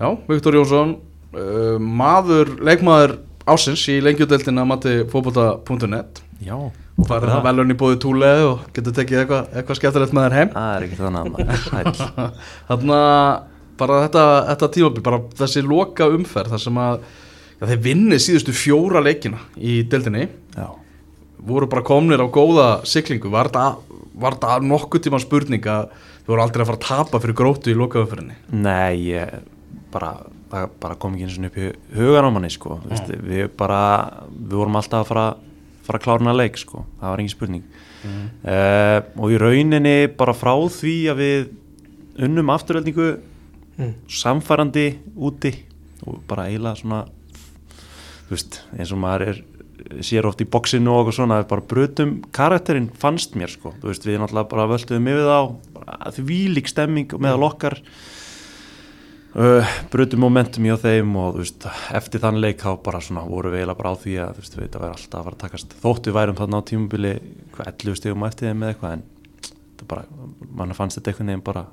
já, 0.00 0.08
Viktor 0.28 0.58
Jónsson, 0.58 0.96
uh, 1.36 1.78
maður, 1.80 2.56
leikmaður 2.64 3.16
ásins 3.48 3.86
í 3.90 3.98
lengju 4.04 4.28
deildina 4.30 4.66
mati 4.68 5.00
fótbolta.net 5.10 6.22
Já, 6.42 6.56
og 6.58 7.06
það 7.06 7.38
velun 7.46 7.70
í 7.70 7.78
bóði 7.78 7.98
túle 8.02 8.30
og 8.48 8.66
getur 8.74 8.94
tekið 8.96 9.22
eitthvað 9.22 9.56
eitthva 9.60 9.76
skemmtilegt 9.78 10.14
með 10.16 10.24
þér 10.26 10.36
heim? 10.38 10.52
Það 10.56 10.74
er 10.74 10.86
ekki 10.86 10.98
þannig 10.98 11.20
að 11.20 11.32
maður. 11.32 12.32
Þannig 12.70 12.94
að 12.98 13.51
bara 13.80 14.02
þetta, 14.06 14.24
þetta 14.50 14.70
tímabil, 14.76 15.04
bara 15.04 15.20
þessi 15.40 15.64
loka 15.66 16.08
umferð 16.12 16.54
þar 16.54 16.62
sem 16.64 16.80
að 16.82 16.94
já, 17.02 17.66
þeir 17.70 17.82
vinni 17.86 18.20
síðustu 18.22 18.54
fjóra 18.56 19.02
leikina 19.04 19.42
í 19.56 19.80
deildinni. 19.88 20.28
Já, 20.56 20.68
voru 21.42 21.68
bara 21.70 21.84
komnir 21.86 22.22
á 22.22 22.26
góða 22.32 22.68
siglingu. 22.88 23.32
Var 23.32 23.50
þetta, 23.52 24.58
nokkuð 24.66 25.06
tíma 25.06 25.22
spurning 25.22 25.66
að 25.70 25.88
þú 26.22 26.34
voru 26.34 26.44
aldrei 26.44 26.64
að 26.64 26.70
fara 26.70 26.80
að 26.80 26.86
tapa 26.88 27.22
fyrir 27.22 27.38
grótu 27.38 27.72
í 27.72 27.78
loka 27.78 28.02
umferðinni? 28.02 28.36
Nei, 28.54 29.10
ég 29.12 29.40
bara, 29.92 30.12
bara 30.52 30.98
kom 31.00 31.16
ekki 31.16 31.26
eins 31.26 31.38
og 31.40 31.48
upp 31.48 31.58
í 31.58 31.70
hugan 31.96 32.28
á 32.28 32.30
manni 32.34 32.52
sko, 32.52 32.78
Þú 32.84 32.92
veist, 32.92 33.16
við 33.30 33.48
bara, 33.58 33.80
við 34.30 34.60
vorum 34.60 34.78
alltaf 34.78 35.02
að 35.02 35.10
fara, 35.10 35.26
fara 35.86 36.00
að 36.00 36.06
klára 36.06 36.24
hana 36.24 36.36
leik 36.36 36.60
sko, 36.60 36.84
það 37.00 37.14
var 37.14 37.24
engin 37.24 37.34
spurning. 37.34 37.66
Uh, 38.02 38.98
og 39.22 39.30
í 39.30 39.36
rauninni 39.38 39.96
bara 40.18 40.34
frá 40.34 40.54
því 40.74 40.94
að 41.12 41.20
við 41.22 42.24
unnum 42.26 42.50
afturöldingu 42.50 43.12
Mm. 43.82 43.94
samfærandi 44.06 44.86
úti 45.18 45.52
og 46.06 46.22
bara 46.28 46.46
eiginlega 46.50 46.78
svona 46.78 47.02
veist, 48.30 48.62
eins 48.78 48.92
og 48.94 49.00
maður 49.02 49.32
er 49.32 49.42
sér 50.04 50.26
oft 50.28 50.40
í 50.42 50.48
bóksinu 50.48 50.94
og 50.94 51.10
svona 51.14 51.40
bara 51.48 51.64
brutum 51.66 52.20
karakterinn 52.34 52.90
fannst 52.98 53.36
mér 53.38 53.50
sko. 53.50 53.74
Veist, 53.82 54.06
við 54.06 54.20
náttúrulega 54.20 54.50
bara 54.50 54.68
völduðum 54.70 55.08
yfir 55.12 55.28
þá 55.28 56.18
því 56.18 56.40
lík 56.56 56.70
stemming 56.70 57.14
meðal 57.18 57.48
okkar. 57.50 57.80
Uh, 59.32 59.64
brutum 59.88 60.20
momentum 60.20 60.66
í 60.68 60.72
á 60.72 60.76
þeim 60.76 61.14
og 61.16 61.38
veist, 61.40 61.64
eftir 61.96 62.20
þann 62.22 62.40
leik 62.42 62.60
þá 62.62 62.76
bara 62.84 63.00
svona 63.00 63.24
voru 63.24 63.52
við 63.52 63.62
eiginlega 63.62 63.80
bara 63.80 63.94
á 63.96 64.02
því 64.02 64.16
að 64.26 64.40
veist, 64.42 64.56
við 64.58 64.66
þetta 64.66 64.82
væri 64.82 64.96
alltaf 64.98 65.18
að 65.18 65.28
fara 65.28 65.38
að 65.38 65.44
takast. 65.46 65.76
Þótt 65.82 66.08
við 66.08 66.18
værum 66.18 66.40
þarna 66.40 66.60
á 66.60 66.68
tímubili 66.68 67.14
hvað 67.56 67.70
11 67.72 68.00
stegum 68.00 68.26
eftir 68.28 68.50
þeim 68.50 68.60
með 68.62 68.74
eitthvað 68.74 68.98
en 68.98 69.06
bara, 69.88 70.04
mann 70.52 70.76
fannst 70.76 71.00
þetta 71.00 71.14
einhvern 71.14 71.32
veginn 71.32 71.46
bara 71.48 71.64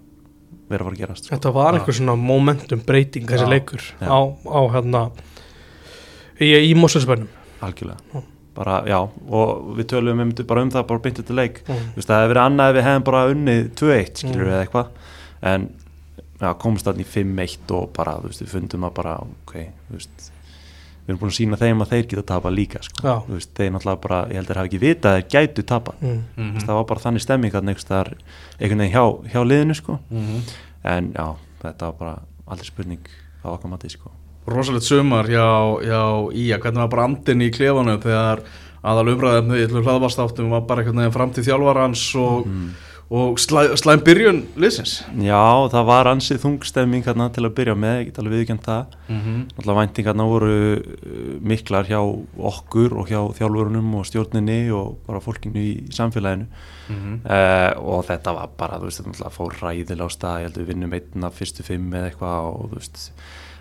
vera 0.69 0.83
að 0.83 0.89
fara 0.89 0.95
að 0.95 1.01
gerast 1.03 1.25
sko. 1.25 1.35
Þetta 1.35 1.51
var 1.55 1.77
einhver 1.79 1.97
svona 1.99 2.15
momentum 2.19 2.81
breyting 2.85 3.27
þessi 3.29 3.47
Já. 3.47 3.53
leikur 3.53 3.85
Já. 3.99 4.07
á, 4.09 4.19
á 4.29 4.59
hérna 4.75 5.01
í, 6.39 6.49
í 6.53 6.73
Mosfellsbænum 6.77 7.29
algjörlega 7.65 8.23
bara, 8.59 8.79
já, 8.89 8.97
og 9.31 9.75
við 9.77 9.85
tölum 9.93 10.19
um, 10.25 10.31
bara 10.49 10.63
um 10.65 10.71
það 10.73 10.87
bara 10.89 11.03
beint 11.05 11.19
þetta 11.21 11.35
leik 11.37 11.61
mm. 11.67 11.83
Veist, 11.95 12.09
það 12.09 12.17
hefði 12.23 12.31
verið 12.33 12.41
annað 12.43 12.71
ef 12.71 12.75
við 12.79 12.87
hefðum 12.89 13.05
bara 13.09 13.21
unnið 13.33 13.61
2-1 13.79 14.23
skilur 14.23 14.41
Mm. 14.43 14.49
við 14.49 14.57
eitthvað 14.63 14.89
en 15.53 15.67
já, 16.39 16.49
komst 16.59 16.87
þarna 16.89 17.03
í 17.05 17.07
5-1 17.13 17.71
og 17.77 17.85
bara, 17.95 18.17
þú 18.19 18.31
veist, 18.31 18.43
við 18.43 18.51
fundum 18.55 18.87
að 18.89 18.93
bara 18.99 19.13
ok, 19.23 19.53
þú 19.87 19.95
veist 19.99 20.31
við 21.09 21.15
erum 21.15 21.21
búin 21.23 21.31
að 21.31 21.37
sína 21.39 21.57
þeim 21.57 21.79
að 21.81 21.93
þeir 21.95 22.07
geta 22.11 22.23
tapa 22.29 22.49
líka 22.53 22.79
sko. 22.85 23.13
Veist, 23.25 23.49
þeir 23.57 23.71
náttúrulega 23.73 24.01
bara, 24.03 24.19
ég 24.29 24.37
held 24.37 24.45
að 24.45 24.51
þeir 24.51 24.59
hafi 24.59 24.69
ekki 24.69 24.81
vita 24.83 25.09
að 25.09 25.15
þeir 25.17 25.29
gætu 25.33 25.65
tapa 25.65 25.95
Mm. 25.99 26.51
Veist, 26.53 26.67
það 26.67 26.75
var 26.77 26.85
bara 26.85 26.99
þannig 26.99 27.23
stemming 27.25 27.55
að 27.55 27.69
einhvern 27.69 28.83
veginn 28.83 28.93
hjá, 28.93 29.05
hjá 29.33 29.41
liðinu 29.43 29.75
sko. 29.75 29.99
en 30.83 31.11
já, 31.15 31.35
þetta 31.63 31.85
var 31.89 31.95
bara 31.99 32.15
aldrei 32.47 32.67
spurning 32.69 33.09
á 33.43 33.47
okkar 33.49 33.69
mati 33.69 33.89
sko. 33.89 34.11
rosalegt 34.47 34.85
sumar 34.85 35.25
hjá, 35.25 35.81
hjá 35.81 36.01
Ía, 36.33 36.59
hvernig 36.59 36.81
var 36.85 36.89
bara 36.89 37.03
andin 37.09 37.41
í 37.41 37.49
klefanum 37.51 37.99
þegar 38.01 38.41
aðal 38.83 39.09
umræðum 39.13 39.55
í 39.57 39.65
hlaðvastáttum 39.67 40.49
var 40.53 40.61
bara 40.61 40.81
einhvern 40.81 41.01
veginn 41.03 41.13
fram 41.17 41.33
til 41.33 41.43
þjálfarans 41.43 42.05
og, 42.15 42.47
mm. 42.47 42.69
Og 43.09 43.39
slæ, 43.41 43.63
slæm 43.81 44.03
byrjun 44.05 44.43
liðsins. 44.59 44.99
Já, 45.25 45.41
það 45.73 45.85
var 45.89 46.09
ansið 46.11 46.41
þungstemming 46.43 47.07
hérna 47.07 47.29
til 47.33 47.45
að 47.47 47.55
byrja 47.57 47.75
með, 47.79 47.95
ég 47.97 48.09
get 48.09 48.19
alveg 48.21 48.35
viðkjönd 48.37 48.65
það. 48.67 48.97
Mm 49.07 49.19
-hmm. 49.19 49.39
Náttúrulega 49.55 49.79
væntingarna 49.79 50.27
voru 50.29 50.51
uh, 50.77 51.39
miklar 51.41 51.89
hjá 51.89 52.01
okkur 52.37 52.93
og 52.93 53.09
hjá 53.09 53.21
þjálfurunum 53.39 53.95
og 53.95 54.05
stjórninni 54.05 54.71
og 54.71 54.97
bara 55.07 55.19
fólkinu 55.19 55.57
í 55.57 55.89
samfélaginu. 55.89 56.45
Uh, 56.89 57.73
og 57.85 58.05
þetta 58.05 58.33
var 58.33 58.49
bara, 58.57 58.79
þú 58.79 58.89
veist, 58.89 59.01
náttúrulega 59.05 59.33
fór 59.33 59.53
ræðilega 59.61 60.05
á 60.05 60.09
stað, 60.09 60.37
ég 60.39 60.45
held 60.47 60.57
að 60.57 60.61
við 60.61 60.67
vinnum 60.67 60.93
einn 60.93 61.23
af 61.23 61.33
fyrstu 61.33 61.63
fimm 61.63 61.93
eða 61.93 62.09
eitthvað 62.09 62.45
og 62.53 62.69
þú 62.69 62.75
veist 62.75 63.11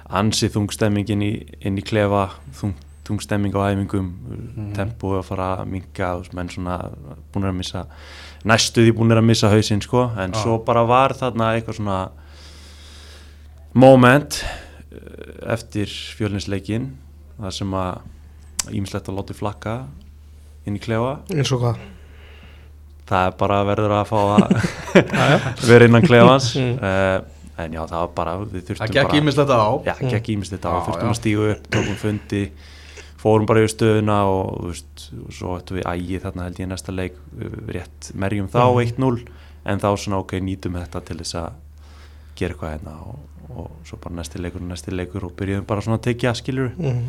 ansið 0.09 0.55
þungstemming 0.57 1.11
inn 1.13 1.25
í, 1.25 1.33
inn 1.61 1.81
í 1.81 1.85
klefa, 1.85 2.31
þung, 2.57 2.77
þungstemming 3.09 3.57
á 3.57 3.69
æfingum, 3.69 4.09
mm. 4.09 4.71
tempói 4.77 5.19
að 5.19 5.27
fara 5.29 5.51
að 5.61 5.75
veist, 5.75 6.35
menn 6.37 6.53
svona 6.53 6.79
búin 7.33 7.49
að 7.49 7.59
missa, 7.61 7.85
næstuði 8.49 8.95
búin 8.97 9.13
að 9.15 9.27
missa 9.29 9.51
hausinn, 9.53 9.83
sko, 9.85 10.07
en 10.19 10.35
Já. 10.35 10.41
svo 10.43 10.59
bara 10.67 10.85
var 10.89 11.15
þarna 11.19 11.53
eitthvað 11.57 11.79
svona 11.81 11.99
moment 13.79 14.41
eh, 14.43 15.53
eftir 15.55 15.91
fjölinsleikin 16.19 16.91
það 17.39 17.55
sem 17.61 17.77
að 17.79 18.75
ímislegt 18.75 19.09
að 19.09 19.21
láti 19.21 19.37
flakka 19.39 19.75
inn 20.67 20.77
í 20.77 20.83
klefa. 20.83 21.19
Eins 21.33 21.53
og 21.55 21.63
hvað? 21.63 21.83
Það 23.09 23.27
er 23.31 23.37
bara 23.41 23.59
verður 23.65 23.95
að 23.97 24.09
fá 24.11 24.19
að 24.21 24.43
vera 25.71 25.87
innan 25.89 26.05
klefans. 26.05 26.51
Mm. 26.59 26.75
uh, 26.83 27.37
en 27.59 27.73
já 27.75 27.81
það 27.89 28.03
var 28.03 28.11
bara 28.15 28.35
við 28.43 28.67
þurftum 28.69 28.83
það 28.83 28.93
gekk 28.95 29.09
bara 29.09 29.21
ímislegt 29.23 29.53
á. 29.55 29.63
Já, 29.89 29.95
gekk 30.13 30.29
ímislegt 30.35 30.67
á, 30.69 30.71
Já, 30.71 30.81
þurftum 30.89 31.09
já. 31.09 31.13
að 31.15 31.19
stígu 31.19 31.47
upp 31.55 31.71
tókum 31.75 31.97
fundi, 32.03 32.43
fórum 33.19 33.47
bara 33.49 33.65
yfir 33.65 33.73
stöðuna 33.75 34.19
og, 34.31 34.69
veist, 34.71 35.09
og 35.25 35.33
svo 35.35 35.57
ættum 35.59 35.79
við 35.81 35.89
ægi 35.91 36.21
þarna 36.23 36.45
held 36.47 36.61
ég 36.63 36.69
næsta 36.71 36.95
leik 36.95 37.17
rétt 37.75 38.13
merjum 38.15 38.49
þá 38.53 38.61
Mhm. 38.63 38.85
1-0 38.99 39.25
en 39.69 39.81
þá 39.83 39.89
svona 39.99 40.21
ok, 40.23 40.37
nýtum 40.41 40.77
þetta 40.79 41.03
til 41.05 41.19
þess 41.19 41.35
að 41.41 41.49
gera 42.39 42.55
eitthvað 42.55 42.71
hérna 42.77 42.95
og, 43.09 43.19
og 43.51 43.71
svo 43.85 43.99
bara 43.99 44.15
næsti 44.21 44.39
leikur 44.41 44.63
og 44.63 44.69
næsti 44.71 44.95
leikur 44.95 45.25
og 45.27 45.35
byrjuðum 45.37 45.67
bara 45.67 45.83
svona 45.83 45.99
að 45.99 46.07
tekja 46.07 46.35
skilur 46.39 46.71
mm. 46.79 47.03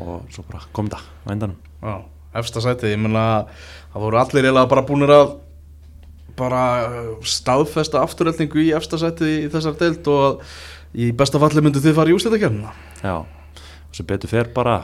og 0.00 0.24
svo 0.32 0.44
bara 0.48 0.64
kom 0.72 0.88
það 0.88 1.04
á 1.04 1.28
endanum 1.34 1.56
Já, 1.84 1.94
efsta 2.40 2.60
sætið, 2.64 2.94
ég 2.94 3.00
menna 3.04 3.24
það 3.92 4.04
voru 4.06 4.20
allir 4.20 4.44
eiginlega 4.48 4.70
bara 4.72 4.86
búinir 4.88 5.12
að 5.14 5.34
bara 6.40 6.62
uh, 6.86 7.16
staðfesta 7.26 8.00
afturreldingu 8.00 8.62
í 8.64 8.70
efsta 8.76 8.96
sætið 9.00 9.32
í 9.34 9.48
þessar 9.52 9.76
deild 9.80 10.08
og 10.08 10.22
að 10.24 11.04
í 11.04 11.10
besta 11.12 11.38
falli 11.42 11.60
myndu 11.62 11.82
þið 11.84 11.94
fara 11.98 12.10
í 12.10 12.16
úslitakefnina 12.16 12.72
já, 13.04 13.16
og 13.20 13.92
svo 13.94 14.06
betur 14.08 14.32
fer 14.32 14.48
bara 14.56 14.78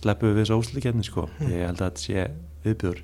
sleppum 0.00 0.32
við 0.34 0.42
þessu 0.44 0.58
óslikefni 0.58 1.04
sko. 1.04 1.28
Ég 1.40 1.66
held 1.66 1.80
að 1.80 1.90
þetta 1.90 2.04
sé 2.06 2.30
viðbjör 2.64 3.02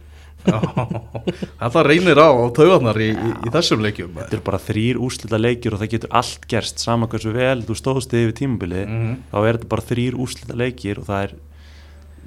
þetta 1.58 1.82
reynir 1.84 2.18
á, 2.22 2.28
á 2.30 2.46
taugarnar 2.54 2.98
í, 3.02 3.08
í, 3.10 3.30
í 3.48 3.50
þessum 3.52 3.82
leikjum. 3.84 4.12
Þetta 4.20 4.36
er 4.38 4.42
bara 4.46 4.60
þrýr 4.62 5.00
úslita 5.02 5.40
leikir 5.40 5.74
og 5.74 5.82
það 5.82 5.92
getur 5.96 6.14
allt 6.20 6.46
gerst 6.50 6.82
sama 6.82 7.08
hversu 7.10 7.32
vel 7.34 7.60
þú 7.66 7.76
stóðst 7.78 8.14
yfir 8.16 8.34
tímabilið 8.38 8.86
Mhm. 8.88 9.14
þá 9.32 9.36
er 9.42 9.58
þetta 9.58 9.68
bara 9.74 9.86
þrýr 9.90 10.14
úslita 10.18 10.56
leikir 10.56 10.98
og 11.02 11.08
það 11.10 11.22
er 11.26 11.34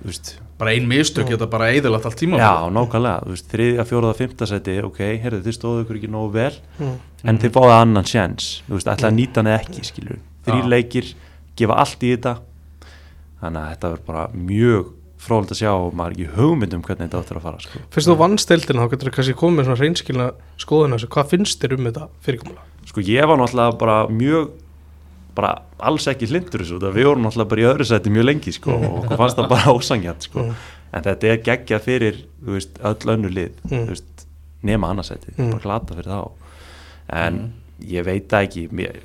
veist, 0.06 0.34
bara 0.60 0.72
ein 0.76 0.88
mistök 0.90 1.30
geta 1.30 1.48
bara 1.48 1.72
eðilagt 1.74 2.06
allt 2.06 2.18
tíma 2.20 2.38
já, 2.38 2.70
nákvæmlega. 2.74 3.38
Þriðja, 3.52 3.86
fjóraða, 3.90 4.16
fymta 4.18 4.46
seti 4.50 4.78
ok, 4.84 5.00
heyrðu, 5.24 5.42
þið 5.46 5.58
stóðu 5.58 5.84
ykkur 5.86 6.00
ekki 6.02 6.12
nógu 6.12 6.32
vel 6.34 6.54
Mm. 6.80 6.96
en 7.24 7.38
þið 7.38 7.52
fáðu 7.58 7.74
annan 7.82 8.04
sjens 8.04 8.62
þú 8.68 8.74
veist, 8.78 8.88
ætla 8.92 9.10
að 9.10 9.18
nýta 9.18 9.36
hann 9.42 9.48
eða 9.48 9.62
ekki, 9.62 9.82
skilur 9.86 10.20
þrýr 10.46 10.64
Já. 10.66 10.70
leikir, 10.70 11.14
gefa 11.56 11.76
allt 11.78 12.02
í 12.04 12.16
þetta 12.18 12.38
þannig 13.42 13.62
að 13.62 13.70
þetta 13.74 13.92
verður 13.92 14.06
bara 14.08 14.26
mjög 14.34 14.90
fróðilegt 15.22 15.52
að 15.54 15.60
sjá 15.62 15.72
og 15.78 15.94
maður 15.94 16.12
er 16.12 16.16
ekki 16.18 16.36
hugmynd 16.40 16.74
um 16.74 16.82
hvernig 16.82 17.06
þetta 17.10 17.20
áttur 17.22 17.38
að 17.38 17.46
fara 17.46 17.60
sko. 17.62 17.80
fyrst 17.94 18.10
þú 18.10 18.16
vannst 18.18 18.50
deildina 18.50 18.82
þá 18.86 18.90
getur 18.96 19.10
þú 19.10 19.14
kannski 19.18 19.36
komið 19.42 19.68
svona 19.68 19.82
reynskilna 19.82 20.28
skoðun 20.64 20.96
þessu, 20.98 21.10
hvað 21.14 21.30
finnst 21.36 21.62
þér 21.62 21.76
um 21.78 21.86
þetta 21.92 22.08
fyrirkomula? 22.26 22.64
sko 22.90 23.04
ég 23.06 23.28
var 23.30 23.38
náttúrulega 23.38 23.78
bara 23.84 23.98
mjög 24.10 24.50
bara 25.38 25.52
alls 25.80 26.08
ekki 26.12 26.28
hlindur 26.32 26.64
þessu 26.66 26.80
það 26.82 26.98
við 26.98 27.06
vorum 27.12 27.24
náttúrulega 27.28 27.52
bara 27.54 27.62
í 27.62 27.68
öðru 27.70 27.86
sæti 27.92 28.12
mjög 28.12 28.26
lengi 28.28 28.52
sko, 28.58 28.74
og 28.76 28.98
okkur 29.04 29.22
fannst 29.22 29.38
það 29.38 29.52
bara 29.54 29.74
ósangjart 29.78 30.26
sko. 30.28 30.48
Mm. 30.48 30.56
en 30.98 31.06
þetta 31.06 31.30
er 31.32 31.38
geggjað 31.46 31.86
fyrir 31.86 32.18
veist, 32.50 32.82
öll 32.84 33.14
önnu 33.14 33.30
lið 33.32 33.54
Mm. 33.70 33.86
veist, 33.94 34.26
nema 34.64 34.90
annarsæti, 34.92 35.32
Mm. 35.38 35.52
bara 35.54 35.62
glata 35.64 35.96
fyrir 35.96 36.10
þá 36.12 36.32
en 37.22 37.54
ég 37.86 38.04
veit 38.06 38.28
það 38.30 38.48
ekki 38.50 38.66
mér, 38.76 39.00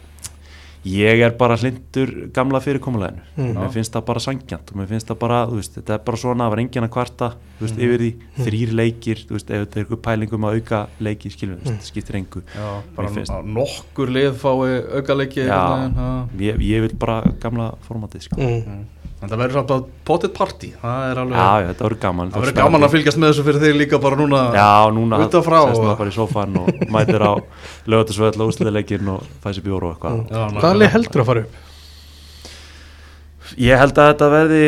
ég 0.87 1.21
er 1.27 1.33
bara 1.39 1.57
hlindur 1.59 2.11
gamla 2.35 2.61
fyrirkomuleginu 2.63 3.23
Mm. 3.37 3.57
mér 3.59 3.71
finnst 3.75 3.93
það 3.93 4.05
bara 4.07 4.21
sangjant 4.21 4.71
og 4.73 4.77
mér 4.81 4.87
finnst 4.89 5.09
það 5.11 5.19
bara, 5.19 5.39
þú 5.51 5.57
veist, 5.59 5.75
þetta 5.77 5.95
er 5.95 5.99
bara 6.07 6.17
svona 6.17 6.45
það 6.47 6.51
var 6.55 6.59
enginn 6.63 6.87
að 6.87 6.93
kvarta, 6.95 7.29
þú 7.59 7.65
veist, 7.67 7.77
Mm. 7.77 7.85
yfir 7.87 7.99
því 8.05 8.11
þrýr 8.47 8.73
leikir, 8.81 9.17
þú 9.27 9.33
veist, 9.37 9.51
ef 9.51 9.67
þetta 9.67 9.77
er 9.81 9.85
eitthvað 9.85 10.03
pælingum 10.07 10.45
að 10.47 10.55
auka 10.61 10.81
leiki, 11.01 11.31
skilum, 11.31 11.59
mm. 11.65 11.79
skiptir 11.83 12.15
engu 12.21 12.43
Já, 12.55 12.83
bara 12.97 13.09
finnst- 13.09 13.45
nokkur 13.45 14.09
lið 14.09 14.33
fái 14.35 14.57
Já. 14.63 14.95
einhvern 14.95 15.19
veginn, 15.19 15.95
ha. 15.97 16.29
ég, 16.39 16.57
ég 16.61 16.81
vil 16.81 16.95
bara 16.97 17.23
gamla 17.41 17.75
formatið 17.89 18.23
sko. 18.23 18.37
Mm. 19.17 19.23
en 19.25 19.31
það 19.33 19.39
verður 19.41 19.57
samt 19.57 19.71
að 19.73 19.85
potið 20.05 20.33
party 20.37 20.69
það 20.83 21.05
er 21.11 21.19
alveg, 21.23 21.37
já, 21.41 21.61
já, 21.63 21.67
þetta 21.71 21.85
verður 21.87 22.01
gaman 22.05 22.31
það 22.35 22.43
verður 22.45 22.57
gaman 22.61 22.83
að 22.87 22.91
fylgjast 22.97 23.19
með 23.23 23.31
þessu 23.33 23.45
fyrir 23.47 23.63
þig 23.65 23.77
líka 23.81 23.99
bara 24.03 24.17
núna 24.21 24.41
já, 24.53 24.67
núna 24.93 25.17
og- 25.17 25.33
maður 25.33 25.97
bara 26.03 26.11
í 26.11 26.17
sófan 26.19 26.59
og 26.61 26.69
mætir 26.97 27.25
á 27.25 27.33
lögatisvöld 27.89 28.37
og 28.41 28.53
úsliðleikin 28.53 29.09
og 29.15 29.23
fæ 29.41 29.49
sér 29.57 29.65
bjóru 29.65 29.89
og 29.89 29.97
eitthvað 29.97 30.61
hvaða 30.61 30.75
lið 30.83 30.93
heldur 30.99 31.23
að 31.25 31.31
fara 31.33 31.41
upp? 31.47 31.63
ég 33.63 33.79
held 33.79 33.95
að 34.03 34.09
þetta 34.11 34.29
verði 34.33 34.63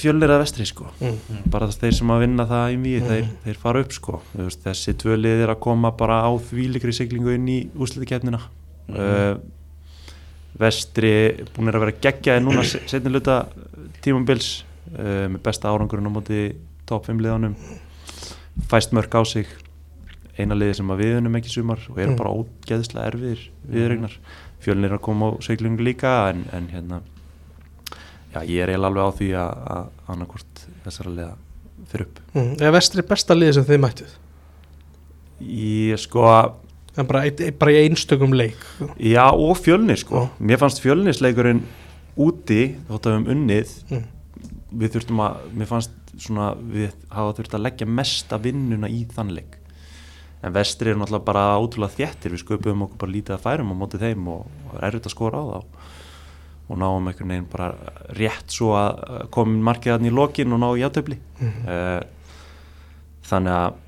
fjölnir 0.00 0.30
að 0.32 0.40
vestri 0.42 0.64
sko 0.66 0.86
Mm. 0.96 1.42
bara 1.52 1.66
þess 1.68 1.80
þeir 1.82 1.94
sem 1.98 2.10
að 2.14 2.22
vinna 2.24 2.46
það 2.48 2.70
í 2.72 2.76
mýi 2.80 3.00
Mm. 3.00 3.08
þeir, 3.10 3.26
þeir 3.44 3.56
fara 3.60 3.80
upp 3.84 3.92
sko 3.92 4.20
veist, 4.34 4.62
þessi 4.64 4.94
tvö 4.96 5.16
lið 5.20 5.42
er 5.44 5.52
að 5.54 5.60
koma 5.60 5.90
bara 5.92 6.22
á 6.24 6.30
þvílikri 6.34 6.94
siglingu 6.96 7.34
inn 7.34 7.46
í 7.48 7.58
úsliðikeppnina 7.76 8.40
Mhm. 8.88 8.96
uh, 8.98 9.36
vestri 10.58 11.44
búin 11.52 11.68
að 11.68 11.80
vera 11.84 11.92
geggjaði 12.00 12.40
núna 12.46 12.62
setni 12.64 13.10
luta 13.12 13.44
tímambils 14.06 14.48
uh, 14.94 15.26
með 15.34 15.40
besta 15.46 15.70
árangurinn 15.74 16.08
á 16.08 16.12
móti 16.14 16.40
top 16.88 17.08
5 17.10 17.22
liðanum 17.26 17.56
fæst 18.70 18.94
mörg 18.96 19.12
á 19.12 19.22
sig 19.28 19.48
eina 20.36 20.56
liði 20.56 20.76
sem 20.78 20.90
að 20.92 21.00
við 21.02 21.14
unum 21.20 21.36
ekki 21.38 21.52
sumar 21.52 21.80
og 21.90 21.98
eru 21.98 22.12
Mm. 22.12 22.18
bara 22.20 22.32
ógeðslega 22.36 23.10
erfiðir 23.10 23.44
viðregnar 23.72 24.16
fjölnir 24.60 24.90
er 24.92 24.96
að 24.98 25.04
koma 25.06 25.30
á 25.32 25.40
siglingu 25.44 25.84
líka 25.84 26.12
en, 26.30 26.42
en 26.52 26.66
hérna 26.72 26.98
já, 28.34 28.42
ég 28.44 28.60
er 28.64 28.72
eiginlega 28.74 28.90
alveg 28.90 29.08
á 29.08 29.16
því 29.16 29.28
að, 29.40 29.64
að 29.76 30.12
annarkvort 30.12 30.62
þessara 30.84 31.14
liða 31.16 31.32
fyrir 31.90 32.06
upp. 32.08 32.20
Mm. 32.34 32.52
eða 32.60 32.72
vestri 32.76 33.04
besta 33.08 33.36
liði 33.36 33.56
sem 33.56 33.66
þið 33.68 33.82
mættuð? 33.86 34.14
Ég 35.46 36.00
sko 36.00 36.26
en 36.96 37.08
bara, 37.08 37.24
bara 37.60 37.72
í 37.74 37.80
einstökum 37.86 38.32
leik. 38.36 38.56
Já 38.96 39.26
og 39.28 39.56
fjölnir 39.60 39.98
sko. 40.00 40.26
Já. 40.26 40.30
mér 40.48 40.60
fannst 40.62 40.80
fjölnisleikurinn 40.84 41.60
úti 42.16 42.62
þótt 42.88 43.06
að 43.06 43.12
við 43.14 43.20
um 43.20 43.30
unnið 43.34 43.76
mm. 43.90 44.04
við 44.80 44.96
þurftum 44.96 45.22
að, 45.26 45.44
mér 45.52 45.70
fannst 45.70 45.94
svona 46.16 46.48
við 46.56 46.94
hafa 47.12 47.36
þurft 47.36 47.54
að 47.58 47.64
leggja 47.66 47.86
mesta 47.88 48.38
vinnuna 48.40 48.88
í 48.88 49.04
þann 49.12 49.34
leik 49.36 49.58
en 50.46 50.52
vestri 50.54 50.92
er 50.92 50.98
náttúrulega 51.00 51.26
bara 51.26 51.44
ótrúlega 51.60 51.96
þéttir 51.96 52.34
við 52.34 52.42
sköpum 52.44 52.84
okkur 52.86 53.00
bara 53.02 53.12
lítið 53.12 53.36
að 53.36 53.44
færum 53.46 53.72
á 53.72 53.76
móti 53.76 54.00
þeim 54.00 54.28
og, 54.32 54.50
og 54.68 54.76
er 54.78 54.88
erfitt 54.90 55.08
að 55.10 55.16
skora 55.16 55.40
á 55.40 55.46
þá 55.46 55.60
og 56.66 56.78
náum 56.82 57.06
einhvern 57.06 57.30
veginn 57.30 57.48
bara 57.50 57.68
rétt 58.18 58.50
svo 58.50 58.72
að 58.74 59.26
komin 59.34 59.62
markiðarni 59.66 60.10
í 60.10 60.14
lokin 60.16 60.54
og 60.56 60.62
ná 60.62 60.68
í 60.74 60.84
átöfli 60.86 61.18
Mhm. 61.40 62.06
þannig 63.26 63.52
að 63.52 63.82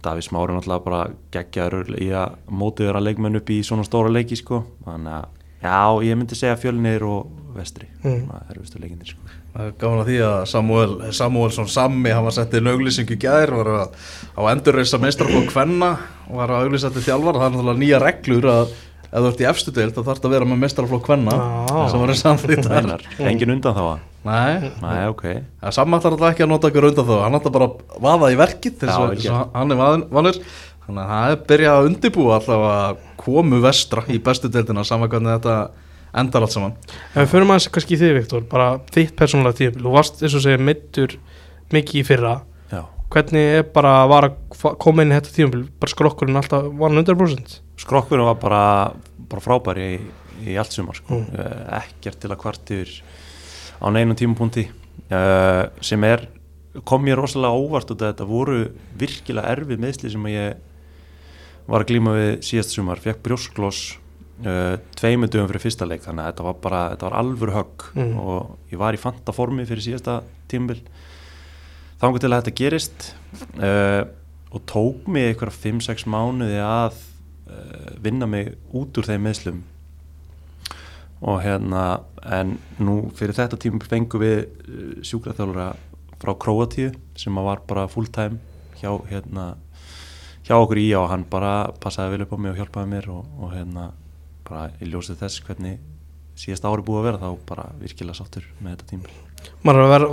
Daví 0.00 0.22
Smári 0.24 0.54
náttúrulega 0.56 0.84
bara 0.84 1.00
geggjaður 1.34 1.90
í 2.00 2.08
að 2.16 2.36
mótið 2.48 2.88
vera 2.88 3.02
leikmenn 3.04 3.36
upp 3.36 3.50
í 3.52 3.58
svona 3.66 3.84
stóra 3.84 4.12
leiki 4.12 4.38
sko 4.40 4.62
þannig 4.86 5.12
að 5.18 5.39
já, 5.62 5.78
ég 6.06 6.18
myndi 6.18 6.38
segja 6.38 6.58
fjölnir 6.60 7.04
og 7.06 7.30
vestri. 7.56 7.88
Mm. 8.04 8.26
það 8.30 8.50
er 8.54 8.60
vistu 8.60 8.82
leikindir 8.82 9.12
sko. 9.12 9.36
Það 9.50 9.72
gáðan 9.80 10.00
að 10.00 10.10
því 10.10 10.18
að 10.22 10.36
Samuel, 10.46 10.92
Samuelsson 11.18 11.70
Sammi, 11.70 12.12
hann 12.14 12.26
var 12.28 12.36
settið 12.36 12.68
auglýsingu 12.70 13.16
í 13.16 13.22
gær, 13.24 13.50
var 13.58 13.72
að, 13.80 13.96
á 14.38 14.40
endurreisa 14.52 15.00
meistrarflokk 15.02 15.50
Kvenna 15.50 15.96
og 16.28 16.38
var 16.38 16.54
að 16.54 16.68
auglýsa 16.68 16.92
til 16.94 17.02
þjálfar, 17.08 17.40
það 17.40 17.48
er 17.48 17.56
náttúrulega 17.56 17.82
nýja 17.82 18.00
reglur 18.04 18.46
að 18.52 18.76
ef 19.10 19.18
þú 19.24 19.30
ert 19.32 19.42
í 19.42 19.48
efstu 19.50 19.72
deild 19.74 19.96
þá 19.96 20.04
þarf 20.06 20.26
að 20.26 20.34
vera 20.36 20.46
með 20.46 20.60
mestaraflokk 20.64 21.02
kvenna 21.08 21.34
Já. 21.34 21.80
sem 21.90 22.02
voru 22.02 22.16
samþýtt 22.20 22.62
þar. 22.68 22.86
Meinar, 22.86 23.04
engin 23.32 23.54
undan 23.56 23.76
þá 23.76 23.82
að 23.88 24.06
Nei, 24.20 24.68
Nei, 24.82 25.06
ok. 25.08 25.22
Það 25.62 25.72
samantar 25.72 26.12
alltaf 26.12 26.34
ekki 26.34 26.44
að 26.44 26.50
nota 26.50 26.68
ykkur 26.68 26.86
undan 26.90 27.06
þó 27.08 27.14
hann 27.22 27.36
ætla 27.38 27.52
bara 27.54 27.68
að 27.70 28.02
vaða 28.04 28.28
í 28.28 28.36
verkið 28.36 28.74
þess 28.82 29.28
að 29.32 29.54
hann 29.56 29.72
er 29.72 29.78
vanur 30.12 30.40
þannig 30.90 31.04
að 31.06 31.14
það 31.14 31.34
er 31.34 31.42
byrjað 31.52 31.78
að 31.78 31.88
undibúa 31.90 32.36
alltaf 32.36 32.66
að 32.70 33.00
komu 33.20 33.62
vestra 33.64 34.04
í 34.10 34.20
bestu 34.26 34.52
deildina 34.52 34.84
saman 34.86 35.10
hvernig 35.12 35.38
þetta 35.38 35.56
endar 36.20 36.46
allt 36.46 36.56
saman 36.56 36.78
Ef 37.14 37.18
við 37.22 37.32
förum 37.34 37.52
aðeins 37.54 37.72
kannski 37.74 37.96
í 37.96 38.00
þig 38.00 38.16
Viktor 38.18 38.46
bara 38.50 38.70
þitt 38.92 39.16
persónulega 39.18 39.60
tíðum 39.60 39.84
þú 39.84 39.92
varst 39.94 40.24
eins 40.24 40.36
og 40.36 40.44
segja 40.44 40.62
meittur 40.62 41.18
mikið 41.70 42.02
í 42.02 42.06
fyrra 42.08 42.40
Já 42.72 42.82
hvernig 43.10 43.56
er 43.58 43.64
bara 43.74 43.94
að 44.04 44.10
var 44.12 44.26
að 44.28 44.34
fa- 44.54 44.76
koma 44.78 45.02
inn 45.02 45.10
í 45.10 45.16
þetta 45.16 45.34
tíðum 45.34 45.64
bara 45.82 45.92
skrokkurinn 45.92 46.38
alltaf 46.38 46.68
var 46.78 46.92
hann 46.92 47.02
100% 47.02 47.56
Skrokkurinn 47.80 48.28
var 48.28 48.36
bara, 48.38 48.64
bara 49.30 49.42
frábær 49.42 49.80
í, 49.80 49.90
í 50.46 50.56
allt 50.60 50.76
sumar 50.76 50.98
sko. 50.98 51.18
Mm. 51.18 51.30
mm. 51.32 51.62
ekkert 51.80 52.20
til 52.22 52.30
að 52.30 52.40
kvart 52.44 52.74
yfir 52.76 52.92
á 53.82 53.86
neinum 53.90 54.18
tímapunkti 54.18 54.68
uh, 54.68 55.66
sem 55.82 56.04
er 56.06 56.28
kom 56.86 57.02
mér 57.02 57.18
rosalega 57.18 57.58
óvart 57.58 57.90
út 57.90 57.98
að 57.98 58.12
þetta 58.12 58.28
voru 58.30 58.60
virkilega 59.00 59.56
erfið 59.56 59.82
meðsli 59.82 60.12
sem 60.12 60.28
ég 60.30 60.60
var 61.66 61.82
að 61.84 61.90
glíma 61.92 62.14
við 62.16 62.30
síðast 62.46 62.74
sumar, 62.76 63.00
fekk 63.02 63.20
brjósklós 63.26 63.80
uh, 64.46 64.76
tveimu 64.98 65.28
dögum 65.30 65.48
fyrir 65.50 65.64
fyrsta 65.66 65.86
leik 65.88 66.02
þannig 66.06 66.24
að 66.24 66.30
þetta 66.32 66.46
var 66.48 66.56
bara, 66.64 66.80
þetta 66.94 67.08
var 67.10 67.18
alvöru 67.20 67.56
högg 67.58 67.86
Mm. 67.94 68.16
og 68.22 68.56
ég 68.70 68.78
var 68.78 68.94
í 68.94 69.00
fanta 69.02 69.32
formi 69.34 69.64
fyrir 69.66 69.82
síðasta 69.82 70.20
tímabil 70.48 70.80
þangur 72.00 72.20
til 72.22 72.30
að 72.32 72.40
þetta 72.42 72.56
gerist 72.60 73.08
uh, 73.58 74.02
og 74.50 74.62
tók 74.66 75.08
mig 75.10 75.28
eitthvað 75.32 75.58
5-6 75.62 76.06
mánuði 76.10 76.58
að 76.62 76.94
uh, 77.50 77.90
vinna 78.02 78.26
mig 78.30 78.54
út 78.72 78.96
úr 78.98 79.06
þeim 79.10 79.26
meðslum 79.26 79.60
og 81.20 81.42
hérna 81.44 82.00
en 82.24 82.54
nú 82.80 83.10
fyrir 83.18 83.36
þetta 83.36 83.58
tíma 83.60 83.82
fengum 83.84 84.22
við 84.22 84.46
sjúkraþjálfura 85.04 85.66
frá 86.20 86.32
Króatíu 86.40 86.94
sem 87.18 87.36
var 87.44 87.60
bara 87.68 87.84
full 87.92 88.08
time 88.08 88.38
hjá 88.80 88.94
hérna 89.10 89.50
hjá 90.46 90.56
okkur 90.56 90.80
í 90.80 90.88
og 90.98 91.08
hann 91.12 91.26
bara 91.30 91.54
passaði 91.82 92.16
vel 92.16 92.26
upp 92.26 92.34
á 92.34 92.38
mig 92.40 92.52
og 92.52 92.60
hjálpaði 92.60 92.92
mér 92.94 93.10
og, 93.12 93.26
og 93.40 93.54
hérna 93.54 93.90
bara 94.48 94.68
í 94.80 94.88
ljósið 94.90 95.20
þess 95.22 95.44
hvernig 95.46 95.78
síðast 96.40 96.66
ári 96.66 96.84
búið 96.86 97.00
að 97.00 97.06
vera 97.08 97.20
þá 97.20 97.44
bara 97.48 97.68
virkilega 97.80 98.16
sáttur 98.18 98.46
með 98.60 98.76
þetta 98.76 98.90
tíma 98.94 99.14
maður 99.66 100.06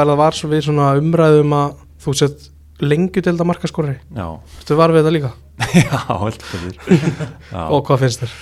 er 0.00 0.10
að 0.10 0.18
var 0.20 0.36
svo 0.36 0.50
við 0.52 0.66
svona 0.66 0.90
umræðum 1.00 1.56
að 1.56 1.78
þú 2.04 2.16
sett 2.20 2.50
lengju 2.82 3.22
til 3.22 3.32
þetta 3.32 3.46
markaskorri 3.48 3.96
Já, 4.16 4.26
þú 4.66 4.78
var 4.80 4.94
við 4.94 5.04
þetta 5.04 5.14
líka? 5.14 5.32
Já, 5.84 6.00
heldur 6.24 6.78
og 7.74 7.84
hvað 7.86 8.04
finnst 8.04 8.24
þér? 8.24 8.36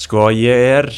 Sko 0.00 0.28
ég 0.34 0.66
er 0.80 0.90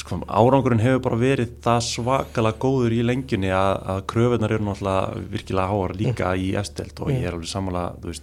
sko 0.00 0.18
árangurinn 0.26 0.80
hefur 0.82 1.02
bara 1.04 1.18
verið 1.20 1.50
það 1.64 1.80
svakalega 1.86 2.58
góður 2.62 2.94
í 2.96 3.00
lengjunni 3.04 3.50
að, 3.52 3.72
að 3.94 4.00
kröfunar 4.12 4.54
eru 4.56 4.64
náttúrulega 4.66 5.24
virkilega 5.34 5.70
háar 5.72 5.94
líka 6.00 6.30
í 6.40 6.50
efstild 6.60 7.02
og 7.04 7.10
ég 7.12 7.26
er 7.28 7.36
alveg 7.36 8.20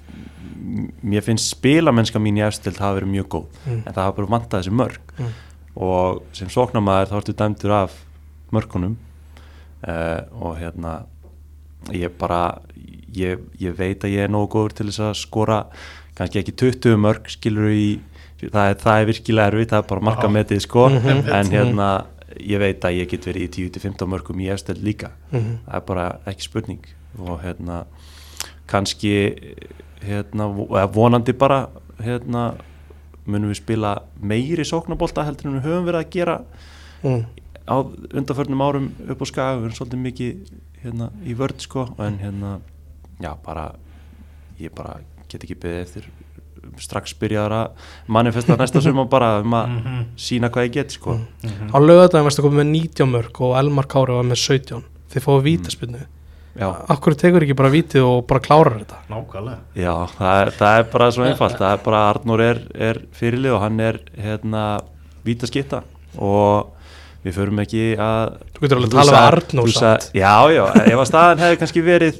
m- 0.58 0.90
mér 1.04 1.24
finnst 1.26 1.52
spilamennska 1.54 2.20
mín 2.20 2.40
í 2.40 2.46
efstild 2.48 2.80
hafa 2.82 2.98
verið 3.00 3.12
mjög 3.14 3.28
góð 3.36 3.46
Mm. 3.68 3.84
en 3.86 3.94
það 3.94 4.04
hafa 4.08 4.16
bara 4.22 4.32
vantað 4.36 4.62
þessi 4.64 4.74
mörg 4.80 5.14
Mm. 5.20 5.32
og 5.76 6.24
sem 6.34 6.48
sóknarmæður 6.50 7.12
þá 7.12 7.18
ertu 7.22 7.34
dæmdur 7.38 7.72
af 7.84 7.94
mörgunum 8.52 8.96
uh, 9.88 10.22
og 10.42 10.58
hérna 10.58 10.96
ég 11.94 12.10
bara 12.20 12.60
ég, 13.16 13.40
ég 13.62 13.76
veit 13.78 14.04
að 14.04 14.14
ég 14.18 14.26
er 14.26 14.30
nógu 14.34 14.50
góður 14.56 14.74
til 14.80 14.88
þess 14.90 15.00
að 15.12 15.18
skora 15.22 15.60
kannski 16.18 16.42
ekki 16.42 16.56
20 16.58 16.98
mörg 16.98 17.30
skilur 17.30 17.70
í 17.72 18.00
það 18.42 18.70
er, 18.70 18.76
það 18.76 19.02
er 19.02 19.06
virkilega 19.12 19.48
erfitt, 19.52 19.70
það 19.72 19.84
er 19.84 19.88
bara 19.90 20.02
marka 20.02 20.28
metið 20.30 20.62
sko, 20.62 20.90
Mhm. 20.90 21.30
en 21.30 21.46
hérna 21.52 22.06
ég 22.40 22.60
veit 22.60 22.82
að 22.82 22.98
ég 23.02 23.10
get 23.10 23.26
verið 23.26 23.48
í 23.48 23.70
10-15 23.70 24.08
mörgum 24.08 24.40
í 24.40 24.50
efstöld 24.54 24.84
líka, 24.84 25.12
Mhm. 25.32 25.60
það 25.68 25.76
er 25.76 25.82
bara 25.82 26.20
ekki 26.28 26.42
spurning. 26.42 26.84
Og 27.20 27.40
hérna 27.42 27.86
kannski 28.68 29.14
hérna, 30.04 30.48
vonandi 30.94 31.34
bara 31.34 31.68
hérna 32.00 32.56
munum 33.26 33.50
við 33.52 33.56
spila 33.64 34.02
meiri 34.22 34.64
sóknabólta 34.64 35.26
heldur 35.26 35.48
en 35.50 35.60
við 35.60 35.66
höfum 35.66 35.86
verið 35.90 36.04
að 36.06 36.10
gera 36.12 36.42
Mm. 37.04 37.26
á 37.68 37.76
undarförnum 38.14 38.62
árum 38.62 38.92
upp 39.10 39.20
á 39.22 39.26
skaga, 39.26 39.58
við 39.60 39.66
erum 39.66 39.78
svolítið 39.78 40.02
mikið 40.02 40.50
hérna, 40.84 41.12
í 41.26 41.36
vörð 41.36 41.60
sko. 41.62 41.96
En 42.00 42.18
hérna, 42.18 42.60
já 43.22 43.36
bara 43.46 43.76
ég 44.60 44.74
bara 44.74 45.00
get 45.30 45.44
ekki 45.44 45.56
beðið 45.56 45.82
eftir 45.82 46.04
strax 46.82 47.14
byrjaðar 47.22 47.56
að 47.58 47.88
manifesta 48.18 48.58
næsta 48.60 48.82
suma 48.84 49.06
bara 49.10 49.40
um 49.44 49.56
að 49.58 49.78
sína 50.20 50.50
hvað 50.54 50.68
ég 50.70 50.76
get 50.78 50.92
sko. 50.98 51.18
Á 51.74 51.78
lögadagum 51.80 52.28
varstu 52.30 52.46
komið 52.46 52.62
með 52.64 52.70
19 52.76 53.10
mörg 53.16 53.42
og 53.48 53.58
Elmar 53.60 53.88
Kári 53.92 54.16
var 54.18 54.28
með 54.30 54.42
17 54.44 54.86
þið 55.14 55.24
fóðu 55.26 55.44
vítaspinnu 55.48 56.04
já, 56.58 56.68
akkur 56.90 57.16
tekur 57.16 57.46
ekki 57.46 57.56
bara 57.58 57.70
vítið 57.74 58.04
og 58.04 58.24
bara 58.28 58.42
klárar 58.44 58.80
þetta? 58.82 59.02
Nákvæmlega. 59.12 59.60
Já 59.78 59.94
það, 60.18 60.40
er, 60.42 60.50
það 60.58 60.80
er 60.82 60.88
bara 60.94 61.10
svo 61.14 61.28
einfalt. 61.28 61.58
Það 61.60 61.76
er 61.78 61.84
bara 61.86 62.00
að 62.02 62.10
Arnur 62.16 62.44
er, 62.48 62.62
er 62.90 63.00
fyrirlið 63.20 63.54
og 63.58 63.62
hann 63.62 63.80
er 63.80 64.00
hérna 64.18 64.64
vítaskitta 65.28 65.84
og 66.18 66.74
við 67.26 67.36
förum 67.38 67.60
ekki 67.62 67.84
að 68.02 68.38
Þú 68.58 68.64
getur 68.66 68.82
alveg 68.82 69.20
Arnór 69.22 69.68
þú 69.68 69.76
sagði- 69.76 70.08
samt. 70.08 70.10
Já, 70.18 70.34
já, 70.56 70.64
ef 70.88 70.98
að 71.04 71.08
staðan 71.12 71.42
hefði 71.46 71.60
kannski 71.62 71.84
verið 71.86 72.20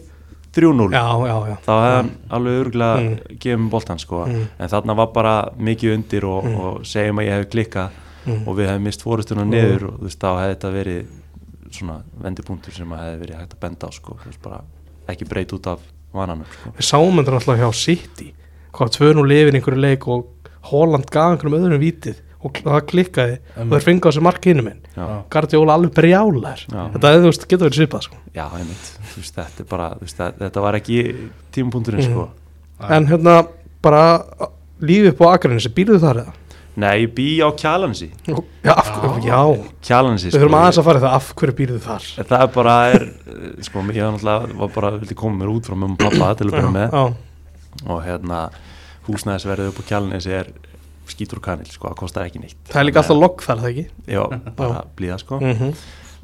3-0 0.58 0.90
já, 0.92 1.04
já, 1.28 1.38
já. 1.52 1.56
Þá 1.68 1.74
hefði 1.78 1.96
hann 1.98 2.10
alveg 2.38 2.58
örgulega 2.64 2.98
Mm. 3.04 3.38
gefið 3.44 3.60
mér 3.62 3.70
boltan 3.76 4.00
sko. 4.02 4.24
Mm. 4.28 4.48
en 4.60 4.70
þarna 4.74 4.96
var 4.98 5.08
bara 5.14 5.36
mikið 5.60 5.94
undir 5.96 6.26
og, 6.26 6.44
Mm. 6.46 6.56
og 6.60 6.82
segjum 6.86 7.20
að 7.22 7.28
ég 7.28 7.38
hef 7.38 7.50
klikkað 7.54 7.90
Mm. 8.28 8.48
og 8.48 8.58
við 8.58 8.68
hefum 8.68 8.84
mist 8.84 9.04
fórustuna 9.04 9.46
niður 9.48 9.84
og 9.88 10.00
þú 10.00 10.04
veist 10.04 10.20
þá 10.20 10.28
hefði 10.36 10.56
þetta 10.56 10.72
verið 10.74 11.06
svona 11.72 12.02
vendipunktur 12.24 12.74
sem 12.74 12.90
að 12.92 13.00
hefði 13.06 13.20
verið 13.22 13.38
hægt 13.40 13.54
að 13.56 13.60
benda 13.60 13.88
á 13.88 13.92
sko. 13.94 14.18
Þú 14.24 14.26
veist 14.32 14.42
bara 14.42 14.62
ekki 15.08 15.26
breyt 15.30 15.54
út 15.54 15.68
af 15.68 15.80
vananum 16.14 16.46
sko. 16.52 16.72
Við 16.78 16.86
sáum 16.92 17.16
þetta 17.22 17.34
alltaf 17.38 17.58
hjá 17.60 17.74
City. 17.74 18.34
Hvað 18.74 18.90
tvönu 18.98 19.24
lifin 19.28 19.56
í 19.56 19.62
einhverju 19.62 19.80
leik 19.82 20.08
og 20.08 20.26
Holland 20.72 21.06
gaf 21.10 21.32
einhverjum 21.38 21.60
öðrum 21.62 21.80
vítið 21.80 22.16
og 22.66 22.72
það 22.74 22.86
klikkaði. 22.92 23.36
Og 23.58 23.72
þeir 23.76 23.86
fengi 23.88 24.08
á 24.08 24.12
sig 24.16 24.24
mark 24.24 24.48
hinum 24.48 24.66
minn 24.70 24.82
Guardiola 25.30 25.76
alveg 25.78 25.94
brjálar 25.94 26.64
Já. 26.66 26.82
þetta 26.96 27.12
þú 27.18 27.28
veist, 27.30 27.46
getur 27.52 27.68
verið 27.70 27.78
svipað 27.84 28.02
sko. 28.08 28.16
já 28.34 28.46
veist 28.56 29.36
þetta 29.38 29.62
er 29.64 29.68
bara 29.70 29.88
veist, 30.02 30.18
þetta, 30.18 30.40
þetta 30.48 30.62
var 30.66 30.80
ekki 30.80 30.98
tímapunkturinn 31.54 32.02
Mm. 32.08 32.12
sko 32.12 32.30
en 32.98 33.08
hérna 33.10 33.48
bara 33.82 34.02
lífið 34.82 35.12
upp 35.14 35.22
á 35.26 35.28
Akranissi, 35.38 35.70
býrðu 35.74 36.00
þar 36.02 36.20
eða? 36.24 36.34
Nei, 36.78 37.08
bý 37.10 37.40
á 37.42 37.50
Kjalansi 37.58 38.12
já, 38.62 38.76
já. 39.26 39.40
Kjalansi 39.82 40.30
við 40.30 40.36
þurfum 40.38 40.58
aðeins 40.60 40.78
að 40.78 40.86
fara 40.86 41.00
það 41.02 41.16
af 41.18 41.30
hverju 41.40 41.56
býrðu 41.58 41.80
þar? 41.82 42.04
Það 42.30 42.42
er 42.46 42.52
bara, 42.54 42.76
er, 42.94 43.06
sko, 43.66 43.82
ég 43.90 44.04
var 44.06 44.14
náttúrulega, 44.14 44.58
var 44.62 44.74
bara, 44.76 44.92
vildi 45.02 45.18
koma 45.18 45.40
mér 45.42 45.54
út 45.56 45.66
frá 45.70 45.74
mömmu 45.78 45.98
og 45.98 46.04
pappa 46.18 46.36
til 46.38 46.50
að 46.52 46.58
byrja 46.58 46.74
með. 46.76 46.94
já, 46.94 47.06
og 47.90 48.04
hérna, 48.06 48.42
húsnæðisverðið 49.08 49.72
upp 49.72 49.82
á 49.82 49.84
kjálnesi 49.90 50.32
er 50.38 50.52
skítur 51.08 51.40
kanil, 51.44 51.66
sko, 51.72 51.88
það 51.90 51.96
kostar 51.96 52.26
ekki 52.28 52.40
neitt. 52.42 52.58
það 52.70 52.82
er 52.82 52.86
líka 52.90 53.02
alltaf 53.04 53.18
logg 53.22 53.42
þar, 53.46 53.64
það 53.64 53.72
ekki? 53.72 53.88
Já, 54.08 54.24
bara 54.56 54.84
blíða, 54.98 55.20
sko. 55.20 55.40
Mm 55.40 55.74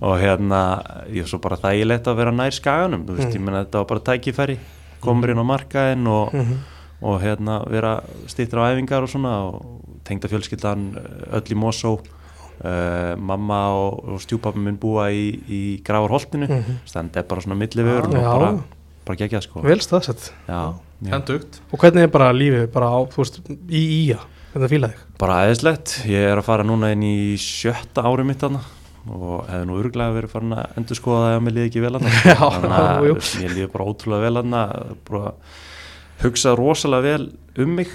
Og 0.03 0.19
hérna, 0.19 0.59
ég 1.07 1.23
er 1.23 1.27
svo 1.29 1.37
bara 1.39 1.55
þægilegt 1.55 2.07
að 2.07 2.15
vera 2.17 2.31
nær 2.31 2.51
skaganum, 2.51 3.05
þú 3.05 3.13
veist, 3.15 3.29
Mm. 3.29 3.35
ég 3.35 3.41
menna 3.45 3.63
þetta 3.63 3.77
var 3.79 3.85
bara 3.85 3.99
tækifæri, 3.99 4.57
komur 4.99 5.29
inn 5.29 5.39
á 5.39 5.45
markaðinn 5.45 6.07
og, 6.07 6.31
-hmm. 6.33 6.57
og 7.01 7.21
hérna, 7.21 7.69
vera 7.69 8.01
stýttir 8.27 8.59
á 8.59 8.67
æfingar 8.73 9.03
og 9.03 9.09
svona 9.09 9.47
og 9.47 9.61
tengda 10.03 10.27
fjölskyldan 10.27 10.97
öll 11.31 11.51
í 11.51 11.55
Mosó, 11.55 11.99
uh, 12.63 13.15
mamma 13.17 13.67
og, 13.69 14.03
og 14.09 14.19
stjúpappi 14.19 14.59
minn 14.59 14.77
búa 14.77 15.09
í, 15.11 15.39
í 15.47 15.83
Gravarholtinu, 15.83 16.47
Mm 16.47 16.63
-hmm. 16.63 16.77
þannig 16.87 17.17
er 17.17 17.23
bara 17.23 17.41
svona 17.41 17.55
millivegur 17.55 18.07
og 18.07 18.11
bara, 18.11 18.59
bara 19.05 19.15
gegja, 19.17 19.41
sko. 19.41 19.61
vel 19.61 19.79
staðsett 19.79 20.31
Já, 20.47 20.73
já. 21.03 21.11
Hendugt 21.11 21.61
og 21.71 21.79
hvernig 21.79 22.03
er 22.03 22.07
bara 22.07 22.31
lífið 22.33 22.67
bara 22.67 22.87
á, 22.87 22.99
þú 23.07 23.17
veist, 23.17 23.39
í 23.69 24.09
ía 24.09 24.19
hvernig 24.53 24.69
fílaði 24.69 24.93
þig? 24.93 25.17
Bara 25.21 25.41
aðeinslegt, 25.43 25.91
ég 26.09 26.29
er 26.29 26.39
að 26.39 26.45
fara 26.45 26.65
núna 26.67 26.91
inn 26.93 27.03
í 27.07 27.35
sjötta 27.41 28.05
ári 28.05 28.25
mitt 28.27 28.43
þarna 28.43 28.61
og 29.03 29.47
hefði 29.49 29.67
nú 29.67 29.77
örglega 29.81 30.15
verið 30.15 30.31
farin 30.31 30.55
að 30.55 30.77
endur 30.79 30.99
skoða 30.99 31.31
að 31.33 31.41
mér 31.43 31.55
líði 31.57 31.69
ekki 31.71 31.83
vel 31.83 31.93
Já, 32.29 32.37
þannig 32.39 32.75
að 32.77 33.07
mér 33.41 33.55
líði 33.57 33.71
bara 33.73 33.87
ótrúlega 33.89 34.23
vel 34.23 34.37
þarna. 34.39 34.61
Bara 35.09 35.31
hugsa 36.23 36.53
rosalega 36.55 37.07
vel 37.07 37.25
um 37.63 37.73
mig 37.79 37.91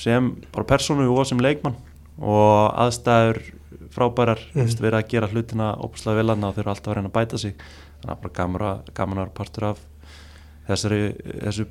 sem 0.00 0.32
bara 0.54 0.68
persónu 0.72 1.06
og 1.12 1.28
sem 1.28 1.42
leikmann 1.42 1.76
og 2.18 2.72
aðstæður 2.86 3.42
frábærar, 3.94 4.40
mm. 4.54 4.72
verið 4.80 4.98
að 4.98 5.12
gera 5.12 5.28
hlutina 5.30 5.68
óbúslega 5.78 6.18
vel 6.18 6.32
þarna 6.32 6.50
og 6.50 6.56
þeir 6.56 6.64
eru 6.64 6.72
alltaf 6.74 6.90
að 6.90 6.98
reyna 6.98 7.12
að 7.12 7.18
bæta 7.18 7.42
sig. 7.42 7.54
Þannig 7.98 8.14
að 8.14 8.24
bara 8.56 8.72
að 8.78 9.14
vera 9.18 9.36
partur 9.36 9.68
af 9.72 9.84
þessari, 10.68 11.02
þessu 11.44 11.68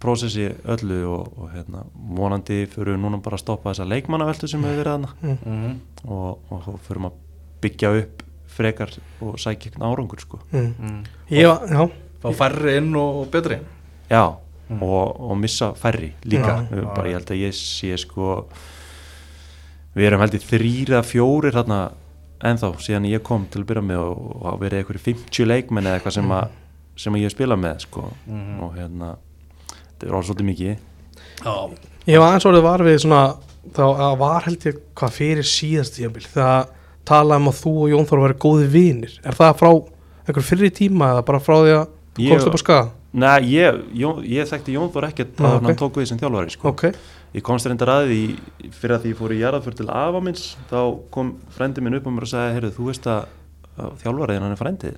prósessi 0.00 0.48
öllu 0.68 0.98
og, 1.08 1.30
og 1.40 1.50
hérna, 1.54 1.84
vonandi 2.16 2.66
fyrir 2.68 2.94
við 2.94 3.00
núna 3.04 3.20
bara 3.24 3.38
að 3.38 3.44
stoppa 3.46 3.72
þessa 3.72 3.86
leikmannaveltu 3.88 4.48
sem 4.50 4.62
hefur 4.64 4.82
verið 4.82 4.92
þarna 4.92 5.12
Mm. 5.22 5.38
Mhm. 5.46 5.76
og, 6.08 6.38
og 6.50 6.62
þá 6.66 6.72
fyrir 6.88 7.06
að 7.08 7.12
byggja 7.64 7.92
upp 8.02 8.22
frekar 8.56 8.92
og 9.20 9.38
sækja 9.40 9.70
ekki 9.70 9.80
árangur 9.84 10.20
sko. 10.20 10.38
Mm. 10.52 10.74
Mm. 10.80 11.00
Ég 11.30 11.46
var, 11.48 11.66
já, 11.68 11.90
Fá 12.22 12.30
færri 12.32 12.76
inn 12.78 12.94
og 12.96 13.26
betri 13.30 13.58
já, 14.10 14.22
og, 14.80 15.20
og 15.20 15.36
missa 15.38 15.72
færri 15.74 16.12
líka 16.24 16.54
Já. 16.70 16.76
Já, 16.76 16.94
bara 16.94 17.08
ég 17.10 17.18
held 17.18 17.30
að 17.30 17.42
ég 17.44 17.52
sé 17.58 17.96
sko 18.00 18.46
við 19.96 20.08
erum 20.10 20.20
held 20.24 20.36
í 20.36 20.40
þrýra 20.42 21.02
fjórir 21.06 21.54
þarna 21.56 21.80
ennþá 22.46 22.70
síðan 22.84 23.08
ég 23.08 23.22
kom 23.24 23.46
til 23.50 23.62
að 23.62 23.68
byrja 23.70 23.82
með 23.88 24.00
og, 24.04 24.24
og 24.44 24.58
verið 24.60 24.82
eitthvað 24.82 25.04
50 25.06 25.46
leikmenn 25.48 25.86
eða 25.88 25.98
eitthvað 26.00 26.16
sem 26.18 26.32
að 26.36 26.48
sem 26.96 27.12
að 27.16 27.20
ég 27.22 27.28
hef 27.30 27.34
spilað 27.36 27.60
með 27.60 27.78
sko 27.84 28.02
og 28.64 28.74
hérna 28.76 29.14
þetta 29.96 30.06
er 30.10 30.16
orðið 30.18 30.30
svolítið 30.30 30.48
mikið 30.52 30.76
Já, 31.46 31.54
Ég 32.06 32.20
var 32.22 32.28
aðeins 32.30 32.46
orðið 32.46 32.62
var 32.68 32.84
við 32.86 32.98
svona 33.02 33.22
þá 33.76 33.82
að 34.06 34.18
var 34.20 34.44
held 34.46 34.66
ég 34.68 34.76
hvað 34.96 35.14
fyrir 35.16 35.48
síðast 35.50 35.96
tíðanbíl 35.96 36.26
þegar 36.30 36.68
talaði 37.06 37.40
um 37.42 37.48
að 37.50 37.58
þú 37.64 37.72
og 37.82 37.90
Jón 37.92 38.06
Þór 38.10 38.22
væri 38.26 38.36
góði 38.46 38.68
vinir 38.76 39.16
er 39.26 39.34
það 39.38 39.56
frá 39.60 39.70
einhver 40.26 40.46
fyrri 40.46 40.70
tíma 40.74 41.08
eða 41.14 41.24
bara 41.26 41.40
frá 41.42 41.56
því 41.64 41.74
að 41.74 41.84
þú 42.16 42.22
Ég- 42.26 42.30
komst 42.36 42.46
upp 42.50 42.56
á 42.56 42.62
skaga? 42.62 42.86
Nei, 43.16 43.40
ég, 43.48 43.76
Jón, 43.96 44.22
ég 44.28 44.48
þekkti 44.50 44.74
Jón 44.76 44.90
Þór 44.92 45.06
ekkert 45.08 45.38
að 45.40 45.54
ok. 45.56 45.66
hann 45.66 45.78
tók 45.80 45.94
við 46.00 46.08
sem 46.10 46.18
þjálfari 46.20 46.52
sko. 46.54 46.68
Ok, 46.68 46.82
Ég 47.36 47.42
komst 47.44 47.66
reyndar 47.68 47.90
að 47.92 48.06
því 48.10 48.20
fyrir 48.72 48.94
að 48.96 49.02
því 49.02 49.10
ég 49.12 49.18
fór 49.18 49.32
í 49.34 49.38
jarðaför 49.42 49.74
til 49.76 49.86
afa 49.92 50.20
minns 50.24 50.44
þá 50.70 50.78
kom 51.12 51.34
frendi 51.52 51.82
minn 51.84 51.96
upp 51.98 52.06
á 52.08 52.10
mér 52.14 52.24
og 52.24 52.30
sagði 52.30 52.54
heyrðu, 52.56 52.70
þú 52.78 52.86
veist 52.88 53.08
að, 53.12 53.26
þjálfariðin 54.02 54.44
hann 54.46 54.54
er 54.54 54.60
frendið 54.60 54.94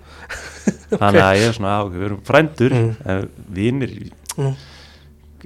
þannig 1.01 1.23
að 1.25 1.39
ég 1.41 1.47
er 1.49 1.57
svona, 1.57 1.73
ok, 1.87 1.97
við 1.99 2.07
erum 2.11 2.21
frendur 2.29 2.77
Mm. 2.79 2.93
mm. 3.05 3.29
vinir 3.59 3.95
Mm. 4.39 4.55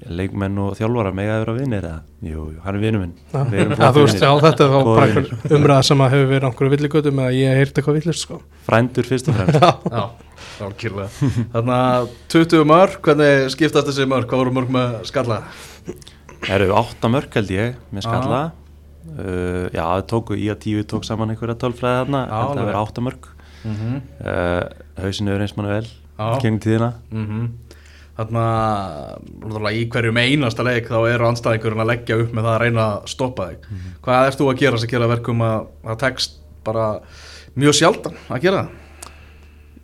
Leikmenn 0.09 0.59
og 0.59 0.73
þjálfara 0.79 1.13
mega 1.15 1.35
að 1.37 1.43
vera 1.45 1.53
vinir 1.59 1.85
eða, 1.85 1.99
jú, 2.27 2.45
jú, 2.53 2.59
hann 2.65 2.75
er 2.75 2.81
vinur 2.83 3.01
minn 3.05 3.13
Já. 3.33 3.43
Við 3.53 3.61
erum 3.61 3.73
Já, 3.73 3.77
flottir 3.77 3.93
þú 3.93 4.05
veist, 4.07 4.23
já, 4.23 4.31
vinir. 4.33 4.43
þetta 4.47 4.65
er 4.65 4.71
þá 4.73 5.57
umræða 5.59 5.83
sem 5.89 6.03
að 6.03 6.11
hefur 6.15 6.31
verið 6.33 6.47
einhverju 6.49 6.73
villigötum 6.77 7.21
eða 7.23 7.33
ég 7.39 7.59
heyrti 7.61 7.81
eitthvað 7.83 7.99
villist 8.01 8.25
sko. 8.27 8.41
frændur 8.67 9.09
fyrst 9.09 9.29
og 9.29 9.35
fremst 9.35 9.61
já, 9.63 10.03
algjörlega 10.67 11.31
Þannig 11.53 11.77
að 11.77 12.09
20 12.35 12.65
mörg, 12.73 12.99
hvernig 13.07 13.51
skiptast 13.55 13.87
þessi 13.91 14.09
mörg? 14.11 14.27
Hvað 14.31 14.43
voru 14.43 14.55
mörg 14.59 14.71
með 14.75 14.99
skalla? 15.13 15.39
Það 16.43 16.55
eru 16.59 16.75
átta 16.83 17.09
mörk 17.13 17.35
held 17.39 17.51
ég 17.55 17.77
með 17.95 18.03
skalla 18.09 18.41
uh, 18.51 19.67
Já, 19.73 19.83
það 19.87 20.07
tóku 20.13 20.35
í 20.39 20.49
að 20.53 20.61
tíu 20.67 20.83
tók 20.89 21.05
saman 21.07 21.31
einhverja 21.35 21.55
tölfræði 21.63 22.03
þarna 22.03 22.25
Já, 22.27 22.33
held 22.33 22.43
að 22.43 22.57
alveg. 22.59 22.67
vera 22.73 22.83
átta 22.87 23.01
mörk 23.11 23.29
Mm 23.63 23.75
-hmm. 23.79 23.99
uh, 24.27 24.65
Hausinu 25.05 25.31
er 25.37 25.41
eins 25.45 25.53
mann 25.57 25.69
vel 25.71 25.85
Já. 25.87 26.39
Gengum 26.43 26.59
tíðina 26.59 26.89
Þannig 28.13 29.67
að 29.67 29.77
í 29.79 29.83
hverjum 29.89 30.19
einasta 30.21 30.65
leik 30.67 30.91
þá 30.91 30.99
eru 31.09 31.29
anstæðingurinn 31.31 31.83
að 31.83 31.91
leggja 31.95 32.19
upp 32.21 32.35
með 32.37 32.45
það 32.45 32.55
að 32.55 32.63
reyna 32.63 32.85
að 32.85 33.11
stoppa 33.15 33.49
þig. 33.49 33.69
Hvað 34.05 34.29
ert 34.29 34.41
þú 34.41 34.49
að 34.51 34.63
gera 34.63 34.81
sem 34.83 34.93
gera 34.93 35.09
verkum 35.09 35.45
að 35.47 35.69
það 35.87 36.01
tekst 36.03 36.39
bara 36.67 36.87
mjög 37.57 37.79
sjaldan 37.79 38.19
að 38.29 38.43
gera 38.45 38.63
það? 38.63 38.81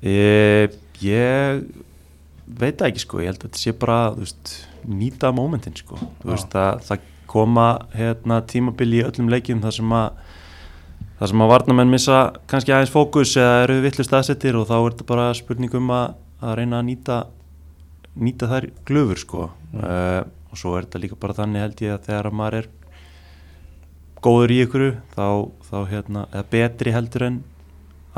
Ég, 0.08 0.76
ég 1.02 1.62
veit 2.58 2.76
það 2.78 2.90
ekki 2.90 3.04
sko, 3.04 3.22
ég 3.22 3.32
held 3.32 3.40
að 3.40 3.48
þetta 3.48 3.62
sé 3.62 3.74
bara 3.80 3.98
veist, 4.14 4.52
nýta 4.84 5.32
momentin 5.34 5.76
sko. 5.76 5.98
Veist 6.24 6.54
að 6.54 6.84
það 6.86 7.08
koma 7.28 7.66
hérna 7.96 8.42
tímabili 8.48 9.02
í 9.02 9.06
öllum 9.08 9.32
leikjum 9.32 9.64
þar 9.64 9.74
sem 9.76 9.96
að 9.96 10.20
þar 11.18 11.32
sem 11.32 11.42
að 11.42 11.50
varnamenn 11.52 11.90
missa 11.90 12.20
kannski 12.48 12.72
aðeins 12.72 12.94
fókus 12.94 13.34
eða 13.36 13.64
eru 13.64 13.80
villu 13.84 14.06
staðsettir 14.06 14.56
og 14.56 14.68
þá 14.68 14.76
er 14.78 14.92
þetta 14.92 15.08
bara 15.08 15.26
spurning 15.36 15.74
um 15.74 15.90
að, 15.92 16.14
að 16.40 16.56
reyna 16.60 16.78
að 16.78 16.88
nýta 16.92 17.18
nýta 18.18 18.48
þær 18.50 18.68
glöfur 18.88 19.22
sko. 19.22 19.46
Uh, 19.74 20.24
og 20.48 20.58
svo 20.58 20.74
er 20.76 20.86
þetta 20.86 21.02
líka 21.02 21.18
bara 21.20 21.36
þannig 21.36 21.64
held 21.64 21.82
ég 21.84 21.94
að 21.94 22.04
þegar 22.08 22.28
að 22.30 22.36
maður 22.40 22.58
er 22.58 22.68
góður 24.24 24.54
í 24.54 24.58
ykkur 24.64 24.84
þá, 25.14 25.26
þá 25.68 25.78
hérna, 25.92 26.24
eða 26.32 26.46
betri 26.54 26.94
heldur 26.94 27.26
en 27.28 27.38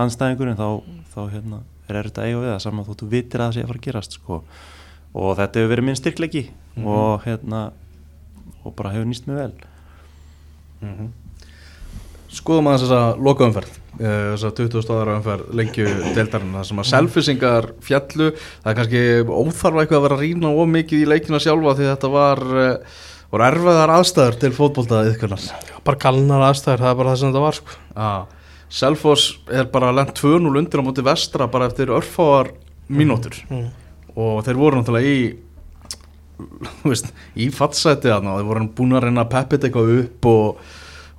anstæðingurinn 0.00 0.58
þá, 0.60 0.68
þá 1.12 1.20
hérna, 1.34 1.62
er 1.90 1.98
að 2.00 2.20
eiga 2.22 2.42
við 2.44 2.52
það 2.52 2.62
saman 2.64 2.86
þóttu 2.86 3.08
vitir 3.10 3.42
að 3.42 3.50
það 3.50 3.56
sé 3.56 3.64
að 3.64 3.72
fara 3.72 3.80
að 3.80 3.86
gerast 3.88 4.16
sko. 4.16 4.40
og 5.10 5.32
þetta 5.40 5.58
hefur 5.58 5.72
verið 5.72 5.86
minn 5.88 5.98
styrklegi 5.98 6.44
og 6.86 7.24
hérna 7.26 7.64
og 8.62 8.74
bara 8.78 8.92
hefur 8.94 9.08
nýst 9.10 9.26
mig 9.26 9.40
vel. 9.40 9.52
Skoðum 12.30 12.70
aðeins 12.70 12.86
þessa 12.86 13.02
lokaumferð 13.18 13.79
eh, 13.98 14.32
þessa 14.34 14.52
20 14.60 14.86
stóðara 14.86 15.18
umferð 15.18 15.52
lengju 15.60 15.86
deildarinn 16.14 16.56
það 16.58 16.68
sem 16.70 16.82
að 16.82 16.90
selfisingar 16.92 17.70
fjallu 17.84 18.30
það 18.36 18.72
er 18.72 18.78
kannski 18.80 19.04
óþarfa 19.26 19.84
eitthvað 19.84 19.98
að 20.00 20.06
vera 20.06 20.18
að 20.18 20.24
rýna 20.26 20.54
of 20.54 20.70
mikið 20.76 21.04
í 21.04 21.10
leikina 21.14 21.42
sjálfa 21.42 21.76
því 21.78 21.90
þetta 21.90 22.12
var 22.14 22.44
eh, 22.64 23.00
voru 23.30 23.46
erfiðar 23.46 23.94
aðstæður 23.98 24.40
til 24.42 24.54
fótbolta 24.56 25.04
yðkurnar 25.08 25.50
bara 25.86 26.00
galnar 26.00 26.46
aðstæður, 26.50 26.84
það 26.84 26.92
er 26.92 26.98
bara 27.00 27.12
það 27.12 27.20
sem 27.20 27.30
þetta 27.32 27.44
var 27.44 27.58
sko. 27.58 27.78
Selfoss 28.70 29.30
er 29.50 29.70
bara 29.72 29.92
lent 29.94 30.12
2-0 30.18 30.50
undir 30.60 30.82
á 30.82 30.86
móti 30.86 31.04
vestra 31.04 31.48
bara 31.50 31.66
eftir 31.70 31.90
örfáar 31.94 32.52
mínútur. 32.90 33.34
Mm. 33.50 33.70
og 34.18 34.42
þeir 34.44 34.58
voru 34.58 34.80
náttúrulega 34.80 35.06
í 35.06 35.20
veist, 36.90 37.10
í 37.34 37.48
fattsæti 37.54 38.10
þarna. 38.10 38.34
Og 38.34 38.40
þeir 38.40 38.48
voru 38.50 38.68
búin 38.78 38.96
að 38.98 39.06
reyna 39.06 39.24
að 39.24 39.32
peppit 39.34 39.66
eitthvað 39.66 39.92
upp 39.96 40.30
og, 40.30 40.62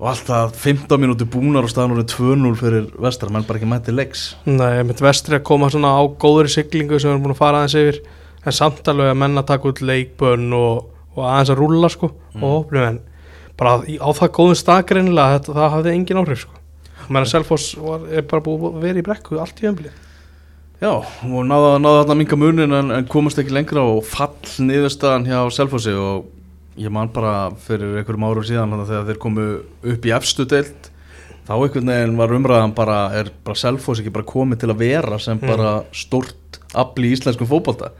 og 0.02 0.08
alltaf 0.10 0.56
15 0.58 0.98
mínúti 0.98 1.28
búnar 1.30 1.68
og 1.68 1.70
staðan 1.70 1.94
voru 1.94 2.06
2-0 2.10 2.56
fyrir 2.58 2.88
vestra, 3.06 3.30
menn 3.30 3.46
bara 3.46 3.62
ekki 3.62 3.70
mætti 3.70 3.94
leiks. 3.94 4.24
Nei, 4.50 4.82
mitt 4.88 5.04
vestri 5.04 5.38
að 5.38 5.46
koma 5.46 5.70
svona 5.70 5.94
á 5.94 6.02
góðri 6.10 6.50
siglingu 6.50 6.98
sem 6.98 7.12
við 7.12 7.14
erum 7.14 7.28
búin 7.28 7.36
að 7.36 7.42
fara 7.44 7.62
aðeins 7.62 7.78
yfir. 7.78 8.02
En 8.42 8.58
samt 8.58 8.90
alveg 8.90 9.12
að 9.12 9.20
menna 9.22 9.46
taka 9.46 9.70
út 9.70 9.84
leikbönn 9.86 10.50
og, 10.58 10.90
og 11.14 11.28
aðeins 11.28 11.54
að 11.54 11.62
rúlla 11.62 11.92
sko 11.94 12.10
og 12.40 12.48
opnum 12.56 12.88
en 12.88 13.00
bara 13.62 13.78
á 13.86 14.10
það 14.18 14.34
góðum 14.40 14.58
stað 14.58 14.88
greinilega 14.90 15.38
þetta, 15.38 15.58
það 15.60 15.74
hafði 15.76 15.94
engin 15.94 16.24
áhrif 16.24 16.44
sko. 16.48 16.58
Menn 17.12 17.22
að 17.22 17.34
Selfoss 17.36 17.76
var, 17.78 18.08
er 18.10 18.26
bara 18.26 18.46
búið 18.46 18.72
að 18.72 18.86
vera 18.88 19.02
í 19.02 19.06
brekku 19.06 19.38
allt 19.42 19.62
í 19.62 19.70
ömblið 19.70 20.00
Já, 20.82 20.96
og 20.98 21.44
náða 21.46 21.76
þarna 21.84 22.16
minga 22.18 22.38
munin 22.42 22.74
en, 22.74 22.94
en 22.96 23.10
komast 23.10 23.38
ekki 23.38 23.54
lengra 23.54 23.84
og 23.86 24.00
fall 24.08 24.34
niðurstaðan 24.66 25.28
hjá 25.30 25.42
Selfossi 25.54 25.94
og 25.94 26.30
ég 26.82 26.94
man 26.94 27.12
bara 27.14 27.52
fyrir 27.66 28.00
einhverjum 28.02 28.26
árum 28.30 28.48
síðan 28.48 28.80
þegar 28.86 29.08
þeir 29.10 29.22
komu 29.22 29.46
upp 29.94 30.08
í 30.08 30.16
efstu 30.16 30.46
deild 30.50 30.90
þá 31.48 31.54
einhvern 31.58 31.92
veginn 31.92 32.18
var 32.20 32.34
umræðan 32.38 32.74
bara 32.78 32.98
er 33.18 33.32
bara 33.46 33.60
Selfoss 33.60 34.02
ekki 34.02 34.14
bara 34.14 34.28
komið 34.30 34.64
til 34.64 34.72
að 34.72 34.82
vera 34.84 35.20
sem 35.20 35.40
Mm. 35.40 35.48
bara 35.48 35.84
stórt 35.92 36.60
afli 36.74 37.10
í 37.12 37.16
íslenskum 37.18 37.50
fótbolta 37.50 37.92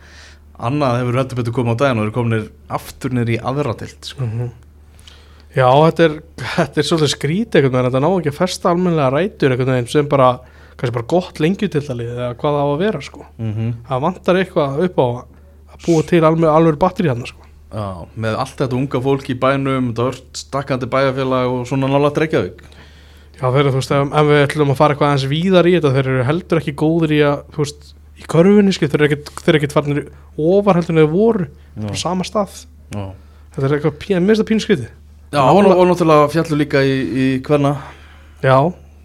annað 0.62 1.00
hefur 1.02 1.18
heldur 1.18 1.40
betur 1.42 1.56
komið 1.58 1.74
á 1.74 1.80
daginn 1.82 2.02
og 2.02 2.06
eru 2.06 2.16
kominir 2.16 2.50
aftur 2.70 3.12
niður 3.16 3.34
í 3.34 3.40
aðra 3.42 3.74
deild 3.80 4.06
sko. 4.06 4.28
Já, 5.52 5.68
þetta 5.68 6.04
er, 6.06 6.18
þetta 6.38 6.80
er 6.80 6.88
svolítið 6.88 7.12
skrítið 7.16 7.58
einhvern 7.60 7.74
veginn, 7.76 7.90
þetta 7.90 8.02
ná 8.06 8.10
ekki 8.12 8.32
að 8.32 8.38
festa 8.38 8.70
almennilega 8.72 9.10
rætur 9.16 9.52
einhvern 9.52 9.74
veginn 9.74 9.90
sem 9.92 10.08
bara, 10.08 10.30
kannski 10.78 10.96
bara 10.96 11.10
gott 11.12 11.42
lengjutildalið 11.44 12.12
eða 12.14 12.30
hvað 12.40 12.58
það 12.58 12.62
á 12.64 12.70
að 12.70 12.84
vera 12.86 13.02
sko 13.02 13.26
mm 13.26 13.54
-hmm. 13.54 13.74
það 13.90 14.04
vantar 14.06 14.36
eitthvað 14.40 14.80
upp 14.86 15.02
á 15.02 15.08
að 15.12 15.80
búa 15.86 16.02
til 16.08 16.24
alveg, 16.24 16.50
alveg 16.50 16.80
batteri 16.80 17.10
hérna 17.10 17.28
sko 17.28 17.42
Já, 17.72 17.86
með 18.20 18.38
allt 18.44 18.60
þetta 18.60 18.78
unga 18.78 19.02
fólk 19.06 19.30
í 19.32 19.38
bænum 19.40 19.90
þetta 19.92 20.08
vart 20.10 20.42
stakkandi 20.42 20.90
bæjarfélag 20.92 21.54
og 21.56 21.66
svona 21.70 21.88
nála 21.92 22.12
Reykjavík 22.12 22.62
Já, 23.42 23.48
þeir 23.48 23.62
eru, 23.64 23.72
þú 23.74 23.80
veist, 23.80 23.94
ef, 23.96 24.12
við 24.28 24.44
ætlum 24.46 24.74
að 24.74 24.78
fara 24.78 24.94
eitthvað 24.94 25.10
aðeins 25.10 25.30
víðar 25.32 25.70
í 25.70 25.74
þetta, 25.78 25.92
þeir 25.96 26.10
eru 26.12 26.26
heldur 26.28 26.60
ekki 26.62 26.74
góður 26.78 27.14
í 27.16 27.22
að, 27.26 27.40
þú 27.56 27.64
veist, 27.64 27.88
í 28.22 28.28
körfunni, 28.30 28.74
skil, 28.76 28.90
þeir 28.92 29.00
eru 29.02 29.08
ekkit, 29.08 29.32
þeir 29.40 29.50
eru 29.54 29.62
ekkit 29.62 29.74
farnir 29.78 30.02
ofar 30.38 30.78
heldur 30.78 30.94
en 30.94 31.02
þeir 31.02 31.10
voru, 31.16 31.48
bara 31.80 31.96
á 31.98 32.04
sama 32.04 32.28
stað. 32.28 32.60
Já 32.94 33.06
Þetta 33.52 33.66
er 33.68 33.74
eitthvað, 33.76 33.96
pín, 34.00 34.22
minnst 34.24 34.44
að 34.44 34.48
pínu 34.48 34.64
skriti. 34.64 34.86
Já, 35.34 35.42
og, 35.44 35.66
náttúrulega 35.90 36.30
fjallu 36.32 36.60
líka 36.60 36.84
í, 36.88 36.94
í 37.02 37.26
hverna 37.44 37.74
Já, 38.44 38.56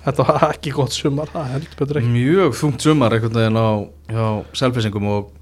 þetta 0.04 0.26
var 0.28 0.44
ekki 0.54 0.74
gott 0.74 0.94
sumar, 0.94 1.30
það 1.32 1.48
heldur 1.54 1.80
betur 1.80 2.00
ekki. 2.02 2.12
mjög 2.12 2.54
þungt 2.60 2.86
sumar 2.86 3.16
einhvern 3.16 3.40
veginn 3.40 3.58
á 3.58 3.68
hjá 4.10 4.26
selfisingum 4.60 5.08
og 5.16 5.32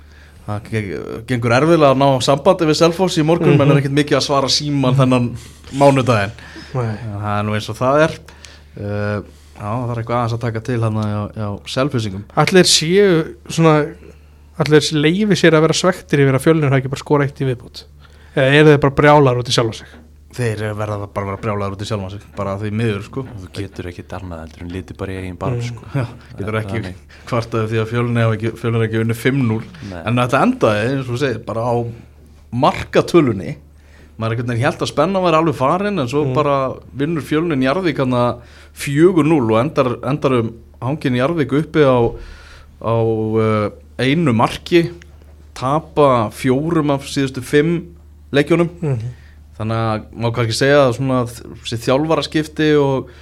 það 0.45 0.67
geng- 0.73 1.23
gengur 1.31 1.55
erfiðlega 1.57 1.93
að 1.95 2.01
ná 2.03 2.09
sambandi 2.27 2.67
við 2.69 2.77
Selfoss 2.81 3.17
í 3.21 3.25
morgun 3.27 3.57
menn 3.61 3.71
er 3.73 3.81
ekkert 3.81 3.97
mikið 3.97 4.19
að 4.19 4.27
svara 4.27 4.51
síman 4.53 4.99
þennan. 4.99 5.31
En 6.75 7.21
það 7.23 7.39
er 7.39 7.47
nú 7.49 7.55
eins 7.57 7.69
og 7.71 7.77
það 7.79 8.01
er 8.05 8.15
uh, 8.19 9.19
Já, 9.55 9.71
það 9.71 9.91
er 9.95 9.99
eitthvað 10.03 10.17
aðeins 10.19 10.33
að 10.35 10.43
taka 10.43 10.61
til 10.67 10.81
hann 10.83 10.97
hjá, 10.99 11.21
hjá 11.39 11.49
selfisingum 11.71 12.25
Allir 12.43 12.67
séu, 12.67 13.11
svona, 13.47 13.75
allir 14.59 14.89
leifi 14.99 15.37
sér 15.39 15.55
að 15.55 15.63
vera 15.69 15.77
svektir 15.79 16.25
yfir 16.25 16.35
að 16.41 16.43
fjölnir 16.49 16.69
hafa 16.73 16.81
ekki 16.83 16.91
bara 16.91 17.05
skora 17.05 17.29
eitt 17.29 17.39
í 17.41 17.47
viðbútt. 17.49 17.85
Eða 18.35 18.57
eru 18.59 18.73
þeir 18.75 18.83
bara 18.83 18.97
brjálar 18.99 19.39
út 19.39 19.51
í 19.51 19.55
sjálfa 19.55 19.79
sig? 19.79 19.93
Þeir 20.35 20.63
verða 20.75 21.07
bara 21.15 21.27
að 21.27 21.29
vera 21.31 21.41
brjálaður 21.45 21.75
út 21.77 21.83
í 21.85 21.87
sjálfan 21.87 22.11
sig 22.11 22.23
bara 22.35 22.57
því 22.59 22.71
miður 22.75 23.03
sko 23.07 23.23
þú 23.43 23.51
getur 23.55 23.87
ekki 23.93 24.03
darnað 24.11 24.41
heldur 24.45 24.63
en 24.65 24.73
liti 24.75 24.97
bara 24.99 25.13
í 25.15 25.19
eigin 25.21 25.37
barm 25.39 25.61
Mm. 25.61 25.69
sko. 25.69 25.85
Já, 26.01 26.07
getur 26.41 26.59
ekki 26.61 26.95
kvartaði 27.31 27.69
því 27.71 27.79
að 27.85 27.91
fjölunni 27.93 28.25
hafa 28.25 28.39
ekki, 28.39 29.03
unni 29.05 29.15
5-0 29.15 29.61
Nei. 29.93 30.01
en 30.11 30.19
þetta 30.19 30.41
endaði, 30.49 30.89
eins 30.89 31.05
og 31.05 31.13
þú 31.15 31.21
segir, 31.23 31.39
bara 31.47 31.63
á 31.71 31.75
markatölunni 32.65 33.55
maður 34.19 34.35
einhvern 34.37 34.51
veginn 34.53 34.65
held 34.67 34.83
að 34.85 34.91
spenna 34.93 35.23
var 35.25 35.35
alveg 35.39 35.57
farin 35.59 35.99
en 35.99 36.11
svo 36.11 36.25
Mm. 36.25 36.35
bara 36.35 36.57
vinnur 36.97 37.23
fjölunni 37.27 37.57
Njarðvík 37.63 37.99
hann 38.03 38.15
að 38.15 38.43
4-0 38.75 39.51
og 39.51 39.59
endar, 39.63 39.89
endar 40.07 40.33
um 40.41 40.53
hangin 40.83 41.15
Njarðvík 41.17 41.55
uppi 41.63 41.83
á, 41.83 41.99
á 42.83 42.95
uh, 42.95 43.71
einu 43.99 44.33
marki 44.35 44.85
tapa 45.55 46.31
fjórum 46.35 46.91
af 46.95 47.07
síðustu 47.07 47.43
fimm 47.43 47.77
leikjunum 48.35 48.71
Mm 48.83 48.99
þannig 49.59 49.81
að 49.81 50.07
má 50.25 50.29
kannski 50.35 50.57
segja 50.59 50.81
að 50.87 50.95
svona 50.99 51.19
þessi 51.31 51.79
þjálfaraskipti 51.85 52.69
og 52.81 53.13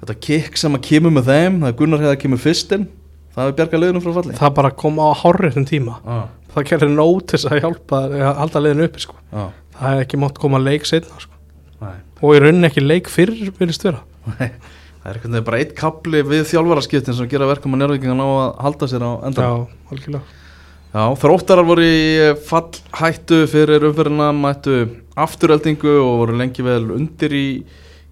þetta 0.00 0.16
kikk 0.28 0.58
sem 0.60 0.74
að 0.78 0.84
kemur 0.88 1.14
með 1.14 1.30
þeim 1.30 1.60
það 1.62 1.68
er 1.70 1.76
Gunnar 1.78 2.02
hefða 2.04 2.20
kemur 2.24 2.42
fyrstinn 2.42 2.88
það 3.34 3.50
er 3.50 3.56
bjarga 3.60 3.80
leiðinu 3.82 4.02
frá 4.02 4.16
falli 4.18 4.36
Það 4.38 4.54
bara 4.58 4.72
kom 4.82 4.98
á 4.98 5.08
hárréttum 5.22 5.66
tíma. 5.68 5.98
ah. 6.06 6.24
það 6.54 6.68
gerir 6.72 6.90
nót 6.94 7.28
til 7.30 7.38
þess 7.38 7.50
að 7.52 7.62
hjálpa 7.62 8.00
að 8.08 8.32
halda 8.40 8.62
liðinu 8.64 8.88
uppi 8.88 9.04
sko. 9.04 9.14
Já, 9.30 9.44
það 9.76 9.92
hefði 9.92 10.06
ekki 10.06 10.20
mátt 10.24 10.40
koma 10.42 10.62
leik 10.62 10.88
setna 10.88 11.22
sko. 11.22 11.34
og 12.18 12.34
í 12.34 12.40
rauninni 12.42 12.66
ekki 12.70 12.82
leik 12.82 13.10
fyrr 13.12 13.34
virðist 13.60 13.86
vera 13.86 14.02
Nei, 14.38 14.50
Það 14.98 15.12
er 15.12 15.20
veginn 15.22 15.44
bara 15.46 15.58
eitt 15.62 15.76
kapli 15.78 16.20
við 16.26 16.42
þjálfaraskiptin 16.50 17.14
sem 17.16 17.28
gera 17.30 17.46
verkum 17.48 17.76
að 17.76 17.84
njárvíkingan 17.84 18.18
á 18.18 18.28
að 18.28 18.48
halda 18.66 18.88
sér 18.90 19.04
á 19.06 19.10
endan 19.28 19.46
já, 19.46 19.52
algjörlega 19.94 20.36
Já, 20.88 21.04
þróttarar 21.20 21.66
voru 21.68 21.84
í 21.84 22.32
fallhættu 22.48 23.42
fyrir 23.52 23.84
umferðina, 23.90 24.30
mættu 24.34 24.78
afturöldingu 25.24 25.94
og 26.02 26.14
voru 26.22 26.38
lengi 26.38 26.64
vel 26.66 26.84
undir 26.94 27.34
í, 27.34 27.48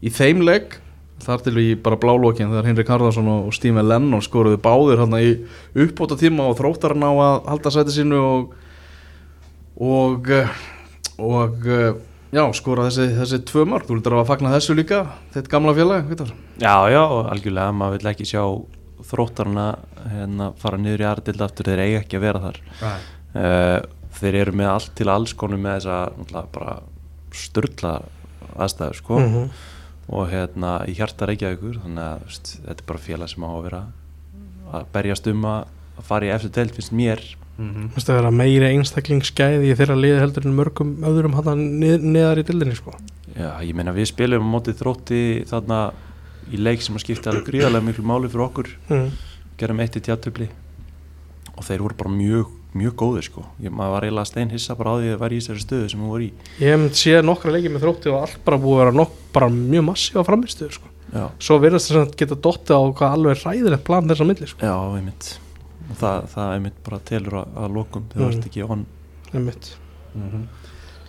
í 0.02 0.12
þeim 0.12 0.42
legg 0.46 0.78
þar 1.24 1.42
til 1.46 1.54
í 1.62 1.68
bara 1.80 1.98
blálókin 2.00 2.50
þegar 2.50 2.68
Henrik 2.68 2.90
Harðarsson 2.92 3.30
og 3.32 3.54
Stímen 3.56 3.88
Lennon 3.88 4.24
skoruðu 4.24 4.60
báðir 4.62 5.00
hérna 5.00 5.22
í 5.24 5.32
uppbóta 5.86 6.18
tíma 6.20 6.50
og 6.50 6.58
þróttarar 6.58 6.98
ná 7.00 7.08
að 7.08 7.48
halda 7.48 7.72
sæti 7.72 7.96
sínu 7.96 8.20
og 8.20 8.52
og 9.76 10.28
og 11.16 11.64
já, 12.34 12.42
skora 12.56 12.88
þessi, 12.88 13.06
þessi 13.16 13.40
tvö 13.48 13.64
mörg, 13.68 13.86
þú 13.88 13.96
vildur 13.96 14.18
að 14.18 14.28
fagna 14.30 14.52
þessu 14.52 14.76
líka 14.76 15.02
þitt 15.34 15.50
gamla 15.52 15.74
félag, 15.76 16.08
veitar 16.10 16.32
Já, 16.60 16.74
já, 16.92 17.02
algjörlega, 17.32 17.76
maður 17.76 17.96
vil 17.96 18.10
ekki 18.12 18.28
sjá 18.28 18.42
þróttarna 19.06 19.66
hérna, 20.10 20.50
fara 20.60 20.80
niður 20.80 21.04
í 21.04 21.08
aðradild 21.10 21.44
aftur, 21.46 21.70
þeir 21.70 21.84
eiga 21.84 22.02
ekki 22.02 22.18
að 22.18 22.24
vera 22.26 22.42
þar. 22.42 22.60
Uh, 23.36 23.78
þeir 24.16 24.38
eru 24.42 24.54
með 24.56 24.70
allt 24.72 24.92
til 24.96 25.08
alls 25.12 25.34
konum 25.36 25.62
með 25.62 25.78
þessa 25.78 25.98
náttúrulega 26.16 26.52
bara 26.56 26.76
störla 27.36 27.94
aðstæður 28.56 29.00
sko 29.00 29.18
Mhm. 29.20 29.48
og 30.08 30.28
hérna 30.30 30.86
í 30.86 30.94
hjarta 30.94 31.26
Reykjavíkur 31.26 31.80
þannig 31.82 32.04
að 32.04 32.20
þú 32.20 32.26
veist, 32.30 32.52
þetta 32.66 32.80
er 32.82 32.86
bara 32.86 32.98
félag 32.98 33.28
sem 33.32 33.42
á 33.42 33.50
að 33.50 33.62
vera 33.66 33.82
að 34.72 34.86
berjast 34.92 35.26
um 35.32 35.42
að 35.44 35.64
fara 36.02 36.26
í 36.26 36.30
eftir 36.34 36.50
deild 36.54 36.74
finnst 36.76 36.92
mér 36.92 37.20
mm 37.58 37.68
-hmm. 37.70 37.84
Mér 37.86 37.92
finnst 37.94 38.10
að 38.10 38.18
vera 38.20 38.30
meiri 38.30 38.66
einstaklingsgæði 38.76 39.70
í 39.72 39.76
þeirra 39.76 39.96
liði 40.00 40.20
heldur 40.20 40.46
en 40.46 40.56
mörgum 40.56 40.96
öðrum 41.02 41.34
hann 41.34 41.80
neðar 41.80 42.38
í 42.38 42.44
dildinni 42.44 42.76
sko. 42.76 42.92
Já, 43.36 43.60
ég 43.62 43.74
meina 43.74 43.92
við 43.92 44.06
spilum 44.06 44.42
á 44.46 44.52
móti 44.54 44.72
þrótti 44.72 45.44
þarna 45.46 45.92
í 46.52 46.56
leik 46.56 46.82
sem 46.82 46.94
að 46.94 47.00
skipta 47.00 47.30
alveg 47.30 47.46
gríðarlega 47.48 47.84
miklu 47.84 48.04
máli 48.04 48.28
fyrir 48.28 48.46
okkur 48.46 48.68
mm. 48.88 49.10
gerum 49.58 49.80
eitt 49.80 49.96
í 49.96 50.00
tjáttöfli 50.00 50.48
og 51.56 51.64
þeir 51.64 51.82
voru 51.82 51.94
bara 51.94 52.10
mjög, 52.10 52.46
mjög 52.76 52.94
góðir 53.00 53.24
sko 53.26 53.44
ég, 53.62 53.70
maður 53.72 53.92
var 53.96 54.06
eiginlega 54.06 54.30
stein 54.30 54.50
hissa 54.52 54.76
bara 54.78 54.92
á 54.92 54.96
því 54.96 55.06
að 55.06 55.14
það 55.14 55.22
var 55.24 55.34
í 55.34 55.38
þessari 55.40 55.64
stöðu 55.64 55.88
sem 55.92 56.00
hún 56.04 56.12
var 56.14 56.24
í 56.26 56.28
Ég 56.60 56.70
hef 56.72 56.80
myndi 56.82 57.00
séð 57.00 57.22
nokkra 57.28 57.54
leikið 57.56 57.74
með 57.76 57.84
þrótti 57.86 58.12
og 58.12 58.18
allt 58.22 58.38
bara 58.46 58.60
búið 58.62 58.76
að 58.76 58.82
vera 58.84 58.94
nokk, 59.00 59.16
bara 59.36 59.48
mjög 59.56 59.84
massífa 59.90 60.24
framistuður 60.28 60.76
sko. 60.78 60.88
já, 61.14 61.24
Svo 61.38 61.58
virðast 61.62 61.90
þess 61.90 62.00
að 62.02 62.14
geta 62.22 62.38
dottið 62.46 62.76
á 62.76 62.82
hvað 63.00 63.16
alveg 63.16 63.42
ræðilegt 63.46 63.84
plan 63.86 64.08
þess 64.10 64.24
að 64.24 64.30
milli 64.32 64.50
sko. 64.52 64.60
já, 64.66 64.76
einmitt 65.00 65.30
og 65.86 65.96
það, 66.00 66.24
það 66.34 66.54
einmitt 66.56 66.78
bara 66.88 66.98
telur 67.12 67.38
að, 67.42 67.52
að 67.62 67.76
lokum 67.80 68.06
þegar 68.12 68.26
Mm. 68.26 68.30
það 68.32 68.38
ert 68.38 68.50
ekki 68.50 68.68
on 68.70 68.86
Einmitt. 69.36 69.72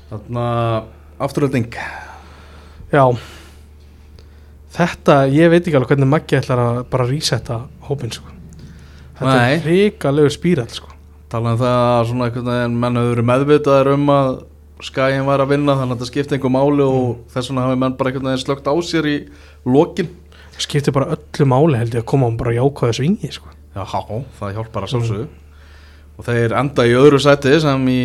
Þannig 0.10 0.38
að 0.44 0.86
afturölding 1.28 1.74
Já 2.92 3.04
Þetta, 4.78 5.16
ég 5.34 5.50
veit 5.50 5.64
ekki 5.66 5.78
alveg 5.80 5.94
hvernig 5.96 6.10
Maggi 6.12 6.38
ætlar 6.38 6.60
að 6.62 6.80
bara 6.92 7.06
resetta 7.10 7.56
hópin 7.88 8.12
sko. 8.14 8.30
Þetta 9.18 9.32
Nei. 9.34 9.54
er 9.56 9.64
ríkalegu 9.66 10.30
spírall 10.36 10.70
sko. 10.70 10.92
Tala 11.32 11.54
um 11.54 11.60
það 11.60 11.80
að 11.88 12.06
svona 12.12 12.28
einhvern 12.30 12.52
veginn 12.52 12.78
menn 12.84 13.00
hefur 13.00 13.12
verið 13.16 13.28
meðvitaðir 13.32 13.92
um 13.96 14.14
að 14.14 14.30
skæin 14.88 15.26
var 15.28 15.42
að 15.42 15.52
vinna 15.56 15.76
þannig 15.80 15.96
að 15.96 15.98
þetta 15.98 16.12
skipti 16.12 16.38
einhver 16.38 16.54
máli 16.54 16.86
og 16.86 17.12
þess 17.34 17.50
vegna 17.52 17.66
hafi 17.66 17.80
menn 17.82 17.98
bara 17.98 18.12
einhvern 18.12 18.30
veginn 18.30 18.44
slögt 18.46 18.70
á 18.70 18.74
sér 18.86 19.10
í 19.10 19.18
lokin 19.66 20.12
Það 20.58 20.66
skiptir 20.66 20.94
bara 20.96 21.12
öllu 21.14 21.46
máli 21.50 21.78
held 21.82 21.94
ég 21.98 22.02
að 22.02 22.10
koma 22.10 22.30
og 22.32 22.38
bara 22.40 22.56
jákvæða 22.56 22.98
svingi 22.98 23.30
sko. 23.30 23.52
Já, 23.78 23.84
það 24.40 24.56
hjálpar 24.56 24.88
að 24.88 24.94
sjálfsögðu 24.94 25.28
og 26.18 26.26
þeir 26.26 26.56
enda 26.58 26.86
í 26.90 26.96
öðru 26.98 27.20
sæti 27.22 27.52
sem 27.62 27.84
í 27.94 28.02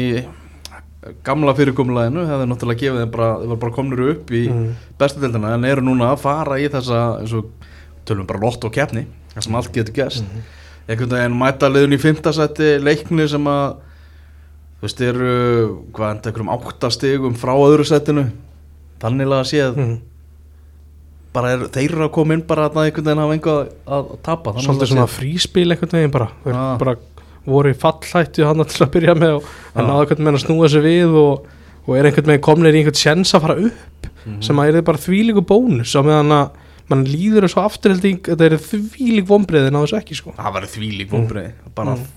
gamla 1.26 1.54
fyrirkomlæðinu 1.58 2.26
hefði 2.28 2.48
náttúrulega 2.50 2.82
gefið 2.82 3.00
þeim 3.02 3.12
bara, 3.14 3.28
þeir 3.40 3.52
var 3.52 3.60
bara 3.64 3.74
komnir 3.74 4.02
upp 4.12 4.32
í 4.36 4.42
mm. 4.52 4.66
bestu 5.00 5.22
deildina 5.22 5.54
en 5.56 5.64
eru 5.66 5.84
núna 5.86 6.12
að 6.12 6.20
fara 6.22 6.58
í 6.62 6.68
þessa 6.70 7.00
eins 7.22 7.32
og 7.38 7.48
tölum 8.06 8.28
bara 8.28 8.42
lott 8.44 8.62
og 8.68 8.74
keppni 8.74 9.06
það 9.32 9.46
sem 9.46 9.56
allt 9.58 9.72
getur 9.74 9.96
gerst 9.96 10.26
Mhm. 10.26 10.44
Einhvern 10.88 11.14
veginn 11.16 11.38
mæta 11.38 11.68
liðun 11.70 11.96
í 11.96 12.00
fimmtasætti 12.02 12.70
leikni 12.82 13.28
sem 13.30 13.44
að 13.50 13.76
þú 14.80 14.86
veist 14.88 15.00
eru 15.06 15.34
hvað 15.94 16.10
enda 16.16 16.30
einhverjum 16.30 16.54
áttastigum 16.56 17.36
frá 17.38 17.52
öðru 17.54 17.84
sættinu 17.86 18.24
þannig 19.02 19.30
að 19.36 19.46
séð 19.52 19.76
Mm. 19.78 19.98
bara 21.32 21.52
er, 21.54 21.62
þeir 21.72 21.92
eru 21.94 22.04
að 22.08 22.12
koma 22.12 22.34
inn 22.36 22.42
bara 22.46 22.66
að 22.68 22.82
einhvern 22.82 23.06
veginn 23.06 23.22
hafa 23.22 23.36
einhvað 23.38 23.60
að, 23.86 24.10
tapa 24.26 24.52
Svolítið 24.58 24.90
svona 24.92 25.06
fríspil 25.08 25.70
einhvern 25.72 25.94
veginn 25.96 26.12
bara 26.12 26.28
Þeir 26.44 26.54
Ah. 26.58 26.76
bara 26.78 26.96
voru 27.46 27.70
í 27.72 27.78
fallhættu 27.78 28.44
hann 28.46 28.64
til 28.68 28.84
að 28.86 28.90
byrja 28.92 29.14
með 29.16 29.36
og 29.38 29.44
hann 29.74 29.84
Ah. 29.84 29.88
náðu 29.88 30.02
einhvern 30.04 30.24
veginn 30.26 30.38
að 30.40 30.44
snúa 30.46 30.68
sig 30.68 30.82
við 30.84 31.14
og, 31.16 31.46
og 31.88 31.96
er 31.96 32.04
einhvern 32.10 32.26
veginn 32.26 32.42
komnir 32.44 32.74
í 32.74 32.82
einhvern 32.82 33.00
sjens 33.00 33.32
að 33.34 33.40
fara 33.40 33.56
upp 33.56 34.06
Mhm. 34.26 34.42
sem 34.42 34.56
að 34.56 34.74
er 34.76 34.82
bara 34.82 34.98
þvílíku 34.98 35.42
bónus 35.46 35.94
á 35.96 36.00
meðan 36.04 36.30
að 36.30 36.50
mann 36.92 37.04
líður 37.08 37.46
þessu 37.48 37.60
afturhelding 37.64 38.20
þetta 38.28 38.46
er 38.50 38.56
þvílík 38.68 39.26
vombriðin 39.28 39.76
á 39.78 39.82
þessu 39.82 39.98
ekki 39.98 40.18
sko. 40.20 40.34
það 40.38 40.54
var 40.58 40.68
þvílík 40.76 41.10
vonbreið 41.12 41.52
bara 41.76 41.96
Mm. 41.96 42.08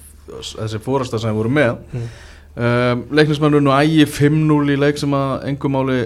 þessi 0.42 0.80
fórasta 0.82 1.20
sem 1.22 1.36
voru 1.38 1.50
með 1.54 1.76
Mm. 1.94 2.06
um, 2.58 3.04
leiknismannur 3.14 3.62
nú 3.62 3.74
ægi 3.76 4.06
5-0 4.10 4.72
í 4.74 4.78
leik 4.80 4.98
sem 4.98 5.12
að 5.14 5.46
engum 5.52 5.72
máli 5.76 6.00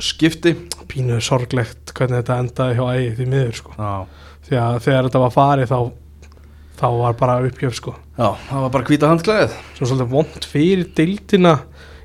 skipti 0.00 0.54
pínuð 0.88 1.20
sorglegt 1.26 1.92
hvernig 1.94 2.22
þetta 2.22 2.38
endaði 2.42 2.76
hjá 2.78 2.84
ægi 2.94 3.14
því 3.18 3.26
miður 3.32 3.56
sko. 3.58 3.72
já, 3.76 4.06
því 4.48 4.56
að 4.62 4.78
þegar 4.86 5.08
þetta 5.08 5.22
var 5.24 5.34
farið 5.34 5.72
þá 5.72 5.80
þá 6.78 6.86
var 7.02 7.12
bara 7.18 7.38
uppgjöf 7.48 7.74
sko. 7.74 7.94
já 8.18 8.28
það 8.48 8.60
var 8.64 8.70
bara 8.70 8.84
hvíta 8.88 9.10
handklæðið 9.10 9.50
er 9.58 9.82
svolítið 9.82 10.08
vond 10.14 10.44
fyrir 10.52 10.84
deildina 10.94 11.54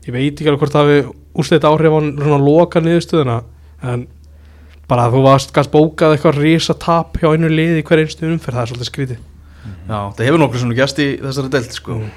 ég 0.07 0.11
veit 0.18 0.34
ekki 0.41 0.49
alveg 0.49 0.59
hvort 0.66 0.74
það 0.74 0.89
hafi 0.89 1.16
úrslit 1.39 1.64
áhrif 1.70 1.93
á 1.95 1.99
svona 2.01 2.39
loka 2.43 2.82
niðurstöðuna 2.84 3.38
en 3.84 4.07
bara 4.93 5.07
að 5.09 5.17
þú 5.17 5.23
varst 5.25 5.53
gæst 5.55 5.73
bókað 5.73 6.15
eitthvað 6.15 6.41
risa 6.43 6.77
tap 6.77 7.17
hjá 7.17 7.31
einu 7.33 7.49
liði 7.49 7.81
í 7.81 7.85
hver 7.87 8.03
einstu 8.03 8.29
umferð 8.29 8.59
það 8.59 8.63
er 8.63 8.71
svolítið 8.71 8.91
skrítið. 8.91 9.23
Já, 9.63 9.97
það 9.97 10.25
hefur 10.27 10.43
nokkur 10.43 10.61
svona 10.61 10.77
gæst 10.77 11.01
í 11.01 11.07
þessari 11.23 11.53
deild 11.57 11.73
sko. 11.79 11.97
Mm. 11.97 12.11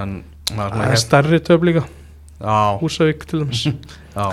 en 0.00 0.16
maður 0.56 0.78
það 0.80 0.96
er 0.96 1.04
stærri 1.04 1.42
töf 1.44 1.68
líka. 1.68 1.84
Já, 2.40 2.56
Húsavík 2.80 3.28
til 3.28 3.44
dæmis. 3.44 3.66
Já 4.16 4.26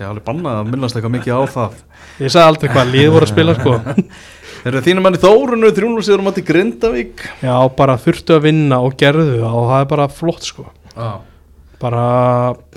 sé 0.00 0.06
alveg 0.08 0.24
bannað 0.24 0.60
að 0.62 0.68
minnast 0.72 0.96
eitthvað 0.96 1.14
mikið 1.18 1.36
á 1.36 1.42
það. 1.52 1.80
Ég 2.20 2.32
sagði 2.32 2.48
aldrei 2.48 2.70
hvað 2.72 2.92
lið 2.94 3.08
voru 3.14 3.26
að 3.26 3.32
spila 3.34 3.56
sko. 3.58 3.74
Þeir 4.60 4.70
eru 4.70 4.82
þínum 4.84 5.08
enn 5.08 5.16
í 5.16 5.20
Þórunu 5.20 5.72
300 5.76 6.06
sigur 6.06 6.22
á 6.22 6.26
mati 6.26 6.44
Grindavík. 6.44 7.24
Já 7.44 7.56
bara 7.76 7.96
þurftu 8.00 8.36
að 8.36 8.46
vinna 8.46 8.78
og 8.84 8.96
gerðu 9.00 9.26
það 9.40 9.58
og 9.60 9.68
það 9.70 9.84
er 9.84 9.90
bara 9.92 10.06
flott 10.12 10.48
sko. 10.48 10.66
Já, 10.94 11.10
bara 11.80 12.04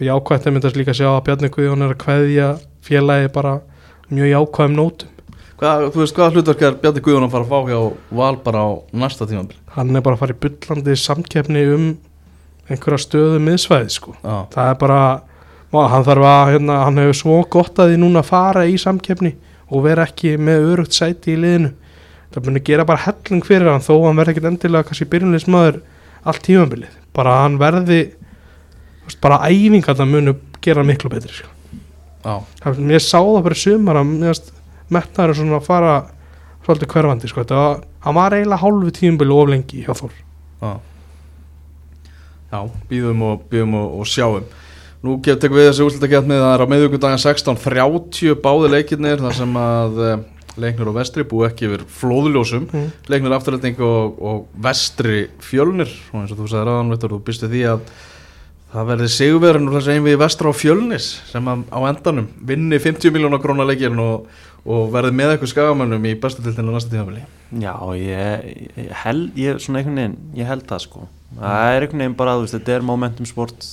jákvæmt 0.03 0.47
að 0.47 0.57
myndast 0.57 0.79
líka 0.79 0.93
að 0.93 0.99
sjá 0.99 1.09
að 1.13 1.21
Bjarni 1.27 1.51
Guðjón 1.55 1.85
er 1.87 1.95
að 1.95 2.01
kveðja 2.03 2.49
félagi 2.83 3.31
bara 3.35 3.55
mjög 4.11 4.31
jákvæðum 4.33 4.77
nótum. 4.79 5.09
Hvað, 5.63 5.83
þú 5.93 6.01
veist, 6.01 6.15
hvaða 6.17 6.33
hlutverk 6.33 6.63
er 6.67 6.79
Bjarni 6.81 7.03
Guðjón 7.05 7.27
að 7.27 7.35
fara 7.35 7.45
að 7.45 7.51
fá 7.53 7.69
hjá 7.69 8.17
Val 8.19 8.35
bara 8.43 8.63
á 8.67 8.69
næsta 8.91 9.27
tímambil? 9.29 9.59
hann 9.73 9.95
er 9.95 10.03
bara 10.05 10.17
að 10.17 10.23
fara 10.23 10.35
í 10.35 10.41
bullandi 10.43 10.95
samkeppni 10.99 11.61
um 11.73 11.85
einhverja 12.69 13.01
stöðu 13.01 13.39
miðsvæði 13.43 13.93
sko. 13.93 14.15
Já, 14.21 14.35
það 14.53 14.69
er 14.69 14.75
bara 14.81 14.99
hann 15.73 16.09
að, 16.13 16.51
hérna, 16.53 16.79
hann 16.85 16.99
hefur 17.01 17.17
svo 17.17 17.39
gott 17.49 17.79
að 17.81 17.93
því 17.93 18.01
núna 18.03 18.21
að 18.21 18.29
fara 18.29 18.65
í 18.69 18.75
samkeppni 18.81 19.33
og 19.73 19.85
vera 19.87 20.05
ekki 20.05 20.35
með 20.37 20.67
örugt 20.73 20.93
sæti 20.93 21.33
í 21.33 21.39
liðinu. 21.41 21.73
Það 22.33 22.49
munir 22.49 22.65
gera 22.65 22.85
bara 22.89 23.05
helling 23.07 23.45
fyrir 23.45 23.71
hann 23.71 23.85
þó 23.85 23.95
hann 24.05 24.19
verði 24.19 24.35
ekkit 24.35 24.49
endilega 24.51 24.89
kannski 24.89 25.09
byrjunleismadur 25.09 25.81
allt 26.23 26.45
tímabilið, 26.45 26.93
bara 27.13 27.39
hann 27.43 27.57
verði 27.61 28.03
bara 29.21 29.41
æfingar 29.49 29.97
það 29.97 30.13
munu 30.13 30.37
gera 30.63 30.85
miklu 30.87 31.11
betri 31.11 31.33
sko. 31.41 31.49
Það- 32.23 32.83
mér 32.89 33.03
sá 33.03 33.19
það 33.19 33.43
bara 33.43 33.55
sumar 33.55 33.99
að 34.01 34.51
metnaður 34.93 35.35
svona 35.39 35.59
að 35.59 35.67
fara 35.67 35.93
svolítið 36.63 36.91
hverfandi 36.93 37.29
sko. 37.29 37.43
Þetta 37.43 37.61
var, 38.15 38.35
eiginlega 38.37 38.61
hálfu 38.63 38.91
tímabili 38.95 39.35
of 39.35 39.49
lengi 39.49 39.85
hjá 39.85 39.93
Þór. 39.97 40.11
Já. 40.63 40.73
Já, 42.53 42.59
býðum 42.89 43.23
og, 43.25 43.47
býðum 43.49 43.73
og, 43.79 43.95
og 43.99 44.05
sjáum. 44.07 44.43
Nú 45.03 45.17
tekum 45.19 45.57
við 45.57 45.67
þessi 45.67 45.83
úrslutakefni 45.83 46.37
það 46.39 46.53
er 46.53 46.63
á 46.63 46.71
meðvíkundaginn 46.71 47.19
16.30 47.19 48.37
báði 48.43 48.69
leikirnir 48.71 49.19
þar 49.19 49.35
sem 49.35 49.57
að 49.59 49.97
eh, 49.99 50.21
leiknir 50.63 50.91
og 50.91 50.95
vestri 50.95 51.25
búi 51.27 51.47
ekki 51.49 51.67
yfir 51.67 51.83
flóðljósum. 51.97 52.69
Mm. 52.69 52.85
leiknir 53.11 53.35
afturhalding 53.35 53.81
og, 53.83 54.21
og 54.21 54.45
vestri 54.63 55.25
fjölnir 55.43 55.91
og 56.13 56.21
eins 56.21 56.31
og 56.31 56.39
þú 56.39 56.47
sagði 56.53 56.77
veitur, 56.93 57.17
þú 57.17 57.21
býstu 57.27 57.49
því 57.51 57.65
að 57.73 57.83
það 58.73 58.87
verði 58.89 59.07
sigurverðin 59.13 59.69
og 59.69 59.75
þessi 59.77 59.93
einvið 59.97 60.17
vestra 60.23 60.49
á 60.49 60.53
fjölnis 60.57 61.07
sem 61.29 61.47
að, 61.51 61.63
á 61.69 61.79
endanum 61.91 62.27
vinni 62.49 62.79
50 62.81 63.13
miljónar 63.13 63.41
krónar 63.43 63.67
leikirinn 63.69 64.01
og, 64.01 64.27
og 64.65 64.87
verði 64.93 65.13
með 65.19 65.33
eitthvað 65.35 65.51
skagamönnum 65.53 66.07
í 66.09 66.13
bestu 66.23 66.41
tiltinu 66.45 66.73
næsta 66.73 66.89
tímafili 66.93 67.23
Já, 67.61 67.73
ég, 67.99 68.47
ég 68.81 68.91
held, 69.03 69.35
ég, 69.37 69.59
svona 69.61 69.83
einhvern 69.83 69.99
veginn, 70.01 70.15
ég 70.39 70.47
held 70.49 70.63
það 70.65 70.79
sko. 70.87 71.03
Það 71.37 71.67
er 71.75 71.83
einhvern 71.85 72.01
veginn 72.01 72.15
bara, 72.17 72.33
þú 72.39 72.47
veist, 72.47 72.55
þetta 72.57 72.73
er 72.79 72.85
momentum 72.87 73.27
sport 73.29 73.67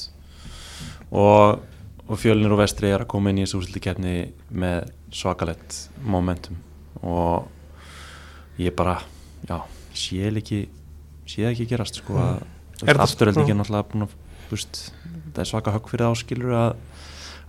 og, 1.10 1.62
og 2.04 2.20
fjölnir 2.20 2.52
og 2.52 2.60
vestri 2.60 2.90
er 2.92 3.06
að 3.06 3.10
koma 3.14 3.32
inn 3.32 3.40
í 3.40 3.46
þessu 3.46 3.60
úrslutikefni 3.62 4.14
með 4.52 4.90
svakalett 5.16 5.78
momentum. 6.04 6.58
Og 7.00 7.48
ég 8.60 8.76
bara, 8.76 8.98
já, 9.48 9.62
sé 9.96 10.28
ekki, 10.28 10.60
sé 11.24 11.46
það 11.46 11.54
ekki 11.54 11.68
gerast 11.72 12.02
sko 12.02 12.20
að 12.20 12.42
Er 12.80 12.96
það- 12.96 13.02
afturöldingin 13.06 13.58
náttúrulega 13.60 13.88
búin 13.94 14.04
að 14.06 14.12
veist, 14.56 14.80
það 15.34 15.42
er 15.44 15.48
svaka 15.50 15.74
högg 15.74 15.88
fyrir 15.92 16.06
áskilur 16.10 16.54
að, 16.58 16.70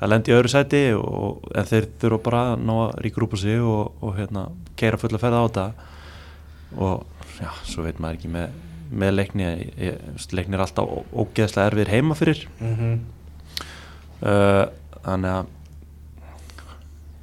að 0.02 0.12
lendi 0.12 0.32
í 0.32 0.36
öðru 0.38 0.52
sæti 0.54 0.82
og, 0.98 1.46
en 1.56 1.70
þeir 1.70 1.88
þurfa 2.02 2.22
bara 2.28 2.42
að 2.54 2.66
ná 2.68 2.74
að 2.88 2.94
ríkur 3.06 3.28
sig 3.42 3.62
og, 3.62 3.94
og 4.02 4.16
hérna, 4.18 4.48
keira 4.80 4.98
fulla 5.02 5.20
ferða 5.22 5.42
á 5.42 5.46
þetta 5.48 5.66
og 6.82 7.06
já, 7.42 7.50
svo 7.68 7.84
veit 7.86 8.00
maður 8.00 8.20
ekki 8.20 8.32
með, 8.32 8.60
með 8.92 9.14
leikni 9.18 9.48
leikni 10.36 10.58
er 10.58 10.64
alltaf 10.66 10.92
ógeðslega 11.14 11.72
erfir 11.72 11.92
heima 11.94 12.16
fyrir 12.20 12.46
Mhm. 12.60 12.94
uh, 14.22 14.66
þannig 15.02 15.32
að 15.36 15.46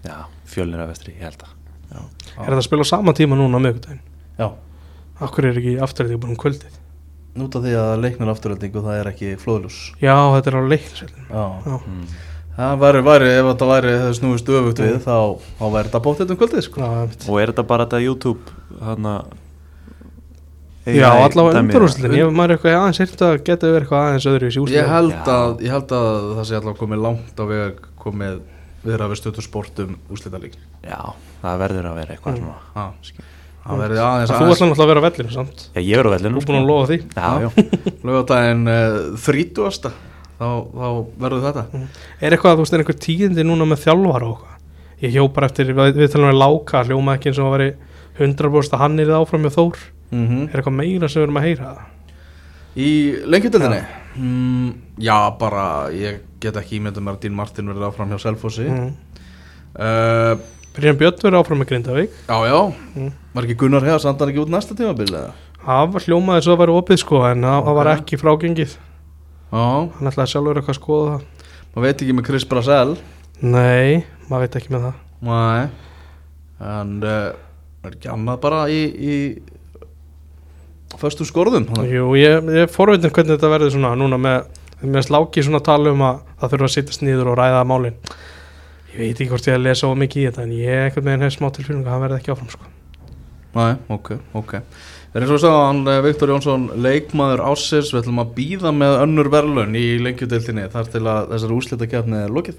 já, 0.09 0.17
fjölnir 0.49 0.83
af 0.85 0.91
vestri, 0.93 1.15
ég 1.19 1.27
held 1.29 1.43
að 1.45 1.53
já. 1.93 2.01
Er 2.39 2.45
þetta 2.49 2.59
að 2.61 2.67
spila 2.69 2.87
á 2.87 2.93
sama 2.93 3.13
tíma 3.17 3.37
núna 3.39 3.59
á 3.59 3.65
miðvikudaginn? 3.65 4.03
Já, 4.39 4.49
Akkur 5.19 5.49
er 5.49 5.57
ekki 5.59 5.73
afturðið 5.83 6.21
búin 6.23 6.35
um 6.37 6.39
kvöldið? 6.39 6.78
Út 7.45 7.57
af 7.59 7.63
því 7.67 7.75
að 7.81 8.01
leiknir 8.05 8.31
afturölding 8.33 8.77
og 8.81 8.85
það 8.89 9.01
er 9.03 9.11
ekki 9.13 9.31
flóðljus 9.43 9.79
Já, 10.03 10.17
þetta 10.35 10.51
er 10.53 10.59
á 10.59 10.63
Já, 11.29 11.45
Mm. 11.79 12.07
það 12.59 12.79
væri, 12.83 13.03
væri, 13.07 13.27
ef 13.39 13.45
þetta 13.53 13.67
væri 13.71 13.91
það 14.03 14.15
snúist 14.19 14.49
öfugt 14.51 14.81
við 14.83 14.97
þá, 15.05 15.17
þá 15.61 15.65
væri 15.75 15.89
þetta 15.91 16.01
bóttið 16.07 16.31
um 16.35 16.39
kvöldið 16.41 16.65
sko. 16.67 16.81
já, 16.81 16.89
einmitt. 17.03 17.29
og 17.29 17.41
er 17.43 17.53
þetta 17.53 17.67
bara 17.69 17.87
þetta 17.87 18.01
YouTube 18.03 18.57
hana, 18.83 19.13
já 20.89 21.09
allavega 21.13 21.61
undanúrslitin 21.63 22.17
Ég 22.19 22.33
maður 22.35 22.55
eitthvað 22.57 22.77
aðeins 22.81 23.01
heyrt 23.03 23.23
að 23.29 23.35
geta 23.47 23.67
verið 23.71 23.83
eitthvað 23.87 24.05
aðeins 24.09 24.29
öðru 24.33 24.49
í 24.49 24.55
ég, 24.73 24.87
Já. 25.27 25.35
að, 25.39 25.59
ég 25.67 25.75
held 25.77 25.95
að 25.99 26.29
það 26.39 26.45
sé 26.49 26.59
allavega 26.59 26.81
komið 26.83 27.03
langt 27.07 27.39
á 27.39 27.45
veg 27.53 27.83
komið 28.03 28.39
viðra 28.89 29.09
við 29.13 29.21
stötu 29.21 29.45
sportum 29.45 29.97
úrslítalík 30.11 30.55
já, 30.87 31.01
það 31.43 31.59
verður 31.63 31.91
að 31.93 31.99
vera 32.03 32.15
eitthvað 32.17 32.39
Mm. 32.39 32.43
svona 32.43 32.89
Ha, 33.69 33.75
það 33.75 33.81
verði 33.85 33.99
aðeins 34.01 34.31
Þú 34.33 34.37
ætla 34.39 34.67
náttúrulega 34.69 34.85
að 34.85 34.91
vera 34.91 35.01
á 35.01 35.07
vellinu 35.09 35.33
samt. 35.35 35.65
Já, 35.75 35.81
ég 35.85 35.99
verður 36.01 36.09
á 36.09 36.13
Þú 36.15 36.23
vellinu 36.23 36.41
er 36.41 36.47
búin 36.49 36.59
að 36.59 36.69
lofa 36.71 36.87
því. 36.89 36.99
Já, 37.19 37.29
já, 37.43 37.49
lögadaginn 38.09 38.71
uh, 38.73 39.19
30. 39.27 39.99
Þá, 40.39 40.49
þá 40.79 40.89
verður 41.25 41.45
þetta. 41.45 41.65
Er 42.23 42.37
eitthvað, 42.37 42.57
þú 42.57 42.65
veist, 42.65 42.77
er 42.79 42.85
einhver 42.85 42.99
tíðindi 43.05 43.45
núna 43.45 43.67
með 43.69 43.83
þjálfara 43.85 44.31
og 44.31 44.39
eitthvað? 44.39 44.57
Ég 45.05 45.15
hjó 45.15 45.27
bara 45.35 45.51
eftir, 45.51 45.75
við, 45.77 46.01
við 46.01 46.11
talum 46.15 46.31
við 46.33 46.41
láka 46.41 46.83
hljóma 46.89 47.15
ekki 47.19 47.31
eins 47.31 47.39
og 47.43 47.51
að 47.51 47.55
veri 47.59 47.69
100% 48.19 48.75
að 48.75 48.83
hann 48.83 48.99
er 49.03 49.15
áfram 49.19 49.45
með 49.47 49.57
Þór. 49.59 49.85
Mm 50.09 50.43
Er 50.49 50.59
eitthvað 50.63 50.79
meira 50.79 51.09
sem 51.13 51.21
við 51.21 51.27
erum 51.27 51.39
að 51.39 51.47
heyra? 51.47 51.73
Í 52.79 52.91
lengjadöldinni? 53.29 53.81
Mm, 54.19 54.69
já, 55.03 55.17
bara 55.39 55.65
ég 55.95 56.23
get 56.41 56.57
ekki 56.57 56.79
ímyndum 56.79 57.05
mér 57.05 57.19
að 57.19 57.27
Dín 57.27 57.37
Martin 57.37 57.69
verður 57.71 57.91
áfram 57.91 58.11
hjá 58.15 58.23
Selfossi. 58.23 58.67
Mm. 58.71 58.95
mm. 59.75 60.47
Brynjan 60.79 60.99
Björn 61.01 61.23
verið 61.25 61.41
áfram 61.41 61.59
með 61.59 61.71
Grindavík. 61.73 62.19
Já, 62.29 62.39
já, 62.47 62.59
Mm. 62.95 63.13
Var 63.39 63.47
ekki 63.47 63.59
Gunnar 63.61 63.85
Heða 63.87 64.01
sandan 64.03 64.33
ekki 64.33 64.43
út 64.43 64.51
næsta 64.51 64.75
tímabil 64.75 65.13
eða? 65.13 65.35
Það 65.63 65.91
var 65.95 66.05
hljómaði 66.07 66.45
svo 66.45 66.55
að 66.55 66.63
vera 66.63 66.77
opið 66.81 67.01
sko 67.03 67.19
en 67.29 67.45
það 67.47 67.59
það 67.67 67.77
var 67.79 67.91
ekki 67.93 68.19
frágengið. 68.19 68.73
Já, 69.49 69.67
Hann 69.99 70.11
ætlaði 70.11 70.33
sjálfur 70.33 70.59
eitthvað 70.61 70.75
að 70.75 70.79
skoða 70.81 71.11
það. 71.13 71.27
Maður 71.69 71.85
veit 71.85 72.03
ekki 72.03 72.17
með 72.17 72.27
Chris 72.29 72.47
Brasel 72.49 72.97
Nei, 73.39 74.03
maður 74.27 74.43
veit 74.45 74.57
ekki 74.59 74.73
með 74.75 74.87
það. 74.89 74.97
Nei. 75.29 75.69
En 76.69 76.97
uh, 77.07 77.87
er 77.87 77.95
ekki 77.95 78.11
annað 78.11 78.41
bara 78.43 78.65
í, 78.73 78.81
í 78.99 79.15
Föstum 80.99 81.29
skorðum? 81.29 81.69
Þannig. 81.69 81.93
Jú, 81.95 82.09
ég, 82.19 82.49
ég 82.59 82.73
forveitin 82.73 83.13
hvernig 83.13 83.37
þetta 83.37 83.53
verður 83.53 83.75
svona 83.77 83.93
núna 84.01 84.19
með, 84.19 84.49
með 84.83 85.05
sláki 85.07 85.45
svona 85.47 85.61
tala 85.63 85.93
um 85.95 86.03
að 86.09 86.25
það 86.41 86.55
þurfa 86.55 86.71
að 86.71 86.75
sittast 86.75 87.05
niður 87.07 87.31
og 87.35 87.39
ræða 87.39 87.61
málin. 87.69 88.01
Ég 88.95 88.99
veit 89.05 89.13
ekki 89.21 89.29
hvort 89.31 89.47
ég 89.53 89.63
lesa 89.63 89.87
of 89.87 90.01
mikið 90.01 90.25
í 90.25 90.27
þetta 90.31 90.49
en 90.49 90.57
ég 90.59 90.89
ekkert 90.89 91.07
með 91.07 91.29
hef 91.29 91.37
smá 91.37 91.53
tilfylgjum 91.53 91.85
að 91.85 91.93
hann 91.93 92.05
verði 92.09 92.19
ekki 92.23 92.35
áfram 92.35 92.51
sko 92.57 92.73
Nei, 93.57 93.73
ok, 93.95 94.11
ok. 94.39 94.55
Það 95.09 95.17
er 95.17 95.25
eins 95.25 95.33
og 95.33 95.41
sagði 95.43 95.63
hann 95.65 95.81
eh, 95.89 96.01
Viktor 96.05 96.33
Jónsson 96.35 96.67
leikmaður 96.85 97.45
ásins, 97.49 97.93
við 97.95 98.03
ætlum 98.03 98.23
að 98.23 98.35
býða 98.37 98.75
með 98.77 98.97
önnur 99.07 99.31
verðlun 99.33 99.79
í 99.79 99.87
lengjudeildinni 100.05 100.67
þar 100.75 100.91
til 100.93 101.05
að 101.09 101.33
þessari 101.33 101.57
úrslitakefni 101.57 102.21
er 102.27 102.35
lokið. 102.35 102.59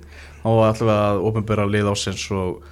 Og 0.50 0.64
ætlum 0.66 0.94
að 0.96 1.22
ofinbera 1.30 1.68
lið 1.70 1.92
ásins 1.94 2.26
og, 2.34 2.64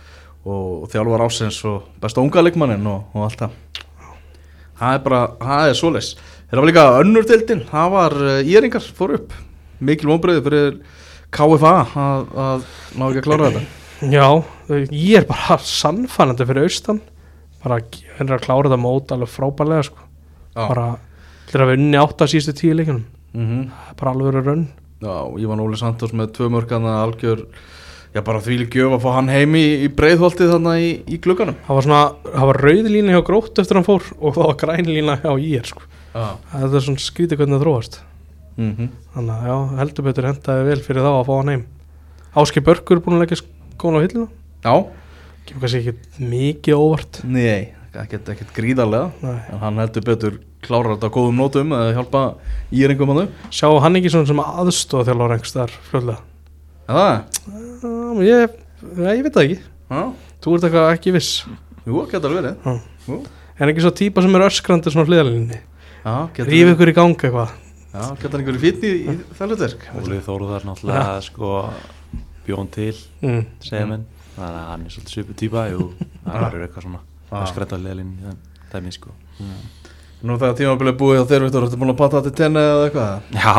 og 0.48 0.88
þjálfar 0.94 1.28
ásins 1.28 1.62
og 1.70 1.92
besta 2.02 2.24
unga 2.24 2.44
leikmannin 2.48 2.90
og, 2.90 3.14
og 3.14 3.28
allt 3.28 3.46
það. 3.46 3.62
Það 4.78 4.96
er 4.96 5.06
bara, 5.06 5.22
það 5.42 5.70
er 5.70 5.78
svoleis 5.78 6.16
Það 6.48 6.62
var 6.62 6.68
líka 6.70 6.84
önnur 7.02 7.26
deildin, 7.28 7.62
það 7.68 7.90
var 7.92 8.14
uh, 8.24 8.36
íringar 8.48 8.86
fór 8.96 9.18
upp, 9.18 9.34
mikil 9.84 10.08
vonbreiði 10.14 10.44
fyrir 10.46 10.78
KFA 11.36 11.72
að, 11.84 12.30
að 12.40 12.62
ná 12.96 13.04
ekki 13.10 13.20
að 13.20 13.26
klára 13.26 13.50
þetta. 13.50 13.64
Já, 14.14 14.28
ég 14.94 15.18
er 15.20 15.28
bara 15.28 15.58
sannfænandi 15.60 16.48
fyrir 16.48 16.70
austan 16.70 17.02
bara 17.64 17.80
hendur 18.18 18.38
að 18.38 18.46
klára 18.46 18.70
þetta 18.70 18.82
mót 18.82 19.14
alveg 19.14 19.32
frábærlega 19.32 19.88
sko. 19.88 20.06
Bara 20.58 20.88
til 21.48 21.62
að 21.62 21.72
við 21.72 21.82
unni 21.82 22.02
átt 22.02 22.22
að 22.22 22.34
síðustu 22.34 22.56
tíu 22.58 22.76
leikunum 22.76 23.06
mm 23.34 23.64
er 23.68 23.98
bara 24.00 24.14
alveg 24.14 24.32
verið 24.32 24.48
raun. 24.48 24.68
Já, 25.02 25.16
Ívan 25.38 25.62
Óli 25.62 25.78
Santos 25.78 26.14
með 26.14 26.32
tvö 26.38 26.50
mörgana 26.50 27.04
algjör, 27.04 27.44
já 28.16 28.22
bara 28.26 28.42
því 28.42 28.66
gjöf 28.66 28.96
að 28.98 29.04
fá 29.04 29.12
hann 29.14 29.30
heim 29.30 29.54
í, 29.56 29.66
í 29.86 29.88
breiðholtið 29.94 30.54
þannig 30.56 30.82
í, 30.82 30.92
í 31.14 31.20
glugganum. 31.22 31.58
Það 31.68 31.78
var 31.78 31.86
svona, 31.86 32.02
það 32.26 32.50
var 32.50 32.62
rauð 32.66 32.90
lína 32.96 33.14
hjá 33.14 33.22
grótt 33.28 33.62
eftir 33.62 33.78
hann 33.78 33.86
fór 33.86 34.04
og 34.18 34.34
það 34.34 34.48
var 34.48 34.60
græn 34.64 34.90
lína 34.90 35.20
hjá 35.22 35.32
ír 35.38 35.70
sko. 35.70 35.86
Það 36.14 36.74
er 36.74 36.86
svona 36.88 37.04
skrítið 37.04 37.38
hvernig 37.38 37.60
það 37.60 37.66
þróast. 37.66 38.00
Mm 38.58 38.74
-hmm. 38.74 38.90
þannig 39.14 39.34
að 39.36 39.48
já, 39.48 39.58
heldur 39.78 40.06
betur 40.08 40.26
hendaði 40.26 40.64
vel 40.66 40.82
fyrir 40.82 41.06
þá 41.06 41.12
að 41.14 41.28
fá 41.28 41.34
hann 41.38 41.52
heim. 41.54 41.66
Áski 42.38 42.62
Börkur 42.62 42.98
er 42.98 43.04
búin 43.06 43.18
að 43.18 43.24
leggja 43.26 43.40
skóna 43.42 44.02
á 44.02 44.04
hillina 44.06 44.28
Já, 44.66 44.74
kemur 45.48 45.66
kannski 45.66 45.82
ekki 45.84 46.28
mikið 46.36 46.78
óvart. 46.78 47.22
Nei, 47.26 47.74
ekkert, 47.94 48.32
ekkert 48.36 48.56
gríðarlega. 48.56 49.12
Nei. 49.26 49.38
en 49.52 49.62
hann 49.64 49.84
heldur 49.84 50.08
betur 50.08 50.40
klárar 50.66 50.96
þetta 50.96 51.12
á 51.12 51.16
góðum 51.18 51.38
nótum 51.38 51.76
eða 51.78 51.94
hjálpa 51.96 52.24
íringum 52.74 53.12
hann 53.14 53.28
upp 53.28 53.54
sjá 53.54 53.68
hann 53.84 54.00
ekki 54.00 54.12
svona 54.12 54.30
sem 54.30 54.42
aðstóð 54.42 55.06
þjálfur 55.12 55.36
einhvers 55.36 55.54
þar 55.54 55.76
fljóðlega 55.92 56.24
Já, 56.88 57.26
ég, 58.24 58.54
ég, 58.96 59.08
ég 59.20 59.24
veit 59.26 59.34
það 59.36 59.42
ekki. 59.44 59.56
Já, 59.92 60.04
þú 60.44 60.54
ert 60.56 60.68
eitthvað 60.68 60.92
ekki 60.94 61.12
viss. 61.18 61.32
Jú, 61.84 62.04
getur 62.08 62.32
alveg 62.32 62.46
verið. 62.46 63.26
En 63.58 63.72
ekki 63.74 63.84
svo 63.84 63.92
típa 63.98 64.24
sem 64.24 64.38
er 64.38 64.46
öskrandi 64.46 64.94
svona 64.94 65.10
hliðalinni 65.10 65.60
ríf 66.48 66.72
ykkur 66.72 66.92
í 66.94 66.96
gang 66.96 67.18
eitthvað. 67.18 67.52
Já, 67.92 68.04
getur 68.22 68.38
hann 68.38 68.44
einhverju 68.46 68.62
fítni 68.64 68.94
í, 68.94 69.02
í 69.04 69.36
það 69.36 69.52
hlutverk? 69.52 69.84
Óli 70.00 70.22
Þóruðar 70.24 70.68
náttúrulega 70.70 71.18
sko 71.26 71.52
bjón 72.48 72.72
til, 72.72 72.94
mm. 73.20 73.44
segja 73.68 73.90
menn 73.90 74.08
þannig 74.38 74.58
að 74.62 74.72
hann 74.72 74.88
er 74.88 74.96
svolítið 74.96 75.16
svipu 75.18 75.38
típa 75.44 75.68
jú, 75.74 75.92
hann 76.26 76.44
verður 76.48 76.68
eitthvað 76.68 76.88
svona 76.88 77.04
Ah. 77.28 77.42
að 77.44 77.50
skræta 77.52 77.78
leilin 77.82 78.14
í 78.16 78.24
þeim 78.24 78.38
dæmi 78.72 78.94
sko. 78.96 79.12
Nú 80.28 80.38
þegar 80.42 80.88
er 80.88 80.96
búið 80.98 81.20
á 81.22 81.26
þér, 81.30 81.44
Viktor, 81.46 81.66
ertu 81.68 81.78
búin 81.78 81.92
að 81.92 81.98
panta 82.00 82.22
til 82.26 82.32
tenni 82.34 82.62
eða 82.62 82.86
eitthvað? 82.88 83.26
Já, 83.36 83.52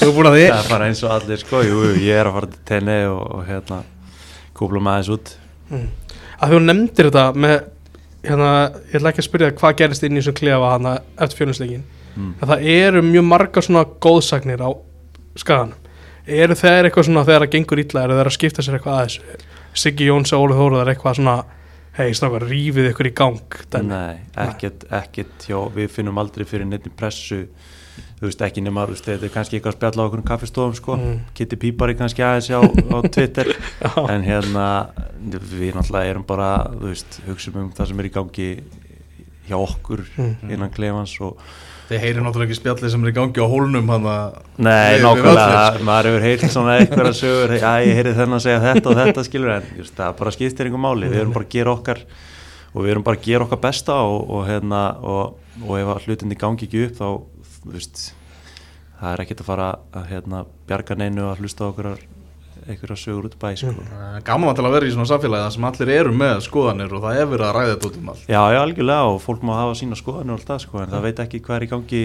Þú 0.00 0.08
er 0.12 0.28
það 0.28 0.38
er 0.46 0.70
bara 0.70 0.86
eins 0.88 1.02
og 1.04 1.10
allir 1.16 1.42
sko. 1.42 1.60
Jú, 1.66 1.82
jú, 1.84 1.96
ég 2.00 2.20
er 2.20 2.30
að 2.30 2.38
fara 2.38 2.50
til 2.54 2.62
tenni 2.70 2.96
og, 3.10 3.20
og 3.36 3.42
hérna 3.48 3.82
kúpla 4.56 4.80
með 4.80 4.94
aðeins 4.94 5.12
út. 5.16 5.34
Mm. 5.72 5.90
að 6.42 6.52
þú 6.52 6.62
nefndir 6.62 7.08
þetta 7.08 7.26
með 7.42 7.54
hérna, 8.22 8.48
ég 8.92 8.96
ætla 8.98 9.12
ekki 9.12 9.22
að 9.22 9.28
spyrja 9.28 9.52
hvað 9.58 9.76
gerist 9.82 10.06
inn 10.06 10.16
í 10.16 10.20
þessum 10.22 10.38
klefa 10.38 10.72
hana 10.72 10.96
eftir 11.16 11.38
fjölusleikin 11.42 11.84
mm. 12.16 12.32
að 12.38 12.52
það 12.52 12.66
eru 12.76 13.04
mjög 13.06 13.28
margar 13.28 13.66
svona 13.66 13.84
góðsagnir 14.04 14.62
á 14.62 14.70
skaganum. 15.42 15.78
Eru 16.22 16.54
þeir 16.56 16.86
eitthvað 16.86 17.08
svona 17.08 17.24
þegar 17.26 17.46
það 17.46 17.54
gengur 17.56 17.82
illa 17.82 18.04
eru 18.06 18.18
þeir 18.20 18.30
að 18.30 18.36
skipta 18.36 18.64
sér 18.64 18.78
eitthvað 18.78 18.98
að 19.00 19.08
þessu 19.08 19.40
Siggi 19.74 20.06
Jóns 20.10 20.32
og 20.36 20.46
Óli 20.46 20.56
Þóruðar 20.58 20.90
eitthvað 20.92 21.18
svona 21.20 21.36
hei, 21.96 22.10
strákar, 22.16 22.44
rífið 22.48 22.90
ykkur 22.92 23.08
í 23.10 23.14
gang 23.16 23.38
dæmi. 23.72 23.88
Nei, 23.88 24.18
ekkert, 24.46 24.86
ekkert 24.96 25.46
hjá, 25.48 25.58
við 25.74 25.90
finnum 25.92 26.18
aldrei 26.22 26.44
fyrir 26.48 26.64
neittni 26.68 26.92
pressu 26.96 27.42
þú 28.22 28.28
veist 28.30 28.44
ekki 28.46 28.62
nema, 28.64 28.84
þú 28.86 28.94
veist, 28.94 29.08
þetta 29.10 29.26
er 29.28 29.32
kannski 29.34 29.58
eitthvað 29.58 29.72
að 29.74 29.78
spjalla 29.80 30.04
á 30.04 30.06
okkur 30.08 30.22
kaffistofum 30.30 30.76
sko, 30.78 30.96
Mm. 30.96 31.18
Kitty 31.34 31.56
Pípari 31.60 31.96
kannski 31.98 32.22
aðeins 32.24 32.48
á, 32.54 32.60
á 32.62 32.98
Twitter 33.14 33.50
Já. 33.52 33.90
en 34.14 34.22
hérna 34.24 34.66
við 35.28 35.74
náttúrulega 35.76 36.12
erum 36.14 36.24
bara, 36.24 36.52
þú 36.72 36.86
veist 36.92 37.20
hugsaum 37.26 37.58
um 37.64 37.72
það 37.76 37.88
sem 37.90 38.00
er 38.00 38.08
í 38.08 38.14
gangi 38.14 38.48
hjá 39.50 39.56
okkur 39.58 40.04
Mm. 40.16 40.50
innan 40.54 40.70
klefans 40.72 41.16
og 41.20 41.36
Þið 41.92 42.00
heyrir 42.00 42.24
náttúrulega 42.24 42.48
ekki 42.48 42.56
spjallið 42.56 42.92
sem 42.94 43.02
er 43.04 43.10
í 43.10 43.14
gangi 43.18 43.42
á 43.44 43.52
hólnum 43.52 43.90
að 43.92 44.06
Nei, 44.64 45.00
nákvæmlega, 45.02 45.64
maður 45.84 46.06
hefur 46.08 46.22
heyrt 46.24 46.44
svona 46.54 46.76
eitthvað 46.80 47.10
sögur, 47.18 47.52
já 47.60 47.72
ég 47.84 47.98
heyri 47.98 48.14
þennan 48.16 48.38
að 48.38 48.44
segja 48.46 48.62
þetta 48.62 48.88
og 48.88 49.00
þetta 49.02 49.24
skilur 49.26 49.52
en 49.58 49.66
just, 49.76 49.94
það 49.98 50.14
bara 50.22 50.32
skiptir 50.32 50.70
einhver 50.70 50.82
máli, 50.86 51.10
við 51.12 51.20
erum 51.20 51.34
bara 51.36 51.44
að 51.44 51.52
gera 51.52 51.74
okkar 51.74 52.00
og 52.72 52.78
við 52.86 52.94
erum 52.94 53.04
bara 53.04 53.20
að 53.20 53.28
gera 53.28 53.44
okkar 53.44 53.60
besta 53.66 53.98
og, 54.08 54.24
og, 54.24 54.42
hérna, 54.48 54.80
og, 55.04 55.60
og 55.66 55.76
ef 55.82 55.92
að 55.92 56.08
hlutinni 56.08 56.40
gangi 56.40 56.68
ekki 56.68 56.86
upp 56.86 56.96
þá, 57.02 57.06
þú 57.58 57.74
veist, 57.76 58.02
það 59.02 59.12
er 59.12 59.24
ekkert 59.26 59.44
að 59.44 59.50
fara 59.52 59.68
að 59.92 60.10
hérna, 60.14 60.42
bjarga 60.72 60.96
neinu 61.02 61.28
að 61.28 61.44
hlusta 61.44 61.68
okkur 61.68 61.92
einhverja 62.66 62.96
sögur 62.96 63.26
út 63.28 63.36
bæ 63.40 63.52
sko. 63.58 63.72
Eh, 63.82 64.18
Gaman 64.26 64.54
að 64.54 64.74
vera 64.74 64.86
í 64.86 64.92
svona 64.94 65.08
samfélagi 65.10 65.46
þar 65.46 65.54
sem 65.56 65.66
allir 65.68 65.92
eru 65.96 66.12
með 66.16 66.42
skoðanir 66.46 66.94
og 66.94 67.02
það 67.04 67.20
er 67.20 67.28
verið 67.32 67.46
að 67.46 67.54
ræða 67.56 67.72
þetta 67.72 67.88
út 67.88 67.98
um 67.98 68.10
allt. 68.12 68.26
Já, 68.28 68.42
já, 68.54 68.58
algjörlega 68.62 69.08
og 69.10 69.20
fólk 69.22 69.42
má 69.42 69.52
hafa 69.58 69.78
sína 69.80 69.98
skoðanir 69.98 70.34
og 70.34 70.40
allt 70.40 70.50
það 70.52 70.62
sko, 70.66 70.80
en 70.82 70.92
það 70.92 71.06
veit 71.06 71.22
ekki 71.24 71.42
hvað 71.42 71.56
er 71.56 71.66
í 71.66 71.70
gangi 71.72 72.02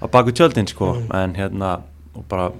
á 0.00 0.06
baku 0.14 0.34
tjöldin 0.34 0.70
sko, 0.70 0.90
en 1.20 1.36
hérna 1.38 1.70
og 2.14 2.26
bara, 2.30 2.50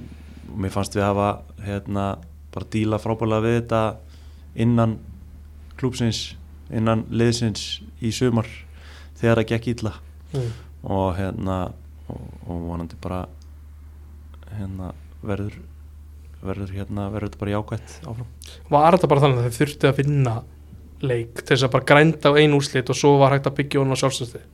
mér 0.55 0.75
fannst 0.75 0.97
við 0.97 1.07
hafa 1.07 1.29
hérna, 1.65 2.07
bara 2.55 2.71
díla 2.73 3.01
frábælega 3.03 3.47
við 3.47 3.57
þetta 3.61 3.83
innan 4.65 4.99
klúpsins, 5.81 6.35
innan 6.71 7.07
liðsins 7.11 7.83
í 8.05 8.13
sumar 8.15 8.49
þegar 9.21 9.43
það 9.43 9.51
gekk 9.55 9.73
illa. 9.75 9.97
Mm. 10.35 10.51
og 10.91 11.15
hérna 11.15 11.57
og, 12.11 12.23
og 12.51 12.65
vonandi 12.69 12.97
bara 13.01 13.21
hérna 14.59 14.91
verður 15.23 15.61
verður 16.49 16.75
hérna 16.75 17.07
verður 17.13 17.31
þetta 17.31 17.43
bara 17.45 17.55
jákvætt 17.55 17.95
áfram 18.05 18.29
Var 18.75 18.97
þetta 18.97 19.11
bara 19.13 19.25
þannig 19.25 19.41
að 19.41 19.47
þeir 19.47 19.61
þurfti 19.61 19.91
að 19.91 20.01
vinna 20.03 20.35
leik 21.05 21.41
til 21.43 21.53
þess 21.55 21.67
að 21.67 21.75
bara 21.75 21.89
grænda 21.93 22.33
á 22.33 22.39
einu 22.39 22.61
úrslit 22.61 22.93
og 22.93 22.99
svo 22.99 23.17
var 23.21 23.35
hægt 23.35 23.49
að 23.51 23.59
byggja 23.61 23.83
hún 23.83 23.95
á 23.95 24.01
sjálfstöðsti 24.01 24.45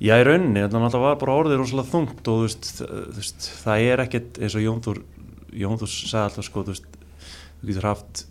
Já, 0.00 0.14
í 0.16 0.24
rauninni, 0.24 0.62
þetta 0.64 0.80
náttúrulega 0.80 1.04
var 1.10 1.16
bara 1.20 1.36
orðið 1.42 1.58
rosalega 1.60 1.92
þungt 1.92 2.28
og 2.32 2.38
þú 2.38 2.44
veist, 2.46 2.68
þú 2.80 3.18
veist, 3.18 3.48
það 3.60 3.82
er 3.84 4.02
ekkert 4.06 4.38
eins 4.40 4.54
og 4.56 4.62
Jón 4.64 4.78
Þór, 4.86 5.00
Jón 5.60 5.80
Þór 5.82 5.90
sagði 5.92 6.22
alltaf 6.22 6.46
sko, 6.46 6.62
þú 6.64 6.72
veist, 6.72 6.86
þú 7.60 7.68
getur 7.68 7.88
haft 7.90 8.22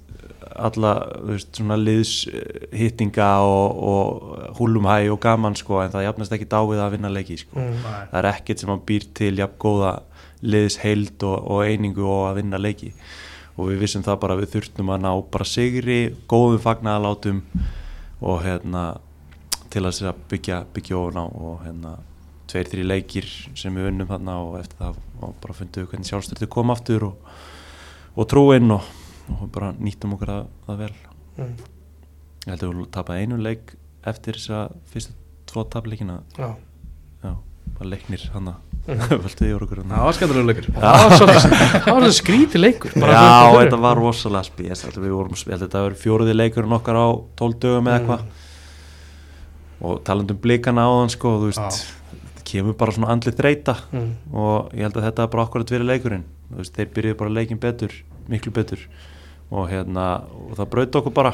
alla, 0.65 0.93
þú 1.13 1.35
veist, 1.35 1.51
svona 1.59 1.77
liðshittinga 1.77 3.29
og, 3.45 3.83
og 3.91 4.57
húlumhæ 4.57 4.97
og 5.13 5.19
gaman 5.21 5.57
sko, 5.59 5.77
en 5.83 5.93
það 5.93 6.07
jafnast 6.07 6.33
ekki 6.39 6.49
dáið 6.49 6.81
að 6.81 6.95
vinna 6.95 7.13
leiki 7.13 7.37
sko. 7.43 7.59
mm. 7.61 7.85
Það 7.85 8.17
er 8.23 8.29
ekkert 8.31 8.63
sem 8.63 8.73
hann 8.73 8.83
býr 8.89 9.07
til 9.21 9.31
jafn 9.37 9.61
góða 9.61 9.93
liðsheild 10.41 11.23
og, 11.27 11.37
og 11.51 11.63
einingu 11.65 12.05
og 12.07 12.29
að 12.29 12.39
vinna 12.41 12.59
leiki 12.61 12.93
og 13.59 13.67
við 13.73 13.81
vissum 13.83 14.03
það 14.05 14.19
bara 14.21 14.35
að 14.37 14.41
við 14.45 14.51
þurftum 14.53 14.91
að 14.93 15.01
ná 15.03 15.09
bara 15.33 15.45
sigri, 15.47 15.97
góðum 16.31 16.61
fagnaðalátum 16.63 17.41
og 18.23 18.37
hérna 18.45 18.83
til 19.69 19.83
að 19.85 19.95
sér 19.97 20.11
að 20.13 20.21
byggja, 20.31 20.61
byggja 20.73 20.97
ofan 20.99 21.19
á 21.19 21.25
og 21.27 21.57
hérna 21.65 21.91
tveir, 22.49 22.69
þrjí 22.71 22.85
leikir 22.87 23.27
sem 23.59 23.75
við 23.75 23.89
unnum 23.91 24.07
þarna 24.09 24.37
og 24.45 24.55
eftir 24.61 24.79
það 24.79 25.01
og 25.27 25.35
bara 25.43 25.57
fundum 25.59 25.83
við 25.83 25.91
hvernig 25.91 26.09
sjálfstöldi 26.09 26.47
kom 26.55 26.71
aftur 26.73 27.05
og, 27.11 27.27
og 28.15 28.29
trúinn 28.31 28.71
og, 28.73 28.87
og 29.35 29.43
bara 29.53 29.73
nýttum 29.77 30.15
okkur 30.17 30.33
það, 30.35 30.49
það 30.69 30.83
vel 30.85 30.93
Mm. 31.39 31.53
ég 32.43 32.49
held 32.51 32.63
að 32.65 32.71
við 32.73 32.87
tapaði 32.91 33.21
einu 33.23 33.37
leik 33.39 33.69
eftir 34.09 34.35
þess 34.35 34.49
að 34.57 34.71
fyrstu 34.91 35.13
tvo 35.47 35.61
tapleikina 35.71 36.17
Já. 36.35 36.49
já, 37.23 37.29
bara 37.77 37.87
leiknir 37.93 38.25
hann 38.33 38.49
að 38.51 38.68
völduði 38.87 39.49
yfir 39.51 39.63
okkur 39.65 39.81
Það 39.85 40.03
var 40.05 40.15
skemmtilega 40.17 40.47
leikur. 40.49 40.67
Það 40.79 41.89
var 41.93 42.03
það 42.05 42.13
skríti 42.17 42.61
leikur. 42.61 42.93
Já, 42.95 43.25
þetta 43.59 43.79
var 43.83 43.99
rosalega 44.01 44.47
spes. 44.47 44.83
Við 44.95 45.13
vorum, 45.13 45.35
að 45.37 45.65
þetta 45.65 45.83
var 45.85 45.97
fjóruði 45.99 46.35
leikurinn 46.37 46.73
okkar 46.79 46.97
á 46.97 47.07
12 47.37 47.59
dögum 47.65 47.89
eða 47.89 47.99
Mm. 47.99 47.99
eitthvað. 47.99 48.23
Og 49.79 50.01
talandum 50.03 50.39
blikana 50.43 50.83
á 50.83 50.91
þann 50.91 51.13
sko, 51.13 51.35
þú 51.39 51.51
veist, 51.51 51.77
þetta 52.11 52.43
kemur 52.49 52.75
bara 52.81 52.91
svona 52.95 53.11
andlið 53.13 53.37
þreita 53.39 53.75
Mm. 53.93 54.09
og 54.33 54.73
ég 54.73 54.81
held 54.87 54.97
að 54.99 55.05
þetta 55.07 55.23
er 55.23 55.27
bara 55.35 55.45
okkur 55.45 55.61
að 55.63 55.69
vera 55.75 55.83
leikurinn. 55.93 56.25
Þú 56.49 56.57
veist, 56.57 56.73
þeir 56.75 56.89
byrjuði 56.95 57.17
bara 57.17 57.29
leikin 57.37 57.59
betur 57.59 57.91
miklu 58.29 58.51
betur. 58.51 58.79
Og 59.51 59.69
hérna 59.69 60.23
og 60.29 60.57
það 60.57 60.69
braut 60.69 60.91
okkur 60.99 61.13
bara. 61.13 61.33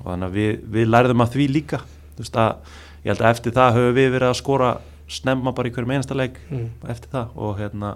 Og 0.00 0.04
þannig 0.10 0.26
að 0.28 0.32
við, 0.34 0.58
við 0.72 0.88
lærðum 0.90 1.22
að 1.22 1.32
því 1.36 1.46
líka. 1.52 1.78
Þú 2.16 2.24
veist 2.24 2.34
að 2.34 2.56
ég 3.04 3.12
held 3.12 3.20
að 3.22 3.30
eftir 3.30 3.52
það 3.52 3.74
höfum 3.76 3.94
við 3.94 4.10
verið 4.16 4.28
að 4.32 4.40
skora 4.40 4.72
snemma 5.08 5.52
bara 5.54 5.68
í 5.68 5.72
hverjum 5.74 5.90
einasta 5.94 6.14
leik 6.16 6.38
Mm. 6.50 6.70
eftir 6.88 7.10
það 7.12 7.34
og 7.36 7.58
hérna 7.58 7.94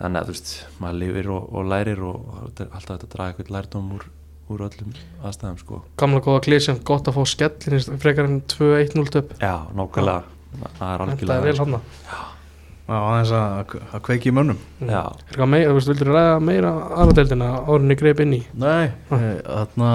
þannig 0.00 0.20
að 0.20 0.28
þú 0.28 0.34
veist, 0.34 0.52
maður 0.82 0.98
lifir 1.00 1.30
og, 1.32 1.48
og 1.56 1.66
lærir 1.72 2.00
og 2.04 2.22
þetta 2.44 2.64
er 2.66 2.70
alltaf 2.78 2.96
að 3.02 3.10
draga 3.14 3.32
eitthvað 3.34 3.52
lærdóm 3.56 3.90
úr, 3.96 4.06
úr 4.52 4.64
öllum 4.68 4.94
aðstæðum 5.24 5.58
sko. 5.62 5.82
Gamla 6.00 6.20
góða 6.24 6.42
klísjan, 6.46 6.80
gott 6.84 7.08
að 7.08 7.16
fá 7.16 7.22
skellin 7.32 7.78
í 7.80 8.00
frekar 8.02 8.28
en 8.28 8.40
2-1-0 8.52 9.12
töp. 9.14 9.32
Já, 9.40 9.54
nákvæmlega. 9.76 10.22
Það 10.56 10.66
er 10.66 10.66
Þetta 10.66 10.90
er 10.94 11.04
algjörlega 11.04 11.44
vel 11.46 11.56
hann 11.60 11.78
Já, 12.86 12.94
aðeins 13.02 13.32
að, 13.34 13.72
að 13.96 14.02
kveiki 14.06 14.28
í 14.30 14.34
mönnum. 14.36 14.58
Já, 14.78 15.00
Er 15.02 15.24
eitthvað 15.26 15.48
meira, 15.50 15.70
þú 15.72 15.78
veist, 15.80 15.88
vildur 15.90 16.10
ræða 16.14 16.36
meira 16.46 16.70
aðradeldina 17.02 17.48
árinni 17.66 17.96
greip 17.98 18.20
inn 18.22 18.36
í? 18.36 18.42
Nei, 18.54 18.84
eh, 19.16 19.24
þarna 19.42 19.88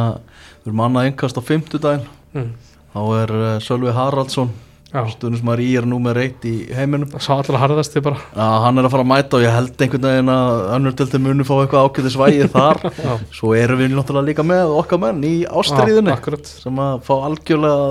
við 0.66 0.68
erum 0.68 0.84
annað 0.90 1.08
engast 1.08 1.40
á 1.40 1.42
fimmtudaginn. 1.48 2.10
Mm. 2.36 2.50
þá 2.92 3.00
er 3.22 3.32
uh, 3.38 3.54
Sölvi 3.64 3.92
Haraldsson 3.96 4.52
Já, 4.92 5.06
stundismar 5.08 5.62
í 5.64 5.70
er 5.80 5.86
númer 5.88 6.18
eitt 6.20 6.44
í 6.44 6.66
heiminum. 6.76 7.14
Sá 7.24 7.32
allra 7.38 7.62
harðasti 7.62 8.02
bara. 8.04 8.20
Já, 8.36 8.48
hann 8.66 8.82
er 8.82 8.88
að 8.90 8.92
fara 8.92 9.06
að 9.06 9.12
mæta 9.14 9.38
og 9.38 9.46
ég 9.46 9.54
held 9.56 9.84
einhvern 9.86 10.08
veginn 10.10 10.32
að 10.34 10.64
önnur 10.76 10.98
delti 11.00 11.22
muni 11.24 11.46
fá 11.48 11.54
eitthvað 11.62 11.88
ágætis 11.88 12.18
vægi 12.20 12.50
þar 12.52 12.82
svo 13.38 13.54
erum 13.56 13.80
við 13.80 13.96
náttúrulega 13.96 14.28
líka 14.34 14.46
með 14.52 14.76
okkar 14.82 15.02
menn 15.06 15.24
í 15.24 15.34
akkurat. 15.48 16.52
sem 16.66 16.84
að 16.84 17.00
fá 17.08 17.14
algjörlega 17.30 17.88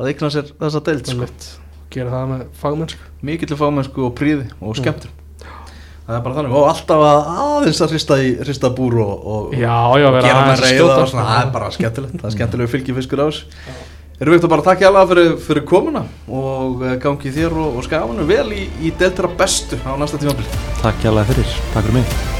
að 0.00 0.10
eigna 0.14 0.32
sér 0.32 0.52
þessa 0.64 0.84
deild 0.88 1.12
sko. 1.12 1.30
Gera 1.92 2.16
það 2.16 2.28
með 2.32 2.44
fagmennsku. 2.62 3.08
Mikill 3.26 3.60
fámennsku 3.60 4.08
og 4.08 4.16
príði 4.16 4.48
og 4.64 4.80
skemmtur 4.80 5.12
það 6.10 6.18
er 6.18 6.24
bara 6.24 6.36
þannig. 6.40 6.54
Og 6.58 6.66
alltaf 6.66 7.04
að 7.06 7.30
aðeins 7.44 7.80
að 7.84 7.92
hrista, 7.94 8.16
í, 8.18 8.30
hrista 8.42 8.70
búr 8.74 8.96
og, 9.04 9.12
og, 9.20 9.54
Já, 9.54 9.76
já, 10.00 10.08
gera 10.16 10.42
með 10.42 10.52
að 10.56 10.64
reyða 10.64 10.74
skjóta. 10.74 10.98
og 11.04 11.10
svona, 11.12 11.26
það 11.28 11.40
er 11.44 11.52
bara 11.54 11.70
skemmtilegt. 11.76 12.16
Það 12.16 12.28
er 12.30 12.34
skemmtilegu 12.36 12.72
fylgifiskur 12.74 13.22
á 13.22 13.26
þessu 13.28 13.89
Erum 14.20 14.34
við 14.34 14.42
bara 14.52 14.60
að 14.60 14.66
takka 14.66 14.88
alveg 14.90 15.12
fyrir, 15.14 15.30
fyrir 15.46 15.64
komuna 15.70 16.02
og 16.28 16.82
eh, 16.84 16.98
gangi 17.00 17.32
þér 17.32 17.56
og, 17.56 17.78
og 17.80 17.86
skafanu 17.86 18.26
vel 18.28 18.50
í, 18.52 18.66
í 18.84 18.92
deltara 19.00 19.30
bestu 19.40 19.80
á 19.80 19.96
næsta 19.96 20.20
tímafél 20.20 20.44
takk 20.82 21.00
hjá 21.00 21.24
fyrir, 21.32 21.56
takk 21.72 21.88
fyrir 21.88 21.98
mig 22.02 22.39